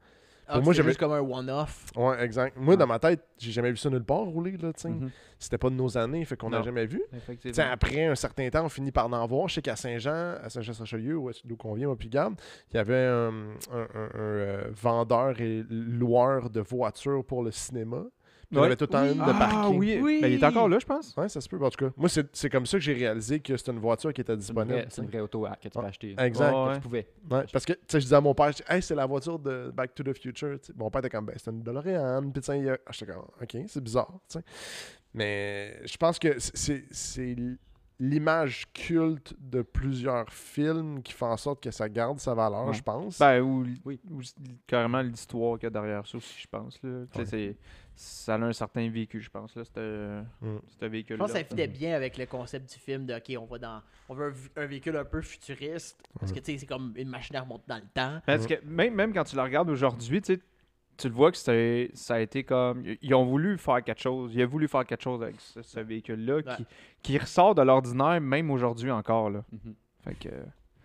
[0.50, 1.86] Ah, moi, moi, juste comme un one-off.
[1.96, 2.56] Ouais, exact.
[2.58, 4.52] Moi, dans ma tête, j'ai jamais vu ça nulle part rouler.
[4.58, 4.90] Là, sais.
[4.90, 5.10] Mhm.
[5.40, 7.02] C'était pas de nos années, fait qu'on n'a jamais vu.
[7.72, 9.48] Après un certain temps, on finit par en voir.
[9.50, 10.50] Je sais qu'à Saint-Jean, à
[11.30, 12.34] est- d'où qu'on vient, puis Gab,
[12.72, 13.28] il y avait un,
[13.72, 18.04] un- un- un, euh, vendeur et loueur de voitures pour le cinéma.
[18.50, 18.66] Puis Il y Ouais.
[18.68, 19.12] avait tout le temps Oui.
[19.12, 19.78] une de Ah parking.
[19.78, 20.20] oui, Oui.
[20.22, 21.14] mais il est encore là, je pense.
[21.18, 21.62] Ouais, ça se peut.
[21.62, 24.14] En tout cas, moi, c'est c'est comme ça que j'ai réalisé que c'était une voiture
[24.14, 24.74] qui était C'est une, disponible.
[24.74, 26.16] vraie, c'est une vraie auto que tu peux Ah, acheter.
[26.18, 26.46] Exact.
[26.46, 26.74] Ouais, Que ouais.
[26.76, 27.08] tu pouvais.
[27.30, 29.06] Ouais, parce que, tu sais, je disais à mon père, je dis, hey, c'est la
[29.06, 30.58] voiture de Back to the Future.
[30.62, 30.74] tu sais.
[30.78, 32.22] Mon père était comme, ben, c'est une DeLorean.
[32.32, 34.14] Puis, tu sais, il y a- ah, j'étais comme, ok, c'est bizarre.
[34.30, 34.46] tu sais.
[35.14, 37.36] Mais je pense que c'est- c'est c'est
[38.00, 42.74] l'image culte de plusieurs films qui fait en sorte que ça garde sa valeur, Ouais.
[42.74, 43.18] je pense.
[43.18, 44.00] Ben, ou, Oui.
[44.12, 44.36] ou s-
[44.68, 46.80] carrément l'histoire qu'il y a derrière ça aussi, je pense.
[46.84, 47.06] Là.
[47.12, 47.26] Tu sais, Ouais.
[47.26, 47.58] c'est-
[48.00, 50.60] Ça a un certain vécu, je pense, là, ce Mm.
[50.88, 53.46] véhicule Je pense que ça fitait bien avec le concept du film de OK, on
[53.46, 53.82] va dans.
[54.08, 56.00] On veut un, véhicule un peu futuriste.
[56.20, 58.22] Parce que tu sais, c'est comme une machine à remonter dans le temps.
[58.28, 60.42] Parce que même, même quand tu le regardes aujourd'hui, tu sais,
[60.96, 62.84] tu le vois que c'est- ça a été comme.
[63.02, 64.32] Ils ont voulu faire quelque chose.
[64.36, 66.44] Ils ont voulu faire quelque chose avec ce, ce véhicule-là Ouais.
[66.58, 66.66] qui,
[67.02, 69.32] qui ressort de l'ordinaire, même aujourd'hui encore.
[69.32, 69.44] Là.
[69.52, 69.74] Mhm.
[70.04, 70.30] Fait que.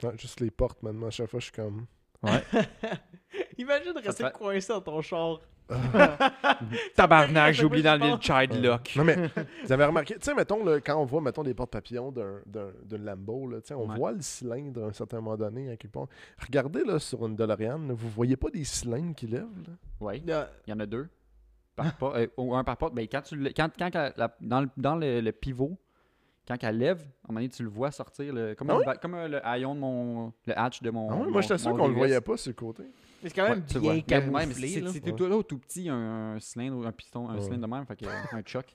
[0.07, 1.09] Ouais, juste les portes, maintenant.
[1.09, 1.87] À chaque fois, je suis comme.
[3.59, 5.41] Imagine rester fait- coincé dans ton char.
[6.97, 8.93] Tabarnak, j'ai oublié d'enlever le child lock.
[8.97, 9.17] Non, mais
[9.65, 12.41] vous avez remarqué, tu sais, mettons, là, quand on voit, mettons, des portes papillons d'un-
[12.47, 13.97] d'un d'une Lambo, là, on Ouais.
[13.97, 16.07] voit le cylindre à un certain moment donné, à quelque part.
[16.45, 19.73] Regardez, là, sur une DeLorean, là, vous voyez pas des cylindres qui lèvent, là?
[20.01, 20.31] Oui, il
[20.69, 21.09] y en a deux.
[21.75, 21.87] Par
[22.17, 22.95] euh, ou un par porte.
[22.95, 25.79] Ben, quand tu le- quand, quand la- la- dans, le, dans le, le pivot,
[26.47, 28.95] quand elle lève, à un moment donné, tu le vois sortir, le, comme, Ah un
[28.97, 30.33] comme euh, le haillon de mon.
[30.47, 31.09] le hatch de mon.
[31.11, 31.99] Ah ouais, mon- moi, j'étais sûr mon qu'on le VUS.
[31.99, 32.83] voyait pas sur le côté.
[33.23, 34.83] Mais c'est quand même Ouais, tu bien camouflé.
[34.83, 35.13] Ouais.
[35.13, 37.41] tout, là, tout petit, un, un cylindre, un piston, un Ouais.
[37.43, 38.67] cylindre de même, fait que, un choc.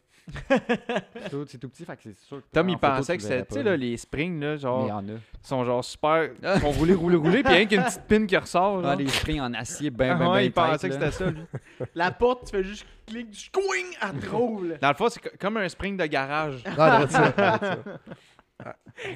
[0.49, 2.37] c'est tout, c'est tout petit, fait que c'est sûr.
[2.41, 4.57] que Tom, il pensait tu que c'était, tu sais, là, les springs, là, Mais il
[4.57, 5.11] y genre, en a.
[5.41, 6.29] sont genre super.
[6.43, 8.85] Ils sont roulés, roulés, roulés, puis rien qu'une petite pin qui ressort.
[8.85, 11.29] Ah, les springs en acier, ben, Ah ben, ouais, ben il pensait que c'était ça,
[11.31, 11.41] lui.
[11.95, 14.77] La porte, tu fais juste clic du squing à drôle.
[14.81, 16.61] Dans le fond, c'est co- comme un spring de garage.
[16.77, 17.05] Ah.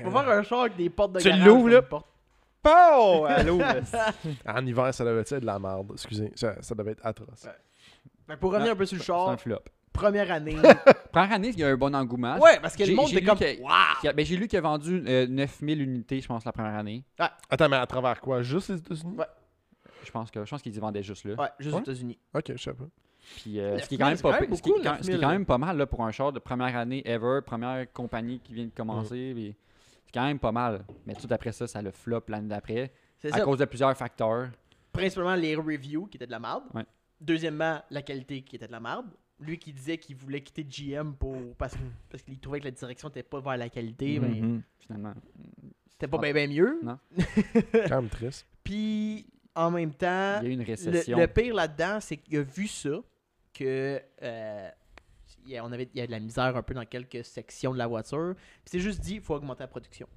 [0.05, 1.45] On va faire un char avec des portes de Tu garage.
[1.45, 1.81] l'ouvres, comme là.
[2.63, 3.25] Pow!
[3.29, 3.59] Allô?
[4.47, 5.91] En hiver, ça devait être de la merde?
[5.93, 7.47] Excusez, ça, ça devait être atroce.
[8.27, 9.59] Que pour revenir un peu sur le C'est un char, flop.
[9.91, 10.55] première année.
[11.11, 12.37] Première année, il y a un bon engouement.
[12.39, 13.37] ouais, parce que le monde était comme.
[13.37, 16.75] que- a- ben, j'ai lu qu'il a vendu euh, 9000 unités, je pense, la première
[16.75, 17.03] année.
[17.49, 18.41] Attends, mais à travers quoi?
[18.41, 19.17] Juste les États-Unis?
[19.17, 19.25] Ouais.
[20.05, 21.35] Je pense que je pense qu'ils y vendaient juste là.
[21.35, 21.81] Ouais, juste aux Ouais.
[21.83, 22.17] États-unis.
[22.33, 22.85] Ok, je sais pas.
[23.35, 24.71] Puis, euh, ce qui est 9000, quand même pas quand même pi- ce qui est
[24.71, 26.39] beaucoup, quand- ce qui est 9000, quand même pas mal là, pour un char de
[26.39, 29.31] première année ever, première compagnie qui vient de commencer.
[29.35, 29.55] puis
[30.05, 30.85] C'est quand même pas mal.
[31.05, 32.91] Mais tout après ça, ça le flop l'année d'après.
[33.17, 33.43] C'est À ça.
[33.43, 34.49] cause de plusieurs facteurs.
[34.91, 36.63] Principalement les reviews qui étaient de la merde.
[36.73, 36.85] Ouais.
[37.19, 39.05] Deuxièmement, la qualité qui était de la merde.
[39.39, 41.75] Lui qui disait qu'il voulait quitter GM pour parce,
[42.09, 44.61] parce qu'il trouvait que la direction n'était pas vers la qualité, mais Mhm.
[44.79, 45.13] Finalement.
[45.89, 46.33] c'était pas Ah.
[46.33, 46.79] bien mieux.
[46.83, 46.99] Non.
[47.89, 48.45] Quand même triste.
[48.63, 49.25] Puis
[49.55, 51.17] en même temps, Il y a eu une le, récession.
[51.17, 53.01] le pire là-dedans, c'est qu'il a vu ça,
[53.53, 54.69] que euh,
[55.45, 57.23] il y a, on avait, il y a de la misère un peu dans quelques
[57.25, 58.33] sections de la voiture.
[58.35, 60.07] Puis c'est juste dit, il faut augmenter la production.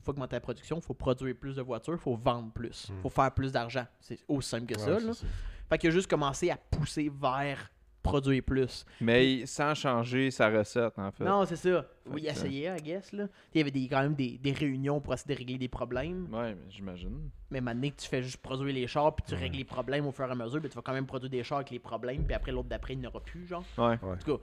[0.00, 2.86] Il faut augmenter la production, il faut produire plus de voitures, il faut vendre plus,
[2.88, 3.00] il Mm.
[3.02, 3.86] faut faire plus d'argent.
[4.00, 4.98] C'est aussi simple que ça.
[4.98, 5.12] Là.
[5.12, 5.26] ça.
[5.68, 7.70] Fait qu'il a juste commencé à pousser vers
[8.00, 8.86] produire plus.
[9.02, 11.24] Mais sans changer sa recette, en fait.
[11.24, 11.84] Non, c'est ça.
[12.06, 13.12] Oui, il essayait, I guess.
[13.12, 13.28] Là.
[13.52, 16.26] Il y avait des, quand même des, des réunions pour essayer de régler des problèmes.
[16.32, 17.28] Ouais, mais j'imagine.
[17.50, 19.40] Mais maintenant que tu fais juste produire les chars puis tu Ouais.
[19.40, 21.42] règles les problèmes au fur et à mesure, ben, tu vas quand même produire des
[21.44, 23.64] chars avec les problèmes, puis après l'autre d'après, il n'y en aura plus, genre.
[23.76, 23.98] Ouais.
[24.00, 24.42] En tout cas.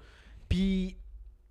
[0.50, 0.96] Puis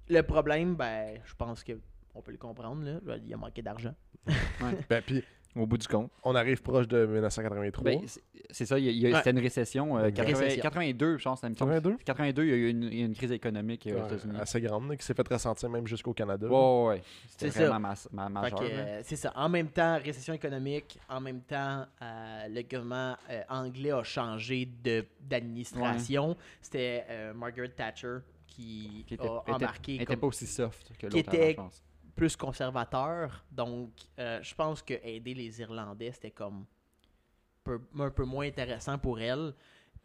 [0.09, 1.73] le problème, ben, je pense que
[2.15, 3.17] on peut le comprendre, là.
[3.27, 3.95] Il a manqué d'argent.
[4.89, 5.23] Ben, puis,
[5.57, 6.11] Au bout du compte.
[6.25, 7.85] on arrive proche de 1983.
[7.85, 8.21] Ben, c'est-
[8.51, 9.19] c'est ça, il y a- il y a- Ouais.
[9.19, 9.97] c'était une récession.
[9.99, 10.63] euh, Une 80 récession.
[10.63, 11.41] 82, je pense.
[11.41, 11.71] ça me semble.
[11.73, 11.97] 82?
[12.05, 14.37] 82, il y a eu une, crise économique euh, aux Ouais, États-Unis.
[14.41, 16.47] assez grande, qui s'est fait ressentir même jusqu'au Canada.
[16.49, 17.03] Ouais, ouais, ouais.
[17.29, 17.69] C'était C'est ça.
[17.69, 18.63] vraiment ma- majeur.
[18.63, 18.69] là.
[18.69, 19.33] euh, c'est ça.
[19.37, 24.67] En même temps, récession économique, en même temps, euh, le gouvernement euh, anglais a changé
[24.83, 26.37] de- d'administration.
[26.61, 28.19] C'était euh, Margaret Thatcher
[28.55, 31.57] qui, Qui était, a embarqué était comme pas aussi soft que qui l'autre était- je
[31.57, 31.85] pense.
[32.15, 33.45] plus conservateur.
[33.51, 36.65] Donc, euh, je pense que aider les Irlandais, c'était comme
[37.65, 39.55] peu- un peu moins intéressant pour elle.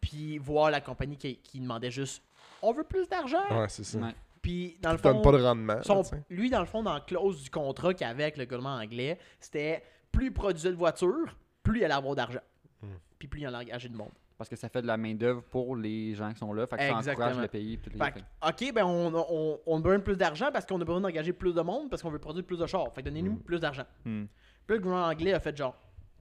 [0.00, 2.22] Puis voir la compagnie qui, qui demandait juste
[2.62, 3.42] on veut plus d'argent.
[3.50, 3.98] Ouais, c'est ça.
[3.98, 4.14] Ouais.
[4.42, 5.82] Puis dans le donne fond, pas de rendement.
[5.82, 8.76] son- lui, dans le fond, dans la clause du contrat qu'il avait avec le gouvernement
[8.76, 12.40] anglais, c'était plus il produisait de voitures, plus il allait avoir d'argent.
[12.82, 12.94] Hmm.
[13.18, 14.12] Puis plus il allait engager de monde.
[14.40, 16.66] Parce que ça fait de la main-d'œuvre pour les gens qui sont là.
[16.66, 17.26] Fait que ça Exactement.
[17.26, 17.76] encourage le pays.
[17.76, 18.18] puis les- Fait que,
[18.48, 21.60] ok, ben on, on, on de plus d'argent parce qu'on a besoin d'engager plus de
[21.60, 22.90] monde parce qu'on veut produire plus de chars.
[22.94, 23.40] Fait que donnez-nous Hmm.
[23.40, 23.84] plus d'argent.
[24.06, 24.24] Hmm.
[24.66, 25.76] Puis le gouvernement anglais a fait genre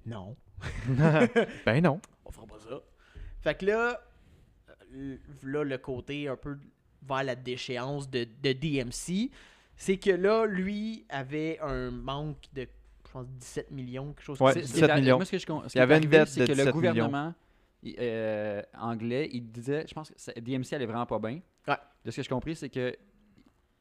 [0.05, 0.36] non.
[1.65, 2.01] Ben non.
[2.26, 2.82] on fera pas ça.
[3.39, 4.01] Fait que là,
[4.95, 6.57] euh, là, le côté un peu
[7.07, 9.32] vers la déchéance de, de DMC,
[9.78, 12.67] c'est que là, lui avait un manque de,
[13.05, 14.74] je pense, 17 millions, quelque chose Ouais, comme C'est- ça.
[14.74, 15.15] c'est 17 la- millions.
[15.15, 16.57] Moi, ce que je con- ce Il y avait une dette c'est de que le
[16.57, 16.91] 17 millions.
[16.91, 17.49] gouvernement il-
[18.00, 21.40] euh, anglais, il disait, je pense que ça- DMC allait vraiment pas bien.
[21.68, 21.78] Ouais.
[22.06, 22.96] De ce que j'ai compris, c'est que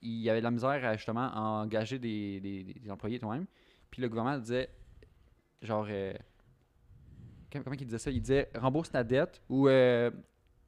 [0.00, 3.46] il y avait de la misère à justement engager des, des- des employés toi-même.
[3.90, 4.68] Puis le gouvernement disait,
[5.62, 6.12] genre, euh,
[7.52, 8.10] comment, il disait ça?
[8.10, 10.10] Il disait rembourse ta dette ou euh,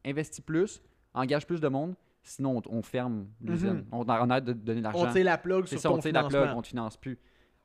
[0.04, 0.82] investis plus,
[1.14, 3.72] engage plus de monde, sinon on, on ferme l'usine.
[3.74, 3.86] Mhm.
[3.92, 5.08] On, on arrête de donner de l'argent.
[5.08, 7.18] On tire la plug sur ça, ton on tire la plug, on te finance plus.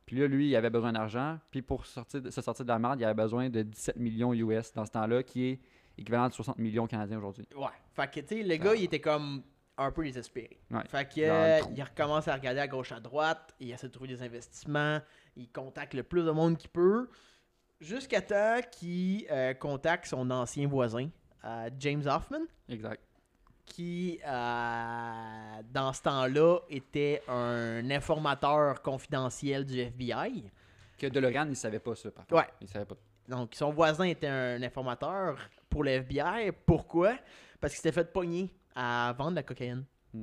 [0.06, 1.38] Puis là, lui, il avait besoin d'argent.
[1.50, 4.32] Puis pour sortir de- se sortir de la merde, il avait besoin de 17 millions
[4.32, 5.60] US dans ce temps-là, qui est
[5.98, 7.48] équivalent de 60 millions canadiens aujourd'hui.
[7.56, 7.66] Ouais.
[7.92, 9.42] Fait que, tu sais, le gars, il était comme
[9.78, 10.58] un peu désespéré.
[10.70, 10.84] Ouais.
[10.88, 14.08] Fait que, euh, il recommence à regarder à gauche, à droite, il essaie de trouver
[14.08, 15.00] des investissements,
[15.36, 17.08] il contacte le plus de monde qu'il peut,
[17.80, 21.08] jusqu'à temps qu'il euh, contacte son ancien voisin,
[21.44, 23.02] euh, James Hoffman, Exact.
[23.66, 30.44] Qui, euh, dans ce temps-là, était un informateur confidentiel du FBI.
[30.96, 32.40] Que DeLorean, il savait pas ça, par contre.
[32.40, 32.48] Ouais.
[32.60, 32.94] Il savait pas.
[33.28, 35.36] Donc, son voisin était un informateur
[35.68, 36.52] pour le FBI.
[36.64, 37.16] Pourquoi?
[37.60, 39.84] Parce qu'il s'était fait pogner à vendre de la cocaïne.
[40.14, 40.22] Hmm.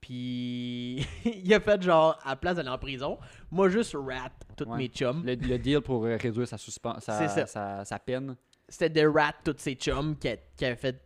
[0.00, 3.18] Puis, il a fait genre, à la place d'aller en prison,
[3.50, 4.30] moi juste rat
[4.66, 4.76] Ouais.
[4.78, 5.22] mes chums.
[5.24, 8.34] Le, le deal pour réduire sa, suspen- sa, sa, sa peine.
[8.68, 11.00] C'était de rat tous ses chums qui, a- qui avaient fait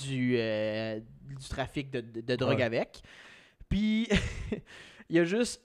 [0.00, 1.00] du, euh,
[1.38, 2.62] du trafic de, de- de drogue Ouais.
[2.64, 3.02] avec.
[3.68, 4.08] Puis,
[5.10, 5.62] il y a juste,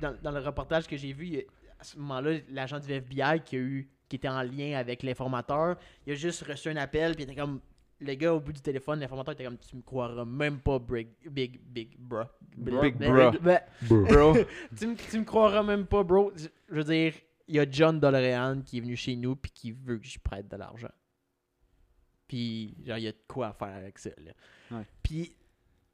[0.00, 1.44] dans, dans le reportage que j'ai vu, il y a-
[1.80, 5.76] à ce moment-là, l'agent du FBI qui a eu qui était en lien avec l'informateur,
[6.06, 7.60] il a juste reçu un appel, puis il était comme,
[8.00, 11.08] le gars au bout du téléphone, l'informateur était comme, tu me croiras même pas, big,
[11.30, 12.24] big, big, bro.
[12.56, 13.30] Big bro.
[13.40, 14.34] Ben, Bro.
[14.78, 16.32] tu, me- tu me croiras même pas, bro.
[16.36, 17.14] Je je veux dire,
[17.48, 20.18] il y a John Dolorean qui est venu chez nous puis qui veut que je
[20.18, 20.90] prête de l'argent.
[22.26, 24.32] Puis, genre, il y a de quoi à faire avec ça, là.
[24.76, 24.86] Ouais.
[25.02, 25.34] Puis,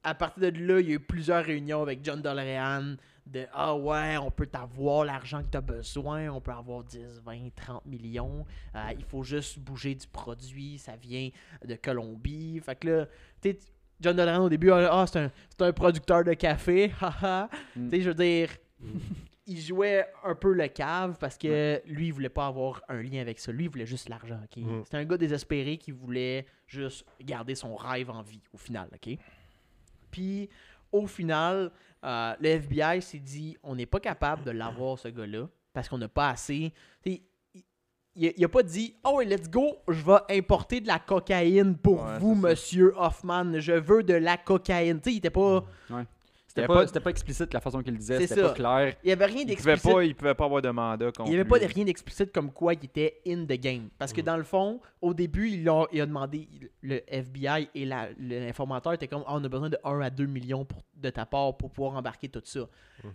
[0.03, 2.95] à partir de là, il y a eu plusieurs réunions avec John Dolorean
[3.27, 7.21] de «Ah ouais, on peut t'avoir l'argent que tu as besoin, on peut avoir 10,
[7.23, 8.45] 20, 30 millions.
[8.75, 11.29] Euh, il faut juste bouger du produit, ça vient
[11.63, 13.05] de Colombie.» Fait que là,
[13.41, 13.59] tu sais,
[13.99, 17.47] John Dolorean, au début, ah, c'est un, c'est un producteur de café, haha.
[17.75, 17.89] Mm.
[17.89, 18.49] Tu sais, je veux dire,
[19.47, 23.21] il jouait un peu le cave parce que lui, il voulait pas avoir un lien
[23.21, 23.51] avec ça.
[23.51, 24.39] Lui, il voulait juste l'argent?
[24.55, 24.81] Mm.
[24.83, 29.17] C'était un gars désespéré qui voulait juste garder son rêve en vie, au final, ok?
[30.11, 30.49] Puis,
[30.91, 31.71] au final,
[32.03, 35.97] euh, le FBI s'est dit on n'est pas capable de l'avoir, ce gars-là, parce qu'on
[35.97, 36.71] n'a pas assez.
[37.01, 37.21] T'sais,
[38.13, 42.03] il, il a pas dit Oh, let's go, je vais importer de la cocaïne pour
[42.03, 42.49] Ouais, vous, ça.
[42.49, 43.59] monsieur Hoffman.
[43.59, 44.99] Je veux de la cocaïne.
[45.05, 45.63] Il était pas.
[46.53, 48.95] C'était pas, pas- explicite la façon qu'il disait, c'était pas clair.
[49.03, 49.91] Il y avait rien d'explicite.
[50.03, 52.73] il pouvait pas avoir de mandat Il n'y avait pas de rien d'explicite comme quoi
[52.73, 53.89] il était in the game.
[53.97, 56.47] Parce que dans le fond, au début, il a, il a demandé,
[56.81, 60.65] le FBI et l'informateur étaient comme Ah, on a besoin de 1 à 2 millions
[60.65, 62.67] pour- de ta part pour pouvoir embarquer tout ça.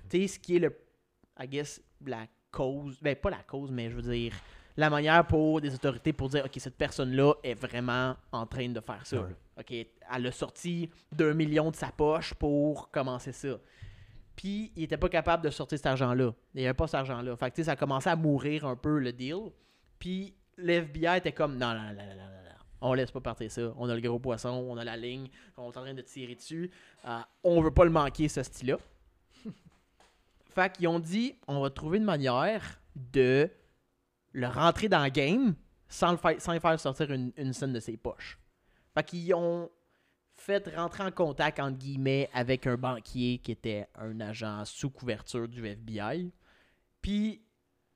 [0.09, 0.75] Tu sais, ce qui est le,
[1.39, 4.33] I guess, la cause, ben pas la cause, mais je veux dire,
[4.77, 8.81] la manière pour des autorités pour dire Ok, cette personne-là est vraiment en train de
[8.81, 9.21] faire ça.
[9.21, 9.35] Ouais.
[9.59, 13.59] Ok, elle a sorti 2 millions de sa poche pour commencer ça.
[14.37, 16.35] Puis il était pas capable de sortir cet argent-là.
[16.55, 17.37] Il n'y avait pas cet argent-là.
[17.37, 19.51] Fait que ça a commencé à mourir un peu le deal.
[19.99, 22.57] Puis l'FBI était comme non, non, non, non, non, non, non.
[22.83, 23.73] On laisse pas partir ça.
[23.79, 26.35] On a le gros poisson, on a la ligne, on est en train de tirer
[26.35, 26.71] dessus.
[27.07, 28.77] Euh, on veut pas le manquer, ce style-là.
[30.55, 33.51] fait qu'ils ont dit on va trouver une manière de
[34.37, 35.55] le rentrer dans le game
[35.89, 38.39] sans, le faire, sans lui faire sortir une, une scène de ses poches.
[38.95, 39.71] Fait qu'ils ont
[40.37, 45.49] fait rentrer en contact, entre guillemets, avec un banquier qui était un agent sous couverture
[45.49, 46.31] du FBI.
[47.01, 47.43] Puis,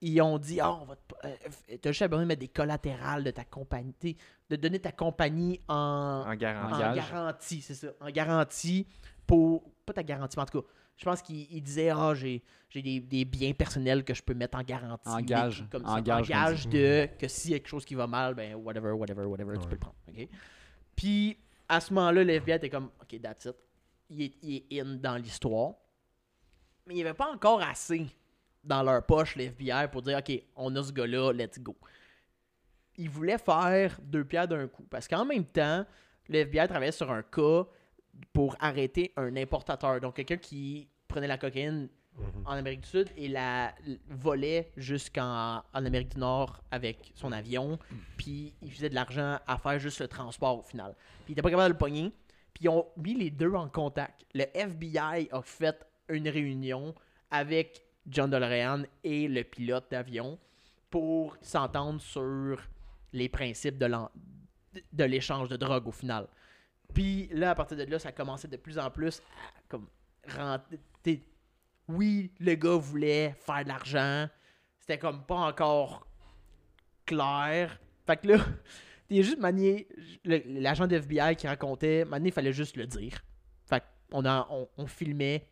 [0.01, 3.22] ils ont dit Ah, on va te- f- t'as juste besoin de mettre des collatérales
[3.24, 4.16] de ta compagnie,
[4.49, 6.82] de donner ta compagnie en, En garantie.
[6.84, 7.88] en garantie, c'est ça.
[8.01, 8.86] En garantie
[9.26, 9.70] pour.
[9.84, 10.68] Pas ta garantie, mais en tout cas,
[11.01, 14.34] je pense qu'il il disait Ah, j'ai j'ai des, des biens personnels que je peux
[14.34, 15.09] mettre en garantie.
[15.09, 15.64] En gage.
[15.72, 16.01] Comme En ça.
[16.03, 18.55] gage, en comme gage de que s'il y a quelque chose qui va mal, ben
[18.55, 19.96] whatever, whatever, whatever, tu peux le prendre.
[20.09, 20.28] OK?
[20.94, 21.36] Puis
[21.68, 23.57] à ce moment-là, le FBI était comme OK, that's it.
[24.11, 25.72] Il est, il est in dans l'histoire.
[26.86, 28.07] Mais il n'y avait pas encore assez
[28.62, 31.74] dans leur poche, le FBI, pour dire OK, on a ce gars-là, let's go.
[32.98, 34.84] Ils voulaient faire deux pierres d'un coup.
[34.90, 35.86] Parce qu'en même temps,
[36.28, 37.64] le FBI travaillait sur un cas
[38.32, 40.01] pour arrêter un importateur.
[40.01, 41.88] Donc, quelqu'un qui prenait la cocaïne
[42.44, 43.74] en Amérique du Sud et la
[44.08, 47.78] volait jusqu'en en Amérique du Nord avec son avion.
[48.16, 50.94] Puis, il faisait de l'argent à faire juste le transport au final.
[51.24, 52.11] Puis, il était pas capable de le pogner.
[52.52, 54.24] Puis, ils ont mis les deux en contact.
[54.34, 56.94] Le FBI a fait une réunion
[57.30, 60.38] avec John DeLorean et le pilote d'avion
[60.90, 62.61] pour s'entendre sur
[63.12, 64.11] les principes de l'en-
[64.92, 66.26] de l'échange de drogue au final.
[66.92, 69.86] Puis là, à partir de là, ça commençait de plus en plus à comme
[70.36, 70.78] rentrer.
[71.88, 74.28] Oui, le gars voulait faire de l'argent.
[74.78, 76.07] C'était comme pas encore
[77.05, 77.78] clair.
[78.07, 78.36] Fait que là,
[79.09, 79.88] il y a juste manié.
[80.24, 83.18] le- L'agent de FBI qui racontait, maintenant, il fallait juste le dire.
[83.64, 85.48] Fait qu'on a, on, on filmait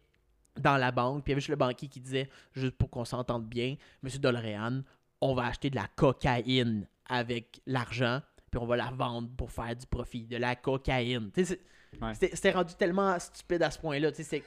[0.59, 3.05] dans la banque, puis il y avait juste le banquier qui disait, juste pour qu'on
[3.05, 4.83] s'entende bien, Monsieur Doloréan,
[5.21, 8.21] on va acheter de la cocaïne avec l'argent,
[8.51, 10.25] puis on va la vendre pour faire du profit.
[10.27, 11.31] De la cocaïne.
[11.35, 11.61] C'est-
[12.03, 12.13] Ouais.
[12.15, 14.13] C'était rendu tellement stupide à ce point-là.
[14.13, 14.43] Sais,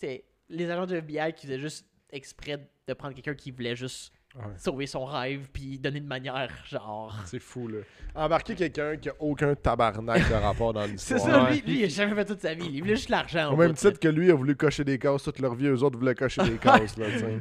[0.00, 4.12] C'était les agents du FBI qui faisaient juste exprès de prendre quelqu'un qui voulait juste
[4.36, 4.44] Ouais.
[4.58, 7.12] sauver son rêve, puis donner de manière genre.
[7.26, 7.78] C'est fou, là.
[8.14, 11.20] Embarquer quelqu'un qui a aucun tabarnak de rapport dans C'est l'histoire.
[11.20, 11.50] ça, Ouais.
[11.56, 12.68] lui, lui, il a jamais fait toute sa vie.
[12.72, 13.50] Il voulait juste l'argent.
[13.50, 15.82] Au au même titre que lui a voulu cocher des cases toute leur vie, eux
[15.82, 16.94] autres voulaient cocher des cases.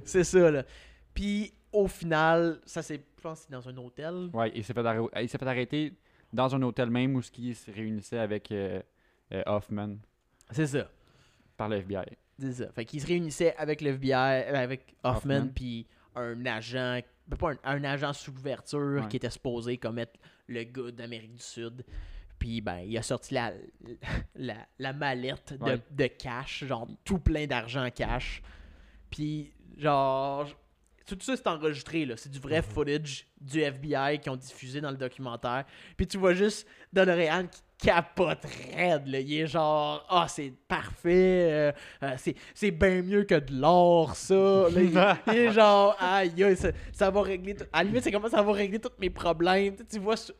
[0.03, 0.63] C'est ça, là.
[1.13, 4.31] Puis au final, ça c'est, je pense que c'est dans un hôtel.
[4.33, 5.93] Ouais, il s'est fait, arrêter- il s'est fait arrêter
[6.33, 8.81] dans un hôtel même où il se réunissait avec euh,
[9.33, 9.97] euh, Hoffman
[10.49, 10.89] C'est ça.
[11.55, 12.17] par le FBI.
[12.39, 12.71] C'est ça.
[12.71, 15.85] Fait qu'il se réunissait avec le FBI, euh, avec Hoffman, puis
[16.15, 19.07] un agent, ben, pas un, un agent sous couverture Ouais.
[19.09, 20.17] qui était supposé comme être
[20.47, 21.83] le gars d'Amérique du Sud.
[22.37, 23.51] Puis ben, il a sorti la,
[24.35, 25.79] la, la mallette de, Ouais.
[25.91, 28.41] de cash, genre tout plein d'argent cash.
[29.11, 30.47] Puis genre,
[31.05, 34.91] tout ça c'est enregistré là, c'est du vrai footage du FBI qui ont diffusé dans
[34.91, 35.65] le documentaire.
[35.97, 39.19] Puis tu vois juste Donoréan qui capote raide, là.
[39.19, 41.71] Il est genre, ah, c'est parfait, euh,
[42.03, 44.35] euh, c'est, c'est bien mieux que de l'or, ça.
[44.35, 44.91] Là, il,
[45.33, 47.55] il est genre, aïe, ça, ça va régler.
[47.55, 49.75] tout- À la limite, c'est comment ça va régler tous mes problèmes.
[49.89, 50.35] Tu, vois, sur,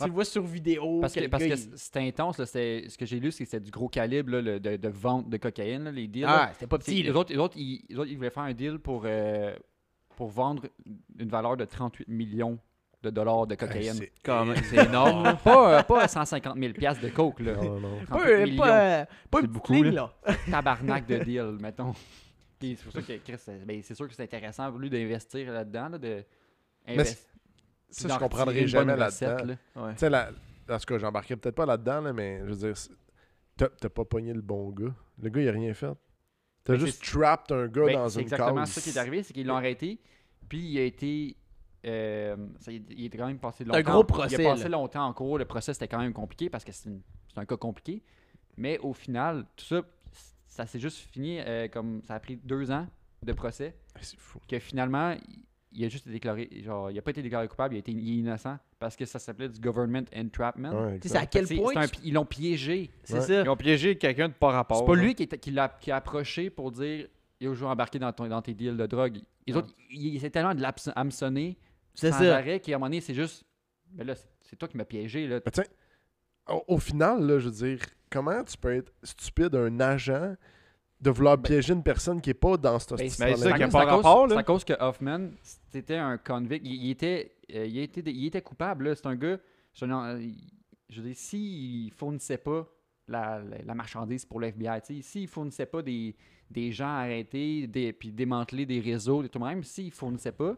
[0.00, 1.00] tu vois sur vidéo.
[1.00, 2.38] Parce que, il- c'était intense.
[2.38, 4.88] Là, ce que j'ai lu, c'est que c'était du gros calibre là, le- de, de
[4.88, 6.26] vente de cocaïne, là, les deals.
[6.28, 8.54] Ah, c'était pas petit, les, autres, les, autres, ils, les autres, ils voulaient faire un
[8.54, 9.54] deal pour, euh,
[10.16, 10.64] pour vendre
[11.18, 12.58] une valeur de 38 millions
[13.02, 13.94] de dollars de cocaïne.
[13.94, 15.36] C'est- Comme- C'est énorme.
[15.44, 17.54] pas, euh, pas 150 000 piastres de coke, là.
[17.54, 17.98] Non, non.
[18.06, 18.56] 38 Pas, euh, millions.
[18.62, 20.12] pas, euh, pas C'est une beaucoup, ligne, là.
[20.50, 21.94] tabarnak de deal, mettons.
[22.60, 25.52] C'est pour ça que Chris, euh, ben, c'est sûr que c'est intéressant pour lui d'investir
[25.52, 26.24] là-dedans, là, de
[26.88, 27.28] invest-
[27.90, 29.06] Ça, je une jamais là-dedans.
[29.06, 29.54] recette, là.
[29.76, 29.92] Ouais.
[29.92, 30.30] Tu sais, la...
[30.68, 32.90] en tout cas, j'embarquerais peut-être pas là-dedans, là, mais je veux dire, c'est-
[33.56, 34.92] t'as t'as pas pogné le bon gars.
[35.22, 35.86] Le gars, il a rien fait.
[36.64, 38.70] T'as Mais juste c'est- trapped un gars Ben, dans c'est une exactement case.
[38.72, 40.00] ça qui est arrivé, c'est qu'ils l'ont arrêté,
[40.48, 41.36] puis il a été...
[41.86, 43.92] euh, ça, il, il était quand même passé un longtemps.
[43.92, 44.68] gros procès, Il a passé là.
[44.70, 45.38] longtemps en cours.
[45.38, 46.90] Le procès, c'était quand même compliqué parce que c'est
[47.36, 48.02] un cas compliqué.
[48.56, 49.82] Mais au final, tout ça,
[50.46, 52.86] ça s'est juste fini euh, comme ça a pris deux ans
[53.22, 53.74] de procès.
[53.94, 54.40] Ah, C'est fou.
[54.48, 57.74] Que finalement, il- il a juste été déclaré, genre, il a pas été déclaré coupable,
[57.74, 60.70] il a été il est innocent parce que ça s'appelait du government entrapment.
[60.72, 61.76] Ouais, Tu sais, c'est à quel point.
[61.76, 62.90] un ils l'ont piégé.
[63.04, 63.20] C'est Ouais.
[63.20, 63.42] ça.
[63.42, 64.78] Ils ont piégé quelqu'un de pas rapport.
[64.78, 67.06] C'est pas lui qui, est- qui l'a qui a approché pour dire
[67.40, 69.18] Yo, je veux embarquer dans, ton- dans tes deals de drogue.
[69.46, 69.58] Les Ouais.
[69.60, 71.56] autres, ils essaient tellement de l'hameçonner
[71.94, 72.36] C'est sans ça.
[72.36, 73.44] arrêt qu'à un moment donné, c'est juste.
[73.94, 75.26] Mais là, c'est- c'est toi qui m'as piégé.
[75.26, 75.40] Là.
[75.44, 75.64] Mais tiens,
[76.48, 80.34] au, au final, là, je veux dire, comment tu peux être stupide, un agent,
[81.00, 83.54] de vouloir piéger une personne qui est pas dans ce Ben, style mais c'est ça
[83.54, 84.34] à qui a cause- pas à cause- rapport, là.
[84.34, 85.28] C'est à cause que Hoffman,
[85.70, 86.66] c'était un convict.
[86.66, 88.88] Il, il était, euh, il, était, il était coupable.
[88.88, 88.94] là.
[88.96, 89.38] C'est un gars.
[89.72, 90.28] c'est un- euh,
[90.90, 92.66] je veux dire, s'il fournissait pas
[93.06, 96.16] la, la- la marchandise pour le FBI, tu sais, s'il fournissait pas des,
[96.50, 100.56] des gens arrêtés, des, puis démanteler des réseaux, tout même, s'il fournissait pas,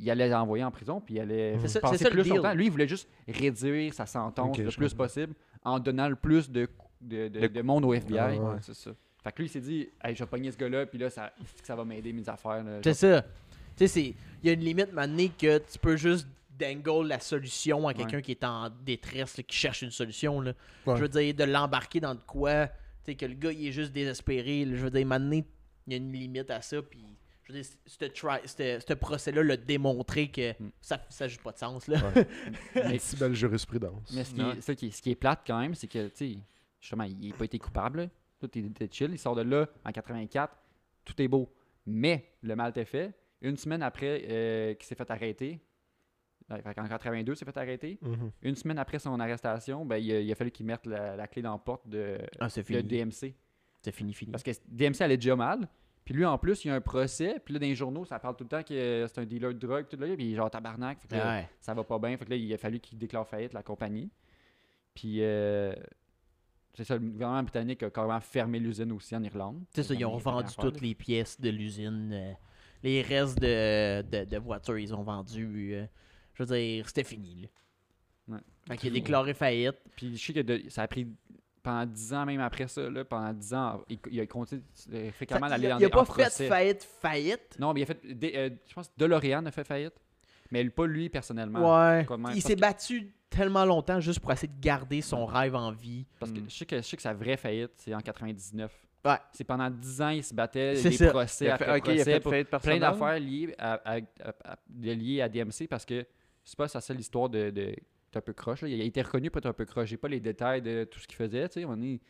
[0.00, 2.28] il allait l'envoyer en prison, puis il allait C'est ça- passer c'est ça le plus
[2.30, 2.54] longtemps.
[2.54, 5.04] Lui, il voulait juste réduire sa sentence le plus comprends.
[5.04, 5.34] possible
[5.64, 6.68] en donnant le plus de,
[7.00, 8.18] de, de- De- de monde au FBI.
[8.18, 8.56] Ah ouais.
[8.60, 8.90] C'est ça.
[9.24, 11.32] Fait que lui, il s'est dit, hey, je vais pogner ce gars-là, puis là, ça,
[11.62, 12.64] ça va m'aider mes affaires.
[12.82, 13.22] C'est ça.
[13.22, 13.28] Tu
[13.78, 16.26] sais, c'est- il y a une limite maintenant que tu peux juste
[16.58, 20.40] dangle la solution à quelqu'un qui est en détresse, là, qui cherche une solution.
[20.40, 20.52] Là.
[20.86, 20.96] Ouais.
[20.96, 22.72] Je veux dire, de l'embarquer dans de quoi, tu
[23.06, 24.64] sais, que le gars, il est juste désespéré.
[24.64, 24.76] là.
[24.76, 25.40] Je veux dire, maintenant,
[25.86, 26.82] il y a une limite à ça.
[26.82, 27.04] Puis,
[27.48, 30.70] je veux dire, ce procès-là l'a démontré que Mm.
[30.80, 31.86] ça n'a juste pas de sens.
[31.88, 31.98] Là.
[32.74, 34.12] Mais- Si belle jurisprudence.
[34.14, 36.08] Mais ce qui, est, ça qui, est, ce qui est plate quand même, c'est que,
[36.08, 36.38] tu sais,
[36.80, 38.00] justement, il n'a pas été coupable.
[38.02, 38.06] là.
[38.40, 39.10] Tout est, était chill.
[39.12, 40.54] Il sort de là en 84.
[41.04, 41.52] Tout est beau.
[41.86, 43.12] Mais le mal était fait.
[43.40, 45.60] Une semaine après euh, qu'il s'est fait arrêter,
[46.50, 46.58] en
[46.88, 47.98] 82, il s'est fait arrêter.
[48.00, 48.30] Mhm.
[48.42, 51.26] Une semaine après son arrestation, ben, il, a, il a fallu qu'il mette la, la
[51.28, 52.80] clé dans la porte de, Ah, de.
[52.80, 53.34] DMC.
[53.82, 54.32] C'est fini, fini.
[54.32, 55.68] Parce que DMC allait déjà mal.
[56.08, 57.38] Puis lui, en plus, il y a un procès.
[57.44, 59.58] Puis là, dans les journaux, ça parle tout le temps que c'est un dealer de
[59.58, 59.86] drogue.
[59.90, 60.98] Tout là, puis genre tabarnak.
[61.02, 61.48] Fait que là, Ouais.
[61.60, 62.16] ça va pas bien.
[62.16, 64.08] Fait que là, il a fallu qu'il déclare faillite, la compagnie.
[64.94, 65.74] Puis, euh,
[66.72, 69.62] c'est ça, le gouvernement britannique a carrément fermé l'usine aussi en Irlande.
[69.74, 72.10] C'est ça, ils ont il vendu toutes les pièces de l'usine.
[72.14, 72.32] euh,
[72.82, 75.74] les restes de, de, de voitures, ils ont vendu.
[75.74, 75.84] euh,
[76.32, 77.42] je veux dire, c'était fini.
[78.28, 78.36] Là.
[78.36, 78.40] Ouais.
[78.66, 79.76] Fait qu'il a déclaré faillite.
[79.94, 81.06] Puis je sais que de- ça a pris
[81.68, 84.62] pendant 10 ans, même après ça, là, pendant 10 ans, il, il a continué
[85.12, 86.48] fréquemment il d'aller dans il a des pas fait procès.
[86.48, 87.56] faillite, faillite?
[87.58, 89.94] Non, mais il a fait, des- euh, je pense que DeLorean a fait faillite.
[90.50, 91.78] Mais pas lui personnellement.
[91.92, 92.06] Ouais.
[92.34, 96.06] Il s'est que- battu tellement longtemps juste pour essayer de garder son rêve en vie.
[96.18, 96.44] Parce que Mm.
[96.48, 98.72] je sais que, je sais que sa vraie faillite, c'est en 99.
[99.04, 99.16] Ouais.
[99.32, 101.10] C'est pendant 10 ans, il se battait, C'est des ça.
[101.10, 103.54] procès Il a après fait, ok, il a procès, fait pour faillite plein d'affaires liées
[103.58, 103.96] à, à-
[104.44, 106.06] à- liées à DMC parce que
[106.42, 107.74] c'est pas sa seule histoire de, de
[108.16, 108.62] un peu croche.
[108.66, 109.88] Il a été reconnu pour être un peu croche.
[109.88, 112.00] J'ai pas les détails de tout ce qu'il faisait, tu sais, on est-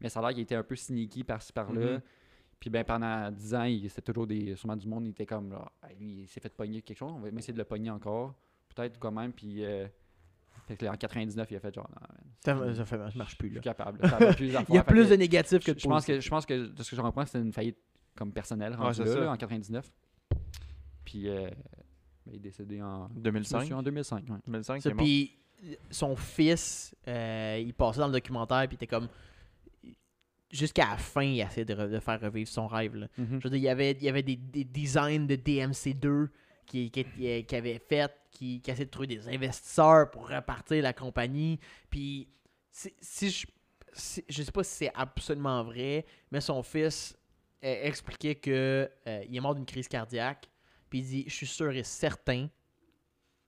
[0.00, 1.94] mais ça a l'air qu'il était un peu sneaky par-ci par-là.
[1.94, 2.00] Mhm.
[2.60, 5.50] Puis ben pendant 10 ans, il- c'était toujours des sûrement du monde, il était comme
[5.50, 7.90] là, Ah, lui, il s'est fait pogner quelque chose, on va essayer de le pogner
[7.90, 8.34] encore,
[8.74, 9.86] peut-être quand même puis euh,
[10.66, 12.96] fait que là, en 99, il a fait genre non, man, Ça, c'est- ça, fait,
[13.12, 13.48] ça marche plus.
[13.50, 13.60] je Là.
[13.60, 14.00] suis capable.
[14.02, 14.34] là.
[14.34, 16.16] Plus Il y a plus de négatifs que je, de je pense positifs.
[16.16, 17.78] que je pense que de ce que je comprends, c'était une faillite
[18.16, 19.90] comme personnelle Ouais, là, là, en 99.
[21.04, 21.48] Puis euh,
[22.26, 23.60] ben, il est décédé en 2005.
[23.60, 24.24] Monsieur, en 2005.
[24.28, 24.36] ouais.
[24.46, 25.04] 2005, Ça, il est mort.
[25.04, 25.37] Puis
[25.90, 29.08] son fils, euh, il passait dans le documentaire, puis il était comme.
[30.50, 32.94] Jusqu'à la fin, il essayait de, de faire revivre son rêve.
[32.96, 33.08] Là.
[33.18, 36.28] Je veux dire, il y avait, il y avait des, des designs de DMC2
[36.64, 40.82] qui, qui, qui, qui avait fait, qui, qui essayaient de trouver des investisseurs pour repartir
[40.82, 41.60] la compagnie.
[41.90, 42.28] Puis,
[42.70, 43.46] si, si je.
[43.92, 47.14] si- je sais pas si c'est absolument vrai, mais son fils
[47.62, 50.48] euh, expliquait que euh, il est mort d'une crise cardiaque.
[50.88, 52.48] Puis il dit Je suis sûr et certain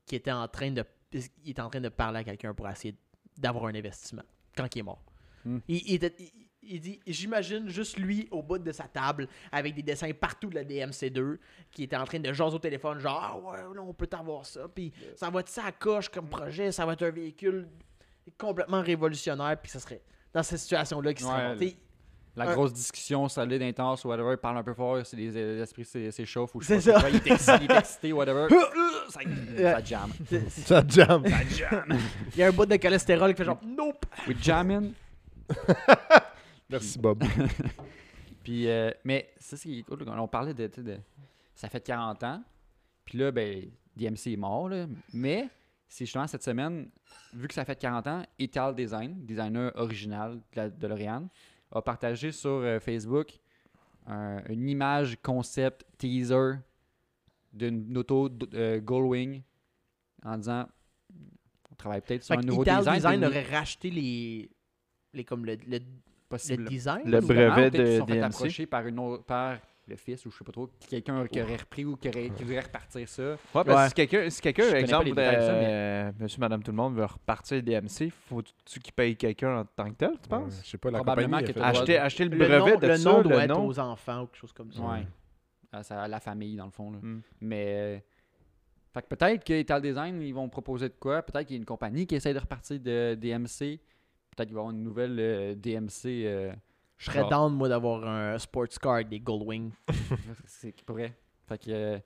[0.05, 0.85] qu'il était en train de.
[1.13, 2.95] Il était en train de parler à quelqu'un pour essayer
[3.37, 4.23] d'avoir un investissement
[4.57, 5.03] quand il est mort.
[5.45, 5.59] Hmm.
[5.69, 6.33] Il, il était- il-
[6.63, 10.55] il dit J'imagine juste lui au bout de sa table avec des dessins partout de
[10.57, 11.39] la DMC2
[11.71, 14.45] qui était en train de jaser au téléphone, genre Ah ouais, là, on peut t'avoir
[14.45, 14.69] ça.
[14.69, 17.67] Puis ça va être ça à coche comme projet, ça va être un véhicule
[18.39, 19.57] complètement révolutionnaire.
[19.61, 20.03] Puis ça serait
[20.35, 21.77] dans cette situation-là qui serait Ouais, monté.
[22.37, 25.85] La Un- grosse discussion solide, intense, whatever, il parle un peu fort, c'est les, esprits
[25.85, 28.47] s'é- s'échauffent ou je sais pas il est excité, il est excité, whatever.
[29.11, 29.21] ça,
[29.57, 30.13] ça jam.
[30.49, 31.25] Ça jam.
[32.35, 34.93] Il y a un bout de cholestérol qui fait genre Nope We jamming.
[36.71, 37.25] Merci, Bob.
[38.45, 40.05] Puis, euh, mais ça, c'est cool.
[40.09, 40.71] On parlait de,
[41.55, 42.43] Ça fait 40 ans.
[43.05, 43.65] Puis là, ben,
[43.97, 44.69] DMC est mort.
[44.69, 45.49] Là, mais
[45.89, 46.89] c'est justement cette semaine,
[47.35, 50.87] vu que ça fait 40 ans, Ital Design, designer original de, la, de
[51.73, 53.29] a partagé sur euh, Facebook
[54.07, 56.55] un- une image concept teaser
[57.53, 59.43] d'une auto d- euh, Gullwing
[60.25, 60.67] en disant
[61.71, 62.97] on travaille peut-être sur Fait un nouveau Ital design.
[62.97, 64.51] Design aurait racheté les.
[65.15, 65.81] les comme le, le, le
[66.29, 67.03] possible- design.
[67.11, 69.59] Le brevet de sont fait approcher par, une autre- par
[69.89, 72.45] le fils ou je sais pas trop, quelqu'un qui aurait repris ou qui, aurait, qui
[72.45, 73.23] voudrait repartir ça.
[73.33, 73.89] Ouais, parce que Ouais.
[73.89, 77.05] si quelqu'un, si quelqu'un exemple, détails ça, mais- euh, monsieur, madame, tout le monde veut
[77.05, 80.61] repartir DMC, faut-tu qu'il paye quelqu'un en tant que tel, tu Ouais, penses?
[80.63, 81.61] Je sais pas, la Probablement compagnie.
[81.65, 83.67] Acheter, acheter le Le brevet nom, de le ça, nom doit le être nom.
[83.67, 84.81] aux enfants ou quelque chose comme ça.
[84.83, 85.07] Ouais.
[85.73, 86.91] À, sa- à la famille, dans le fond.
[86.93, 86.99] Là.
[87.01, 87.21] Hmm.
[87.41, 87.65] Mais.
[87.69, 87.99] euh,
[88.93, 91.23] Fait que peut-être que Ital Design, ils vont proposer de quoi.
[91.23, 93.79] Peut-être qu'il y a une compagnie qui essaie de repartir de DMC.
[94.31, 96.25] Peut-être qu'il va y avoir une nouvelle euh, DMC.
[96.27, 96.53] euh,
[96.99, 99.71] Je serais genre- down, moi, d'avoir un sports car avec des Goldwing.
[100.47, 101.17] C'est vrai.
[101.47, 101.71] Fait que.
[101.71, 101.99] euh,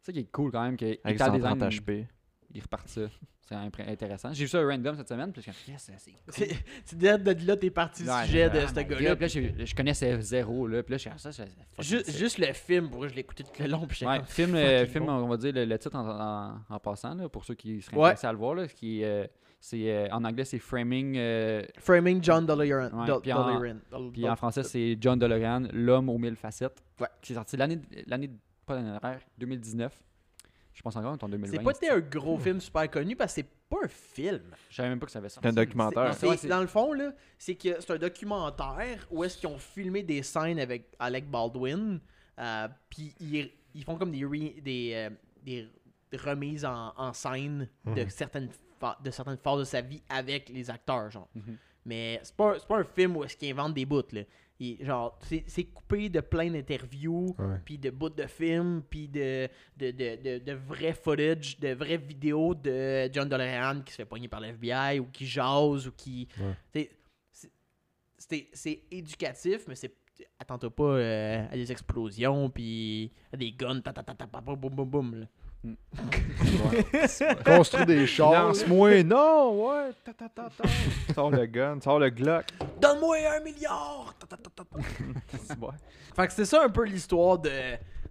[0.00, 1.70] c'est ça qui est cool quand même que Avec Ital 130 Design,
[2.04, 2.06] HP.
[2.54, 3.02] Ils repartent ça.
[3.48, 4.30] C'est intéressant.
[4.34, 5.32] J'ai vu ça random cette semaine.
[5.32, 6.56] Puis je suis comme, yes, c'est cool.
[6.84, 9.16] C'est de là t'es parti le Ouais, sujet de ah ce gars-là.
[9.16, 9.26] Puis
[9.56, 10.66] là, je connaissais zéro.
[10.66, 10.82] Là.
[10.82, 11.02] Puis là, je
[11.32, 11.44] ça.
[12.12, 13.86] Juste le film, pour je l'ai écouté tout le long.
[13.86, 15.12] Puis Ouais, film, fucking film bon.
[15.12, 17.96] on va dire le, le titre en, en- en passant, là, pour ceux qui seraient
[17.96, 18.02] Ouais.
[18.08, 18.54] intéressés à le voir.
[18.54, 19.26] Là, qui, euh,
[19.60, 21.16] c'est, euh, en anglais, c'est Framing.
[21.16, 22.90] euh, Framing John DeLorean.
[23.00, 23.46] Ouais, Dol- puis en-
[24.12, 26.82] puis français, c'est John DeLorean, L'homme aux mille facettes.
[27.00, 27.08] Ouais.
[27.22, 28.30] Qui est sorti l'année, l'année
[28.66, 30.04] pas l'année dernière, 2019.
[30.78, 31.56] Je pense encore, on est en 2020.
[31.58, 34.42] C'est pas été un gros film super connu parce que c'est pas un film.
[34.70, 35.42] Je savais même pas que ça avait sorti.
[35.42, 36.14] C'est un documentaire.
[36.14, 39.48] C'est- c'est- c'est- dans le fond, là, c'est que c'est un documentaire où est-ce qu'ils
[39.48, 42.00] ont filmé des scènes avec Alec Baldwin.
[42.38, 45.10] euh, Puis ils, ils font comme des, re- des, euh,
[45.44, 45.68] des
[46.16, 48.08] remises en, en scène de, Mhm.
[48.10, 48.48] certaines
[48.78, 51.28] fa- de certaines phases de sa vie avec les acteurs, genre.
[51.34, 51.56] Mhm.
[51.86, 54.20] Mais c'est pas, c'est pas un film où est-ce qu'ils inventent des bouts, là.
[54.60, 59.90] Il- genre, c'est coupé de plein d'interviews, puis de bouts de films, puis de, de,
[59.92, 64.26] de, de, de vrais footage, de vraies vidéos de John DeLorean qui se fait pogner
[64.28, 66.26] par l'FBI ou qui jase ou qui.
[66.40, 66.54] Ouais.
[66.72, 66.90] C'est-
[68.90, 69.94] éducatif, mais c'est.
[70.40, 74.56] Attends-toi pas euh, à des explosions, puis à des guns, ta ta ta ta boum
[74.56, 75.26] boum boum.
[75.64, 77.34] là.
[77.44, 78.32] Construire des chars.
[78.32, 80.68] Lance-moi, non, ouais, ta ta ta ta.
[81.14, 82.44] Sors le gun, sors le Glock.
[82.80, 84.14] Donne-moi un milliard!
[84.18, 84.78] Ta, ta, ta, ta, ta.
[85.44, 85.70] C'est bon.
[86.14, 87.50] Fait que c'est ça un peu l'histoire de,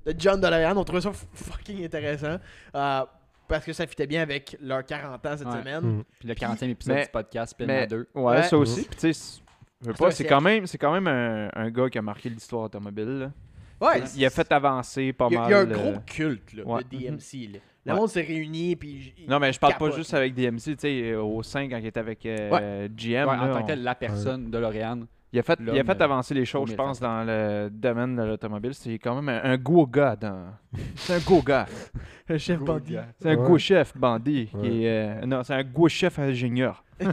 [0.05, 0.75] de John DeLorean.
[0.75, 2.37] On trouvait ça fucking intéressant.
[2.75, 3.05] euh,
[3.47, 5.59] parce que ça fitait bien avec leurs 40 ans cette Ouais.
[5.59, 5.81] semaine.
[5.99, 6.03] Mm.
[6.19, 8.07] Puis le 40e épisode Mais- du podcast, mais- à 2.
[8.13, 8.43] Ouais, Ouais.
[8.43, 8.81] ça aussi.
[8.83, 9.41] Puis tu sais, c'est-
[9.81, 11.97] je veux C'est pas, un c'est quand même, c'est quand même un, un gars qui
[11.97, 13.19] a marqué l'histoire automobile.
[13.19, 13.31] là.
[13.79, 15.49] Ouais, Il a fait avancer pas il y a, mal.
[15.49, 16.83] il y a un euh, gros culte là, ouais.
[16.83, 17.53] de DMC.
[17.53, 17.59] là.
[17.85, 17.99] Le Ouais.
[17.99, 21.41] monde s'est réuni puis Non, mais je parle pas juste avec DMC, tu sais, au
[21.41, 23.27] 5 quand il était avec euh, GM.
[23.29, 25.05] Ouais, en tant que tel, la personne de L'Oréal.
[25.31, 27.69] il, a fait, il a l'homme, fait euh, avancer les choses, je pense, dans le
[27.71, 28.73] domaine de l'automobile.
[28.73, 30.17] C'est quand même un, un go gars.
[30.17, 30.47] Dans...
[30.95, 31.65] C'est un go gars.
[32.29, 32.97] un chef Go bandit.
[33.21, 33.47] C'est un Ouais.
[33.47, 34.47] go chef bandit.
[34.47, 34.81] qui Ouais.
[34.81, 36.83] est, euh, non, c'est un go chef ingénieur.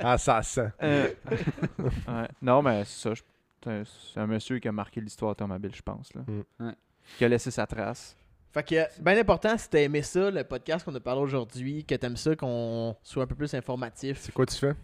[0.00, 0.72] Assassin.
[0.82, 1.08] Euh,
[1.78, 2.28] ouais.
[2.40, 3.14] Non, mais c'est ça.
[3.14, 3.22] je-
[3.64, 6.12] C'est un, monsieur qui a marqué l'histoire automobile, je pense.
[6.14, 6.22] Là.
[6.26, 6.66] Mm.
[6.66, 6.74] Ouais.
[7.18, 8.16] Qui a laissé sa trace.
[8.52, 11.94] Fait que, bien important, si t'as aimé ça, le podcast qu'on a parlé aujourd'hui, que
[11.94, 14.74] t'aimes ça, qu'on soit un peu plus informatif, C'est quoi tu fais?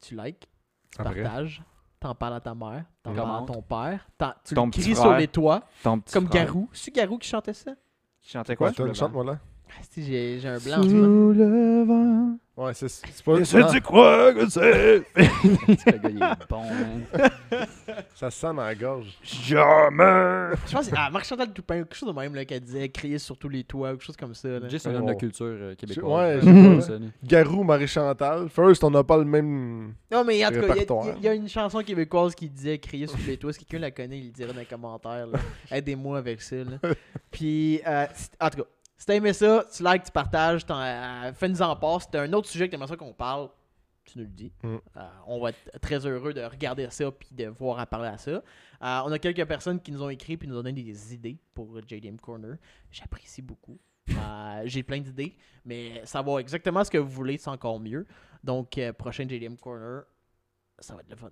[0.00, 0.48] tu likes,
[0.90, 1.22] tu Après.
[1.22, 1.62] partages,
[2.00, 4.08] t'en parles à ta mère, t'en parles à ton père,
[4.44, 4.96] tu Ton le cries frère.
[4.96, 6.46] sur les toits, Ton petit comme frère.
[6.46, 6.68] Garou.
[6.72, 7.70] C'est Garou qui chantait ça?
[8.20, 8.72] Qui chantait quoi?
[8.72, 9.38] Quoi, chante-moi là?
[9.40, 9.46] Ah,
[9.90, 11.32] si, j'ai j'ai un blanc moment.
[11.32, 12.38] le vent.
[12.54, 13.38] Ouais, c'est c'est pas.
[13.38, 14.98] Et c'est tu crois que c'est?
[15.16, 17.26] Le gars, il est bon, man.
[18.14, 19.06] Ça se sent dans la gorge.
[19.22, 20.54] Jamais!
[20.66, 23.18] Je pense que c'est ah, Marc-Chantal Toupin, quelque chose de même là, qu'elle disait crier
[23.18, 24.48] sur tous les toits, quelque chose comme ça.
[24.48, 24.68] Là.
[24.68, 26.12] Juste un homme de culture euh, québécoise.
[26.12, 27.06] Ouais, Je sais je- pas ça, là.
[27.24, 28.48] Garou, Marie-Chantal.
[28.50, 29.94] First, on n'a pas le même.
[30.10, 33.06] Non, mais en tout cas, il y a- y, une chanson québécoise qui disait crier
[33.06, 33.54] sur les toits.
[33.54, 35.26] Si quelqu'un la connaît, il le dirait dans les commentaires.
[35.26, 35.38] là.
[35.70, 36.56] Aidez-moi avec ça.
[36.56, 36.92] Là.
[37.30, 38.06] Puis, euh,
[38.40, 38.68] en tout cas,
[39.02, 42.00] si t'as aimé ça, tu likes, tu partages, euh, fais-nous en part.
[42.00, 43.48] Si t'as un autre sujet que t'aimerais ça qu'on parle,
[44.04, 44.52] tu nous le dis.
[44.62, 44.76] Mm.
[44.76, 48.16] Euh, on va être très heureux de regarder ça puis de voir en parler à
[48.16, 48.30] ça.
[48.30, 48.40] Euh,
[48.80, 51.80] on a quelques personnes qui nous ont écrit puis nous ont donné des idées pour
[51.80, 52.54] JDM Corner.
[52.92, 53.76] J'apprécie beaucoup.
[54.08, 55.34] Euh, J'ai plein d'idées,
[55.64, 58.06] mais savoir exactement ce que vous voulez, c'est encore mieux.
[58.44, 60.04] Donc, prochain JDM Corner,
[60.78, 61.30] ça va être le fun.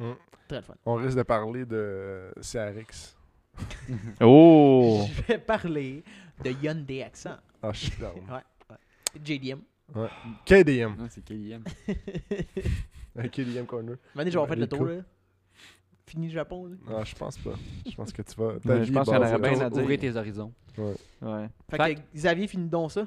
[0.00, 0.14] Mm.
[0.48, 0.74] Très le fun.
[0.84, 3.14] On risque de parler de CRX.
[4.20, 5.06] Oh!
[5.14, 6.02] Je vais parler
[6.44, 7.36] de Hyundai Accent.
[7.62, 8.14] Ah, je suis down.
[9.24, 9.58] JDM.
[10.46, 10.94] KDM.
[10.96, 11.62] Non, c'est KDM.
[13.16, 13.96] Un KDM Corner.
[14.14, 14.86] Maintenant, je vais Ouais, faire le tour.
[14.86, 14.94] Là.
[16.06, 16.66] Fini le Japon.
[16.66, 16.76] Là.
[16.98, 17.52] Ah, je pense pas.
[17.88, 18.58] Je pense que tu vas.
[18.58, 19.82] Ta Ouais, je pense est qu'il y en basée aurait bien à dire.
[19.82, 20.52] Ouvrez tes horizons.
[20.78, 20.94] Ouais.
[21.70, 23.04] Fait, Fait que Xavier, finis donc ça.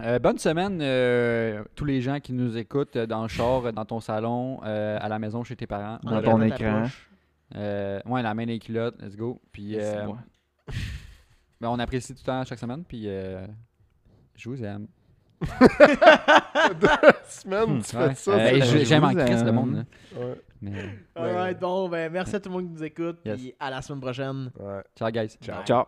[0.00, 3.72] Euh, bonne semaine, euh, tous les gens qui nous écoutent euh, dans le char, euh,
[3.72, 5.98] dans ton salon, euh, à la maison, chez tes parents.
[6.02, 6.84] Dans En ton écran.
[7.54, 9.40] Euh, ouais, la main des culottes, let's go.
[9.52, 10.18] Puis, euh, moi.
[11.60, 12.84] ben, on apprécie tout le temps chaque semaine.
[12.84, 13.46] Puis, euh,
[14.36, 14.86] je vous aime.
[17.28, 18.08] Semaine, tu Ouais.
[18.08, 18.32] fais ça.
[18.32, 19.76] Euh, je- J'aime en crise le monde.
[19.76, 19.84] là.
[20.20, 20.40] Ouais.
[20.60, 20.72] Mais,
[21.14, 23.18] Alright, bon, ben, merci à tout le monde qui nous écoute.
[23.24, 23.38] Yes.
[23.40, 24.50] Puis à la semaine prochaine.
[24.58, 24.82] Ouais.
[24.96, 25.28] ciao, guys.
[25.40, 25.56] Ciao.
[25.58, 25.64] Bye.
[25.66, 25.84] Ciao.